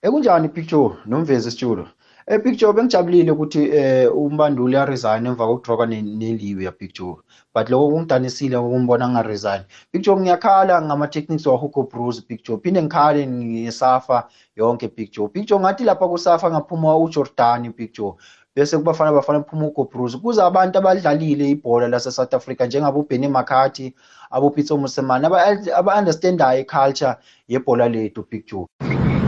Ekunjani 0.03 0.49
picture 0.49 0.97
nomvezi 1.07 1.49
isitulo 1.49 1.83
Eh 1.83 2.02
Big 2.27 2.57
Joe 2.57 2.73
bengijabulile 2.73 3.31
ukuthi 3.31 3.71
eh 3.73 4.17
umbanduli 4.17 4.77
ya 4.77 4.85
resign 4.85 5.27
emva 5.27 5.47
kokudroka 5.47 5.87
neliwe 5.87 6.65
ya 6.65 6.73
Big 6.81 6.93
Joe. 6.95 7.17
But 7.55 7.71
lokho 7.71 7.91
kungidanisile 7.91 8.57
ukumbona 8.57 9.09
nga 9.09 9.23
resign. 9.23 9.63
Big 9.93 10.03
Joe 10.03 10.21
ngiyakhala 10.21 10.83
ngama 10.83 11.09
techniques 11.09 11.47
wa 11.47 11.57
Hugo 11.57 11.83
Bruce 11.83 12.23
Big 12.29 12.45
Joe. 12.45 12.59
Phinde 12.59 12.83
ngikhale 12.83 13.27
ngesafa 13.27 14.29
yonke 14.57 14.89
Big 14.89 15.11
Joe. 15.11 15.29
Big 15.29 15.47
Joe 15.47 15.61
ngathi 15.61 15.85
lapha 15.85 16.09
kusafa 16.09 16.51
ngaphuma 16.51 16.97
uJordan 16.97 17.73
Big 17.77 17.93
Joe. 17.93 18.15
Bese 18.57 18.79
kubafana 18.79 19.13
bafana 19.13 19.41
kuphuma 19.41 19.67
uGo 19.67 19.85
Bruce. 19.85 20.19
Kuza 20.19 20.47
abantu 20.47 20.79
abadlalile 20.79 21.51
ibhola 21.51 21.89
lase 21.89 22.11
South 22.11 22.35
Africa 22.35 22.61
njengabo 22.67 23.03
Benny 23.03 23.29
McCarthy, 23.29 23.95
abo 24.31 24.51
Pitso 24.51 24.77
Mosemane 24.77 25.27
aba 25.27 25.59
aba 25.77 25.99
understandayo 25.99 26.61
iculture 26.61 27.17
yebhola 27.49 27.89
lethu 27.89 28.25
Big 28.31 28.47
Joe. 28.47 28.67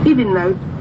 Even 0.05 0.33
now 0.33 0.74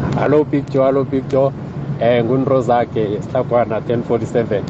Hello 0.00 0.44
Big 0.44 0.64
Joe, 0.70 0.86
hello 0.86 1.04
Big 1.04 1.28
Joe. 1.28 1.52
Eh 2.00 2.24
ngunrozake 2.24 3.20
Sihlakwana 3.20 3.80
1047. 3.80 4.62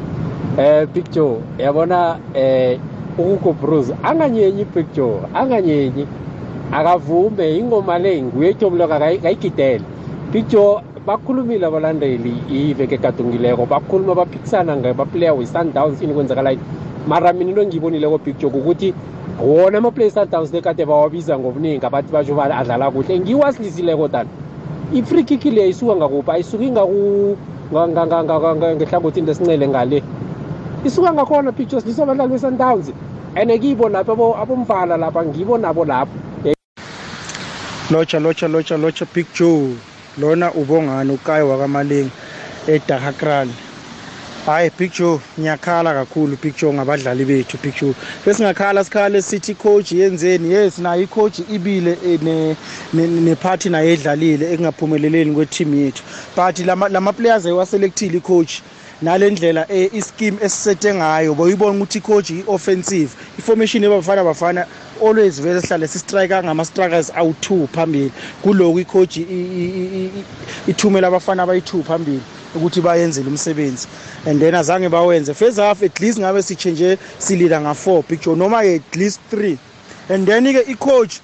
Eh 0.57 0.87
Big 0.93 1.11
Joe, 1.11 1.37
yabona 1.57 2.19
eh 2.33 2.79
uKuko 3.17 3.53
Bruce 3.53 3.93
anganyenyi 4.03 4.65
Big 4.65 4.85
Joe, 4.95 5.21
anganyenyi. 5.33 6.07
Akavume 6.71 7.57
ingoma 7.57 7.99
le 7.99 8.21
nguye 8.21 8.53
Jomloka 8.53 8.99
kayigidele. 8.99 9.83
Big 10.31 10.47
Joe 10.47 10.81
bakhulumile 11.05 11.65
abalandeli 11.65 12.33
iveke 12.49 12.97
kadungileko 12.97 13.65
bakhuluma 13.65 14.15
baphikisana 14.15 14.77
ngabaplayer 14.77 15.33
we-sundowns 15.33 16.01
ini 16.01 16.13
kwenzakala 16.13 16.55
mara 17.07 17.33
mina 17.33 17.49
into 17.49 17.61
engiyibonileko 17.61 18.17
big 18.17 18.37
joke 18.37 18.57
ukuthi 18.57 18.93
wona 19.43 19.77
amaplayer 19.77 20.11
sundowns 20.11 20.53
lekade 20.53 20.85
bawabiza 20.85 21.39
ngobuningi 21.39 21.85
abathi 21.85 22.11
basho 22.13 22.35
ba 22.35 22.43
adlala 22.43 22.91
kuhle 22.91 23.19
ngiwasilisileko 23.19 24.07
dani 24.07 24.29
i-free 24.93 25.23
kick 25.23 25.45
le 25.45 25.69
isuka 25.69 25.95
ngakuphi 25.95 26.31
ayisuki 26.31 26.71
ngehlangothini 26.71 29.27
lesincele 29.27 29.67
ngale. 29.67 30.03
Isuka 30.85 31.13
ngakhona 31.13 31.51
pictures 31.51 31.85
liso 31.85 32.03
abadlali 32.03 32.31
be-sundowns 32.33 32.91
and 33.35 33.51
kibo 33.61 33.89
lapho 33.89 34.35
abomvala 34.35 34.97
lapha 34.97 35.25
ngibo 35.25 35.57
nabo 35.57 35.85
lapho. 35.85 36.11
Locha 37.91 38.19
locha 38.19 38.47
locha 38.47 38.77
locha 38.77 39.05
big 39.13 39.25
joe 39.33 39.75
lona 40.17 40.51
ubongani 40.51 41.13
ukayi 41.13 41.43
wakamalinga 41.43 42.11
edahakran 42.67 43.49
hayi 44.45 44.71
big 44.77 44.91
joe 44.91 45.19
ngiyakhala 45.39 45.93
kakhulu 45.93 46.37
big 46.41 46.55
joe 46.57 46.73
ngabadlali 46.73 47.25
bethu 47.25 47.57
big 47.63 47.73
joe. 47.81 47.93
Besingakhala 48.25 48.83
sikhale 48.83 49.21
sithi 49.21 49.55
coach 49.55 49.91
yenzeni? 49.91 50.51
Yes 50.51 50.79
nayo 50.79 51.03
icoach 51.03 51.39
ibile 51.49 51.97
nephathi 52.93 53.69
nayo 53.69 53.89
edlalile 53.89 54.53
ekungaphumeleleni 54.53 55.33
kweteam 55.35 55.73
yethu. 55.75 56.03
But 56.35 56.59
lama-players 56.59 57.45
ewaselekthile 57.45 58.17
icoach 58.17 58.61
nale 59.01 59.29
ndlela 59.29 59.67
ischeme 59.71 60.37
esisethe 60.41 60.93
ngayo. 60.93 61.35
Boyibona 61.35 61.77
ukuthi 61.77 61.97
icoach 61.97 62.29
i-offensive. 62.29 63.11
I-formation 63.39 63.83
yabafana 63.83 64.23
bafana 64.23 64.65
always 65.01 65.41
vele 65.41 65.61
sihlale 65.61 65.87
sistrike 65.87 66.43
ngama-strikers 66.43 67.11
awu-two 67.15 67.67
phambili. 67.73 68.11
Kulokhu 68.41 68.79
icoach 68.79 69.17
ithumela 70.67 71.07
abafana 71.07 71.43
abayi-two 71.43 71.83
phambili. 71.83 72.21
Ukuthi 72.55 72.81
bayenzele 72.81 73.27
umsebenzi. 73.27 73.87
And 74.25 74.39
then 74.39 74.53
azange 74.53 74.89
bawenze. 74.89 75.33
First 75.35 75.57
half 75.57 75.83
at 75.83 75.99
least 75.99 76.19
ngabe 76.19 76.41
sichange 76.43 76.97
silida 77.19 77.61
nga-four 77.61 78.03
picture 78.03 78.35
noma-ke 78.35 78.75
at 78.75 78.95
least 78.95 79.19
three. 79.29 79.57
And 80.09 80.27
then-ke 80.27 80.65
icoach 80.67 81.21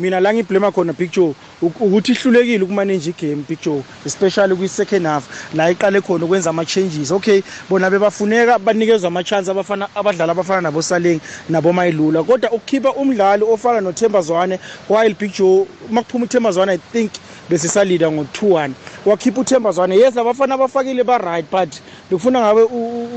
mina 0.00 0.20
la 0.20 0.34
ngiblema 0.34 0.72
khona 0.72 0.92
picture 0.92 1.34
ukuthi 1.62 2.12
ihlulekile 2.12 2.64
ukumanage 2.64 3.10
igame 3.10 3.42
picture 3.42 3.82
especially 4.06 4.56
kwi-second 4.56 5.06
half 5.06 5.54
la 5.54 5.70
iqale 5.70 6.00
khona 6.00 6.24
ukwenza 6.24 6.50
ama-changes. 6.50 7.10
Okay 7.12 7.42
bona 7.68 7.90
bebafuneka 7.90 8.58
banikezwe 8.58 9.06
ama-chance 9.08 9.50
abafana 9.50 9.88
abadlali 9.94 10.30
abafana 10.30 10.60
nabosalengi 10.60 11.20
nabomayilula 11.48 12.22
kodwa 12.22 12.50
ukukhipha 12.50 12.92
umdlali 12.94 13.44
ofana 13.44 13.80
nothemba 13.80 14.20
zwane 14.20 14.58
while 14.88 15.14
picture 15.14 15.66
uma 15.90 16.02
kuphuma 16.02 16.24
uthemba 16.24 16.52
zwane 16.52 16.72
i 16.72 16.78
think 16.78 17.12
besisalida 17.48 18.10
ngo-two 18.10 18.54
one. 18.54 18.74
Wakhipha 19.06 19.40
uthemba 19.40 19.72
zwane 19.72 19.96
yes 19.96 20.16
abafana 20.16 20.54
abafakile 20.54 21.04
ba-right 21.04 21.50
but 21.50 21.80
bekufuna 22.10 22.40
ngabe 22.40 22.62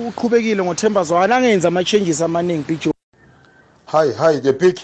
uqhubekile 0.08 0.64
ngothemba 0.64 1.04
zwane 1.04 1.34
angenza 1.36 1.68
ama-changes 1.68 2.22
amaningi 2.22 2.64
picture 2.64 2.94
hayi 3.86 4.14
hayi 4.14 4.42
the 4.42 4.54
big. 4.54 4.80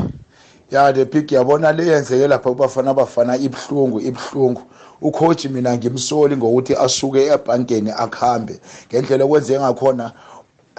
Ya 0.72 0.92
the 0.94 1.06
big 1.06 1.32
yabona 1.32 1.72
le 1.72 1.86
yenzeke 1.88 2.28
lapha 2.28 2.50
kubafana 2.50 2.92
abafana 2.92 3.38
ibuhlungu 3.38 4.00
ibuhlungu. 4.00 4.62
Ucoach 5.02 5.46
mina 5.46 5.78
ngimsoli 5.78 6.38
ngokuthi 6.38 6.76
asuke 6.76 7.28
ebhankeni 7.28 7.92
akuhambe 7.92 8.60
ngendlela 8.88 9.26
okwenzeke 9.26 9.60
ngakhona 9.60 10.12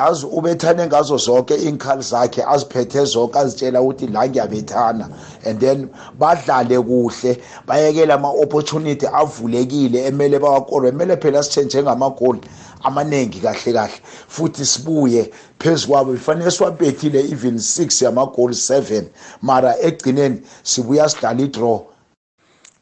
azi 0.01 0.27
ubethane 0.27 0.87
ngazo 0.87 1.17
zonke 1.17 1.55
iy'nkhali 1.55 2.03
zakhe 2.03 2.45
aziphethe 2.45 3.05
zonke 3.05 3.39
azitshela 3.39 3.83
ukuthi 3.83 4.07
la 4.07 4.29
ngiyabethana. 4.29 5.09
And 5.45 5.61
then 5.61 5.91
badlale 6.19 6.79
kuhle 6.83 7.39
bayekele 7.67 8.13
ama-opportunity 8.13 9.07
avulekile 9.07 10.07
emele 10.07 10.39
bawakolwe. 10.39 10.89
Emele 10.89 11.17
phela 11.17 11.43
sithe 11.43 11.65
njengamagoli 11.65 12.41
amaningi 12.83 13.41
kahle 13.41 13.73
kahle. 13.73 14.01
Futhi 14.29 14.67
sibuye 14.67 15.31
phezu 15.59 15.89
kwabo 15.89 16.13
kufanele 16.13 16.51
siwabethile 16.51 17.21
even 17.21 17.55
6 17.55 18.05
yamagoli 18.05 18.55
7 18.55 19.05
mara 19.43 19.79
egcineni 19.81 20.43
sibuya 20.63 21.09
sidala 21.09 21.43
i-draw. 21.43 21.81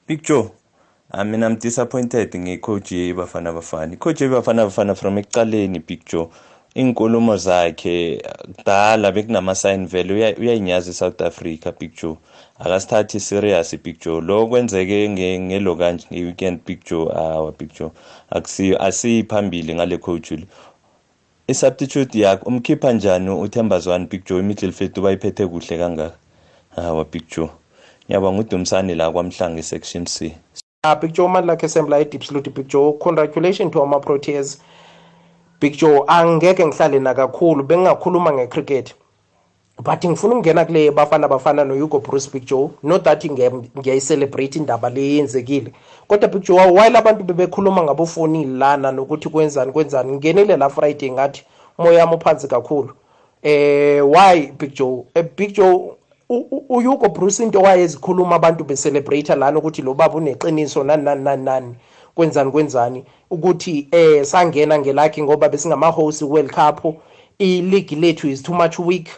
Big 0.07 0.23
joe 0.23 0.51
I 1.11 1.25
mean, 1.25 1.43
I'm 1.43 1.57
disappointed 1.57 2.35
ngecoach 2.35 2.93
yebafana 2.93 3.53
bafana. 3.53 3.95
Icoach 3.95 4.21
yebafana 4.21 4.65
bafana 4.65 4.95
from 4.95 5.17
ekuqaleni 5.17 5.79
big 5.87 6.05
joe. 6.05 6.31
Inkulumo 6.79 7.37
zakhe 7.37 8.23
kudala 8.57 9.13
bekunama-sign 9.13 9.87
vele 9.87 10.35
uyayinyaza 10.41 10.91
i-south 10.91 11.21
africa 11.23 11.73
big 11.81 11.93
joe. 12.03 12.17
Akasithathi 12.59 13.21
serious 13.21 13.77
big 13.83 14.01
joe. 14.01 14.21
Lo 14.21 14.47
kwenzeke 14.47 15.09
ngelo 15.09 15.77
kanje 15.77 16.07
nge-weekend 16.13 16.59
big 16.67 16.85
joe 16.85 17.13
awa 17.15 17.53
big 17.59 17.71
joe. 17.79 17.91
Asiyiphambili 18.79 19.75
ngale 19.75 19.99
coach 19.99 20.31
lo 20.31 20.47
i-substitute 21.49 22.19
yakhe 22.19 22.45
umkhipha 22.45 22.93
njani 22.93 23.31
uthemba 23.31 23.79
zwane 23.79 24.07
big 24.07 24.25
joe? 24.27 24.41
Imidlelfet 24.41 25.01
bayiphethe 25.01 25.47
kuhle 25.47 25.79
kangaka? 25.79 26.17
Hawa 26.77 27.05
big 27.05 27.23
joe. 27.37 27.49
Ngiyabonga 28.07 28.41
udumsane 28.41 28.95
la 28.95 29.11
kwamhlanga 29.11 29.61
i-section 29.61 30.05
c. 30.07 30.37
Uh, 30.87 31.01
big 31.01 31.13
joe 31.13 31.29
mani 31.29 31.47
lakhe 31.47 31.69
sembla 31.69 32.01
i-deep 32.01 32.23
salute 32.25 32.51
big 32.51 32.69
joe. 32.69 32.93
Congratulation 32.93 33.71
to 33.71 33.83
ama-proteas. 33.83 34.59
Big 35.61 35.77
joe 35.77 36.05
angeke 36.07 36.67
ngihlale 36.67 36.99
na 37.01 37.15
kakhulu 37.15 37.63
bengingakhuluma 37.65 38.33
ngecricket. 38.33 38.95
But 39.83 40.05
ngifuna 40.05 40.35
ukungena 40.35 40.65
kule 40.65 40.91
bafana 40.91 41.29
bafana 41.29 41.65
no-hugo 41.65 42.01
bruce 42.01 42.29
big 42.33 42.45
joe. 42.45 42.71
Not 42.83 43.05
that 43.05 43.25
ngiyayicelebrate 43.25 44.57
indaba 44.59 44.91
le 44.91 45.01
yenzekile. 45.01 45.73
Kodwa 46.09 46.29
big 46.29 46.43
joe 46.43 46.71
while 46.73 46.97
abantu 46.97 47.25
bebekhuluma 47.25 47.83
ngabofonini 47.83 48.59
lana 48.59 48.93
nokuthi 48.93 49.29
kwenzani 49.29 49.73
kwenzani 49.73 50.13
ngingenile 50.13 50.57
la 50.57 50.69
friday 50.69 51.11
ngathi 51.11 51.45
umoya 51.79 52.05
wami 52.05 52.17
uphansi 52.17 52.49
kakhulu. 52.49 52.91
Eh 53.43 54.03
why 54.03 54.53
big 54.59 54.75
joe? 54.75 55.05
Eh, 55.15 55.25
big 55.37 55.55
joe 55.55 55.95
uhugo 56.29 57.09
bruce 57.09 57.43
into 57.43 57.61
wayezikhuluma 57.61 58.37
abantu 58.37 58.65
becelebrate 58.65 59.35
lana 59.35 59.59
ukuthi 59.59 59.83
lo 59.83 59.95
baba 59.95 60.15
uneqiniso 60.15 60.85
nani 60.85 61.03
nani 61.03 61.23
nani 61.25 61.45
nani. 61.45 61.75
Kwenzani 62.19 62.51
kwenzani? 62.51 63.05
Ukuthi 63.31 63.89
eh 63.91 64.25
sangena 64.25 64.79
ngelakhi 64.79 65.23
ngoba 65.23 65.49
besingama-host 65.49 66.23
world 66.23 66.51
cup. 66.51 66.85
I-league 67.39 67.97
lethu 67.97 68.29
is 68.29 68.43
too 68.43 68.55
much 68.55 68.79
weak. 68.79 69.09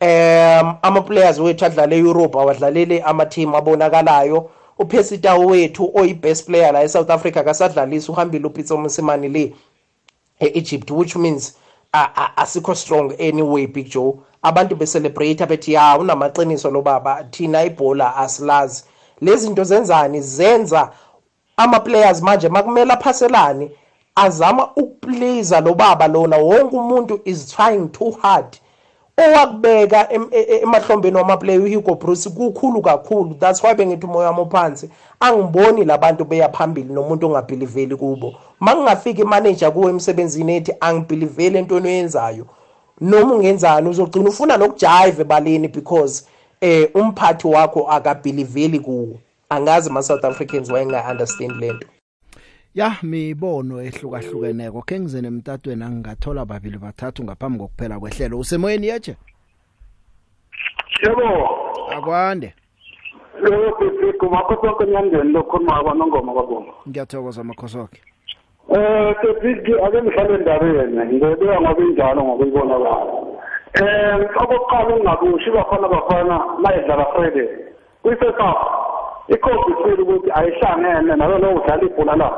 Um 0.00 0.76
ama-players 0.82 1.38
wethu 1.38 1.64
adlale 1.64 1.98
europe 1.98 2.38
awadlalele 2.38 3.02
ama-team 3.02 3.54
abonakalayo. 3.54 4.50
Upesitawo 4.78 5.46
wethu 5.46 5.90
oyi-best 5.94 6.46
player 6.46 6.72
la 6.72 6.82
e-south 6.82 7.10
africa 7.10 7.44
kasadlalisa 7.44 8.12
uhambile 8.12 8.46
upitso 8.46 8.76
mosemane 8.76 9.28
le 9.28 9.54
e-egypt 10.40 10.90
which 10.90 11.16
means 11.16 11.54
asikho 12.36 12.74
strong 12.74 13.12
anyway 13.20 13.66
big 13.66 13.88
joe. 13.88 14.12
Abantu 14.42 14.76
becelebrate 14.76 15.46
bethi 15.46 15.72
ya 15.72 15.98
unamaqiniso 15.98 16.70
lo 16.70 16.82
baba 16.82 17.24
thina 17.30 17.64
ibhola 17.64 18.16
asilazi. 18.16 18.84
Lezi 19.20 19.46
zinto 19.46 19.64
zenzani? 19.64 20.20
Zenza 20.20 20.92
ama-players 21.60 22.22
manje 22.22 22.48
makumele 22.48 22.92
aphaselane 22.92 23.70
azama 24.14 24.70
ukupleaser 24.76 25.64
lo 25.64 25.74
baba 25.74 26.08
lona. 26.08 26.36
Wonke 26.36 26.76
umuntu 26.76 27.20
is 27.24 27.46
trying 27.46 27.88
too 27.88 28.10
hard. 28.22 28.56
Owakubeka 29.16 30.08
emahlombeni 30.62 31.16
wamaplayer 31.16 31.62
uhugo 31.62 31.94
bruce 31.94 32.30
kukhulu 32.30 32.82
kakhulu. 32.82 33.34
That's 33.34 33.62
why 33.62 33.74
bengithi 33.74 34.06
umoya 34.06 34.30
wami 34.30 34.40
uphansi. 34.40 34.90
Angiboni 35.20 35.84
labantu 35.84 36.24
beya 36.24 36.48
phambili 36.48 36.92
nomuntu 36.94 37.26
ongabhiliveli 37.26 37.96
kubo. 37.96 38.34
Ma 38.60 38.74
kungafika 38.74 39.22
imanager 39.22 39.72
kuwe 39.72 39.90
emsebenzini 39.90 40.56
ethi 40.56 40.74
angibhiliveli 40.80 41.58
entweni 41.58 41.88
oyenzayo. 41.88 42.46
Noma 43.00 43.34
ungenzani 43.34 43.88
uzogcina 43.88 44.28
ufuna 44.28 44.56
nokujive 44.56 45.20
ebaleni 45.22 45.68
because 45.68 46.24
eh 46.60 46.90
umphathi 46.94 47.46
wakho 47.46 47.88
akabhiliveli 47.88 48.80
kuwo 48.80 49.18
angazi 49.50 49.90
ma-south 49.90 50.24
africans 50.24 50.70
wayenga-understand 50.70 51.60
le 51.60 51.72
nto. 51.72 51.86
Ya 52.74 52.96
mibono 53.02 53.82
ehlukahlukeneko. 53.82 54.82
Ke 54.82 55.00
ngizene 55.00 55.28
emtatweni 55.28 55.84
angingathola 55.84 56.44
babili 56.44 56.78
bathathu 56.78 57.24
ngaphambi 57.24 57.58
kokuphela 57.58 58.00
kwehlelo. 58.00 58.38
Usemoyeni 58.38 58.86
yeche 58.86 59.16
yebo. 61.02 61.48
Akwande. 61.96 62.54
Yebo 63.44 63.76
bisi 63.78 64.18
kumakho 64.18 64.56
sonke 64.62 64.86
nyandeni 64.86 65.32
lokhuluma 65.32 65.82
kwanongoma 65.82 66.32
kwabonga. 66.32 66.72
Ngiyathokoza 66.88 67.44
makhosoke. 67.44 68.00
Eh 68.74 69.14
tepiki 69.22 69.72
ake 69.72 70.02
ngihlale 70.02 70.34
endabeni. 70.34 71.04
Ngibeka 71.04 71.60
ngoba 71.60 71.82
injalo 71.82 72.22
ngokuyibona 72.24 72.78
kwayo 72.78 73.26
eh 73.74 74.30
okokuqala 74.36 74.96
ungakusho 74.96 75.52
bafana 75.52 75.88
bafana 75.88 76.44
mayidlala 76.62 77.06
Friday. 77.14 77.48
Kwisesapha 78.02 78.89
ikhophi 79.34 79.72
sile 79.82 80.02
ukuthi 80.02 80.30
ayihlangene 80.34 81.16
nalo 81.16 81.38
lo 81.38 81.48
udlala 81.58 81.82
ibhola 81.82 82.16
la. 82.16 82.30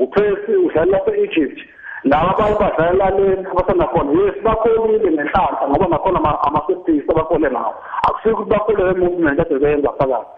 Uphesi 0.00 0.52
udlala 0.66 0.92
lapha 0.92 1.12
eEgypt. 1.12 1.58
Laba 2.04 2.30
abanye 2.34 2.56
badlala 2.60 3.10
le 3.16 3.26
abasana 3.50 3.86
khona. 3.92 4.10
Yes 4.18 4.36
bakolile 4.44 5.10
ngenhlanhla 5.10 5.68
ngoba 5.68 5.86
nakhona 5.88 6.18
ama-safeties 6.46 7.10
abakole 7.10 7.50
ngawo 7.50 7.74
akusiko 8.06 8.42
ukuthi 8.42 8.50
bakole 8.50 8.82
le 8.84 8.94
movement 9.00 9.36
kade 9.36 9.58
beyenza 9.58 9.92
phakathi. 9.98 10.30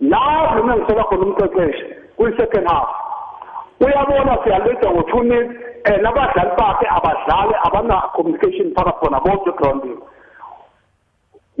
La 0.00 0.54
noma 0.56 0.76
ngisola 0.76 1.04
khona 1.04 1.24
umqeqeshi 1.26 1.84
kwi-second 2.16 2.66
half 2.66 2.88
uyabona 3.80 4.38
siyalida 4.44 4.90
ngo-two 4.90 5.22
nil 5.22 5.46
and 5.86 6.06
abadlali 6.06 6.52
bakhe 6.58 6.86
abadlali 6.96 7.54
abana-communication 7.66 8.74
phakathi 8.74 8.98
khona 9.00 9.20
bonke 9.24 9.50
egroundini 9.50 10.02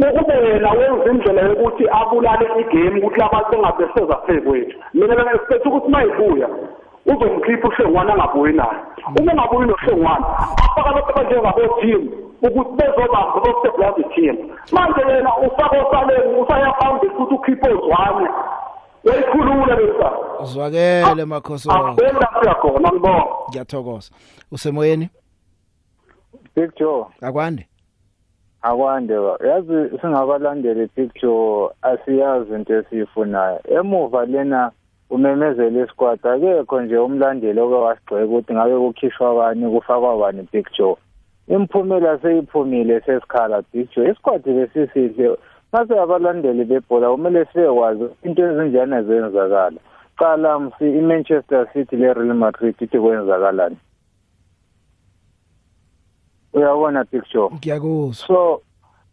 ukube 0.08 0.34
yena 0.34 0.70
wenza 0.70 1.10
indlela 1.10 1.42
yokuthi 1.42 1.84
abulale 1.88 2.46
igame 2.60 3.00
ukuthi 3.00 3.22
abantu 3.22 3.50
bengabe 3.50 3.84
seza 3.94 4.16
phezu 4.26 4.42
kwethu 4.42 4.78
mina 4.94 5.16
bengexpect 5.16 5.66
ukuthi 5.66 5.86
uma 5.86 6.04
ibuya 6.04 6.48
uzomkhipha 7.06 7.68
uhlengwane 7.68 8.12
angabuyi 8.12 8.52
naye. 8.52 8.78
Uma 9.18 9.32
ungabuyi 9.32 9.66
nohlengwane 9.68 10.26
afaka 10.64 10.90
abantu 10.90 11.10
abanjengabo-team 11.10 12.02
ukuthi 12.42 12.72
bezobamba 12.78 13.40
bostebulazi 13.44 14.04
team 14.14 14.36
manje 14.72 15.00
yena 15.08 15.36
ufake 15.36 15.76
osaleni 15.78 16.40
usaya 16.40 16.72
phambili 16.72 17.12
ukuthi 17.14 17.34
ukhiphe 17.34 17.68
ozwane 17.68 18.28
uyayikhulula 19.04 19.74
lesa 19.76 20.08
makhosoke 21.26 21.76
akuboni 21.78 22.12
lapho 22.20 22.40
uyakhona 22.40 22.88
ngibonga 22.92 23.24
ngiyathokoza. 23.48 24.10
Usemoyeni? 24.52 25.08
Big 26.56 26.70
Joe. 26.76 27.06
Akwande? 27.22 27.69
Akwande 28.62 29.14
yazi 29.48 29.98
singabalandeli 30.00 30.90
Joe 31.20 31.70
asiyazi 31.82 32.54
into 32.54 32.74
esiyifunayo. 32.74 33.60
Emuva 33.68 34.26
lena 34.26 34.70
umemezela 35.10 35.84
isquad 35.84 36.20
akekho 36.26 36.80
nje 36.80 36.96
umlandeli 36.98 37.60
oke 37.60 37.74
wasigxeka 37.74 38.24
ukuthi 38.24 38.54
ngabe 38.54 38.76
kukhishwa 38.78 39.34
bani 39.34 39.70
kufakwa 39.70 40.18
bani 40.18 40.48
Big 40.52 40.66
Joe 40.76 40.96
imphumela 41.48 42.18
seyiphumile 42.18 43.00
sesikhala 43.00 43.62
Big 43.72 43.88
Joe 43.94 44.10
isquad 44.10 44.46
lesisihle 44.46 45.36
mase 45.72 45.98
abalandeli 45.98 46.64
bebhola 46.64 47.10
kumele 47.10 47.44
sibekwazi 47.44 48.04
into 48.22 48.42
ezinjani 48.46 49.02
zenzakala 49.06 49.80
qala 50.16 50.58
msi 50.58 50.98
iManchester 50.98 51.66
City 51.72 51.96
leReal 51.96 52.34
Madrid 52.34 52.74
ithi 52.80 52.98
kwenzakalani? 52.98 53.76
Uyabona 56.52 57.04
picture 57.04 57.48
ngiyakuzwa 57.54 58.26
so 58.26 58.60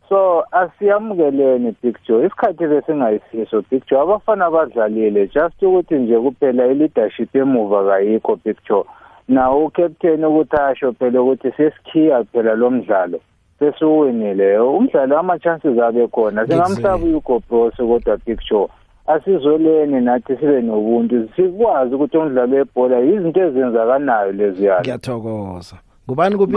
so 0.10 0.44
asiyamukeleni 0.52 1.72
picture 1.72 2.28
isikhathi 2.28 2.68
besingayisiso 2.68 3.62
picture 3.62 4.02
abafana 4.02 4.46
abadlalile 4.46 5.28
just 5.28 5.64
ukuthi 5.64 5.96
nje 5.96 6.20
kuphela 6.20 6.68
i-leadership 6.68 7.36
emuva 7.36 7.86
kayikho 7.88 8.36
picture 8.36 8.84
nawo 9.28 9.66
ucaptain 9.66 10.26
ukuthi 10.26 10.56
asho 10.56 10.94
phela 10.94 11.22
ukuthi 11.22 11.52
sesikhiya 11.52 12.24
phela 12.24 12.56
lo 12.56 12.72
mdlalo. 12.72 13.20
Sesiwinile 13.60 14.60
umdlalo 14.60 15.20
ama-chances 15.20 15.80
abe 15.80 16.08
khona 16.08 16.48
singamhlaba 16.48 17.06
uGobros 17.06 17.76
kodwa 17.76 18.18
picture 18.18 18.68
asizoleni 19.08 20.02
nathi 20.02 20.36
sibe 20.38 20.62
nobuntu. 20.62 21.30
Sikwazi 21.36 21.96
ukuthi 21.96 22.18
umdlalo 22.18 22.56
webhola 22.56 23.00
izinto 23.00 23.42
ezenzakanayo 23.42 24.32
leziyana 24.32 24.82
ngiyathokoza. 24.82 25.76
Ngubani 26.08 26.36
kuphi 26.36 26.56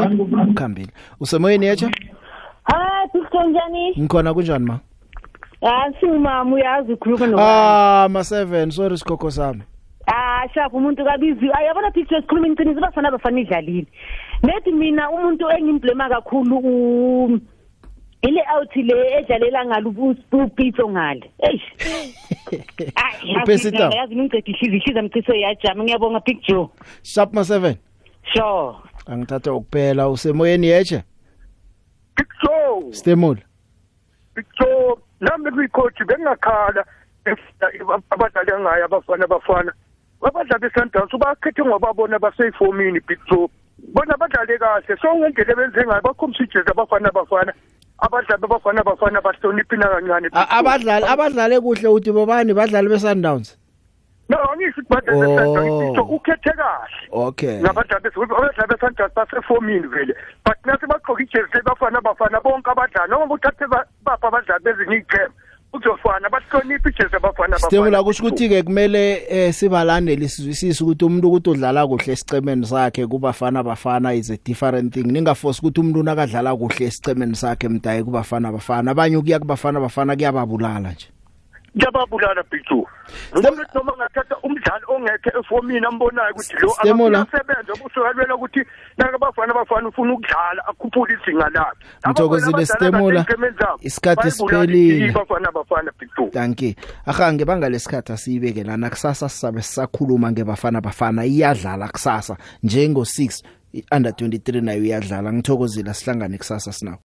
ukhambile 0.51 0.89
usemoyeni 1.21 1.67
yecha 1.67 1.91
Hayi 2.65 3.09
Picture 3.13 3.47
njani? 3.49 3.95
ngikhona 3.99 4.35
kunjani 4.35 4.65
ma 4.67 4.79
Ah 5.63 5.93
singumama 6.01 6.55
uyazi 6.55 6.93
ukhuluma 6.93 7.27
no. 7.27 7.37
ah 7.41 8.09
ma 8.11 8.21
7 8.21 8.71
sorry 8.71 8.97
sikhokho 8.99 9.31
sami 9.31 9.63
Ah 10.07 10.49
shafu 10.55 10.77
umuntu 10.77 11.05
kabizi 11.05 11.47
ayabona 11.53 11.91
Picture 11.91 12.21
sikhuluma 12.21 12.49
iqiniso 12.49 12.81
bafana 12.81 13.11
bafana 13.11 13.41
idlalile. 13.41 13.87
Nethi 14.43 14.73
mina 14.73 15.11
umuntu 15.11 15.51
engimblema 15.51 16.09
kakhulu 16.09 16.57
u 16.59 17.41
ile 18.23 18.41
out 18.57 18.77
le 18.77 19.19
edlalela 19.19 19.67
ngalo 19.67 19.91
upitso 20.33 20.89
ngale. 20.91 21.31
Eish. 21.39 21.63
Upesi 23.43 23.73
Tau. 23.73 23.93
Yazi 23.93 24.17
ngicede 24.17 24.51
ihliziyo 24.51 24.77
ihliziyo 24.83 25.03
mciso 25.03 25.35
yajama 25.35 25.85
ngiyabonga 25.85 26.21
Picture. 26.21 26.69
sharp 27.03 27.33
ma 27.35 27.41
7 27.41 27.75
Sure. 28.33 28.77
Angithatha 29.07 29.53
ukuphela 29.53 30.09
usemoyeni 30.09 30.67
yecha 30.67 31.03
so 32.41 32.83
stemula 32.93 33.41
so 34.59 34.99
nami 35.21 35.51
kuyicoach 35.51 36.03
bengakhala 36.07 36.85
abadlali 38.11 38.53
ngayo 38.63 38.85
abafana 38.85 39.25
abafana 39.25 39.73
abadlali 40.23 40.63
besundowns 40.63 41.13
bakhethe 41.19 41.63
ngobabona 41.65 42.19
baseyifomini 42.19 43.01
big 43.09 43.19
joe 43.31 43.49
bona 43.95 44.17
badlale 44.17 44.59
kahle 44.59 44.97
so 45.03 45.15
ngendlela 45.17 45.55
benze 45.57 45.87
ngayo 45.87 46.01
bakhombisa 46.03 46.45
ijezi 46.45 46.71
abafana 46.71 47.09
abafana 47.09 47.53
abadlali 47.99 48.45
abafana 48.45 48.81
abafana 48.81 49.21
bahloniphina 49.21 49.89
kancane 49.89 50.29
Big 50.29 50.37
A- 50.39 50.47
Joe. 50.47 50.59
abadlali 50.59 51.05
abadlale 51.07 51.61
kuhle 51.61 51.89
uthi 51.89 52.13
bobani 52.13 52.55
badlali 52.55 52.89
besundowns? 52.89 53.57
No 54.31 54.37
angisho 54.53 54.81
ukuthi 54.81 54.89
badlali 54.91 55.19
Oh. 55.21 55.37
besundowns 55.37 55.81
Big 55.81 55.95
Joe 55.97 56.15
ukhethe 56.17 56.53
kahle 56.61 57.09
okay 57.11 57.57
ngabadlali 57.61 58.05
bes- 58.05 58.23
abadlali 58.23 58.69
besundowns 58.73 59.15
basefomini 59.17 59.87
vele 59.95 60.15
but 60.47 60.57
nasi 60.67 60.87
bagqoka 60.87 61.23
ijezi 61.23 61.49
lebafana 61.55 61.99
abafana 61.99 62.41
bonke 62.41 62.71
abadlali 62.71 63.11
noma 63.11 63.35
uthathe 63.35 63.67
ba- 63.67 63.87
bapha 64.05 64.29
abadlali 64.29 64.65
bezinye 64.65 64.97
iy'qhema 64.97 65.35
uzofana 65.73 66.29
bahloniphe 66.31 66.89
ijezi 66.91 67.17
abafana 67.17 67.59
stemula 67.59 68.03
kusho 68.03 68.25
ukuthi 68.27 68.49
ke 68.49 68.63
kumele 68.63 69.23
eh, 69.29 69.53
sibalandeli 69.55 70.29
sizwisise 70.29 70.85
ukuthi 70.85 71.05
umuntu 71.05 71.29
ukuthi 71.29 71.51
udlala 71.51 71.87
kuhle 71.87 72.13
esicemeni 72.13 72.67
sakhe 72.67 73.07
kubafana 73.07 73.63
bafana 73.63 74.15
is 74.15 74.31
a 74.31 74.37
different 74.45 74.95
thing. 74.95 75.05
ningaforce 75.07 75.59
ukuthi 75.61 75.81
umuntu 75.81 76.03
nakadlala 76.03 76.57
kuhle 76.57 76.87
esicemeni 76.87 77.37
sakhe 77.37 77.69
mdayi 77.69 78.05
kubafana 78.05 78.53
bafana 78.53 78.91
abanye 78.91 79.17
ukuya 79.17 79.39
kubafana 79.39 79.81
bafana 79.81 80.17
kuyababulala 80.17 80.91
nje 80.93 81.09
kuyababulala 81.73 82.43
bhicu 82.51 82.87
noma 83.35 83.65
noma 83.75 83.93
ngathatha 83.97 84.37
umdlali 84.43 84.85
ongekho 84.89 85.31
efomini 85.41 85.87
ambonayo 85.87 86.31
ukuthi 86.35 86.57
lo 86.63 86.69
Stemula. 86.71 87.21
akasebenza 87.21 87.73
ubusukalwela 87.75 88.35
ukuthi 88.35 88.61
naka 88.99 89.19
bafana 89.19 89.55
bafana 89.55 89.89
ufuna 89.89 90.13
ukudlala 90.13 90.67
akhuphule 90.69 91.15
izinga 91.15 91.49
lakhe. 91.49 91.85
Mthokozile 92.07 92.67
Stemula 92.67 93.27
isikhathi 93.81 94.31
siphelile. 94.31 95.13
bafana 95.13 95.53
bafana 95.53 95.93
bhicu 95.99 96.31
danke 96.33 96.77
ahange 97.07 97.45
bangalesikhathi 97.45 98.13
asiyibeke 98.13 98.65
lana 98.65 98.91
kusasa 98.91 99.29
sisabe 99.29 99.63
sisakhuluma 99.63 100.33
ngebafana 100.33 100.81
bafana 100.81 101.25
iyadlala 101.25 101.89
kusasa. 101.89 102.37
Njengo 102.63 103.01
6 103.03 103.43
under 103.93 104.13
23 104.13 104.61
nayo 104.61 104.85
iyadlala. 104.85 105.33
Ngithokozile 105.33 105.95
sihlangane 105.95 106.39
kusasa 106.39 106.73
sinawo 106.73 106.99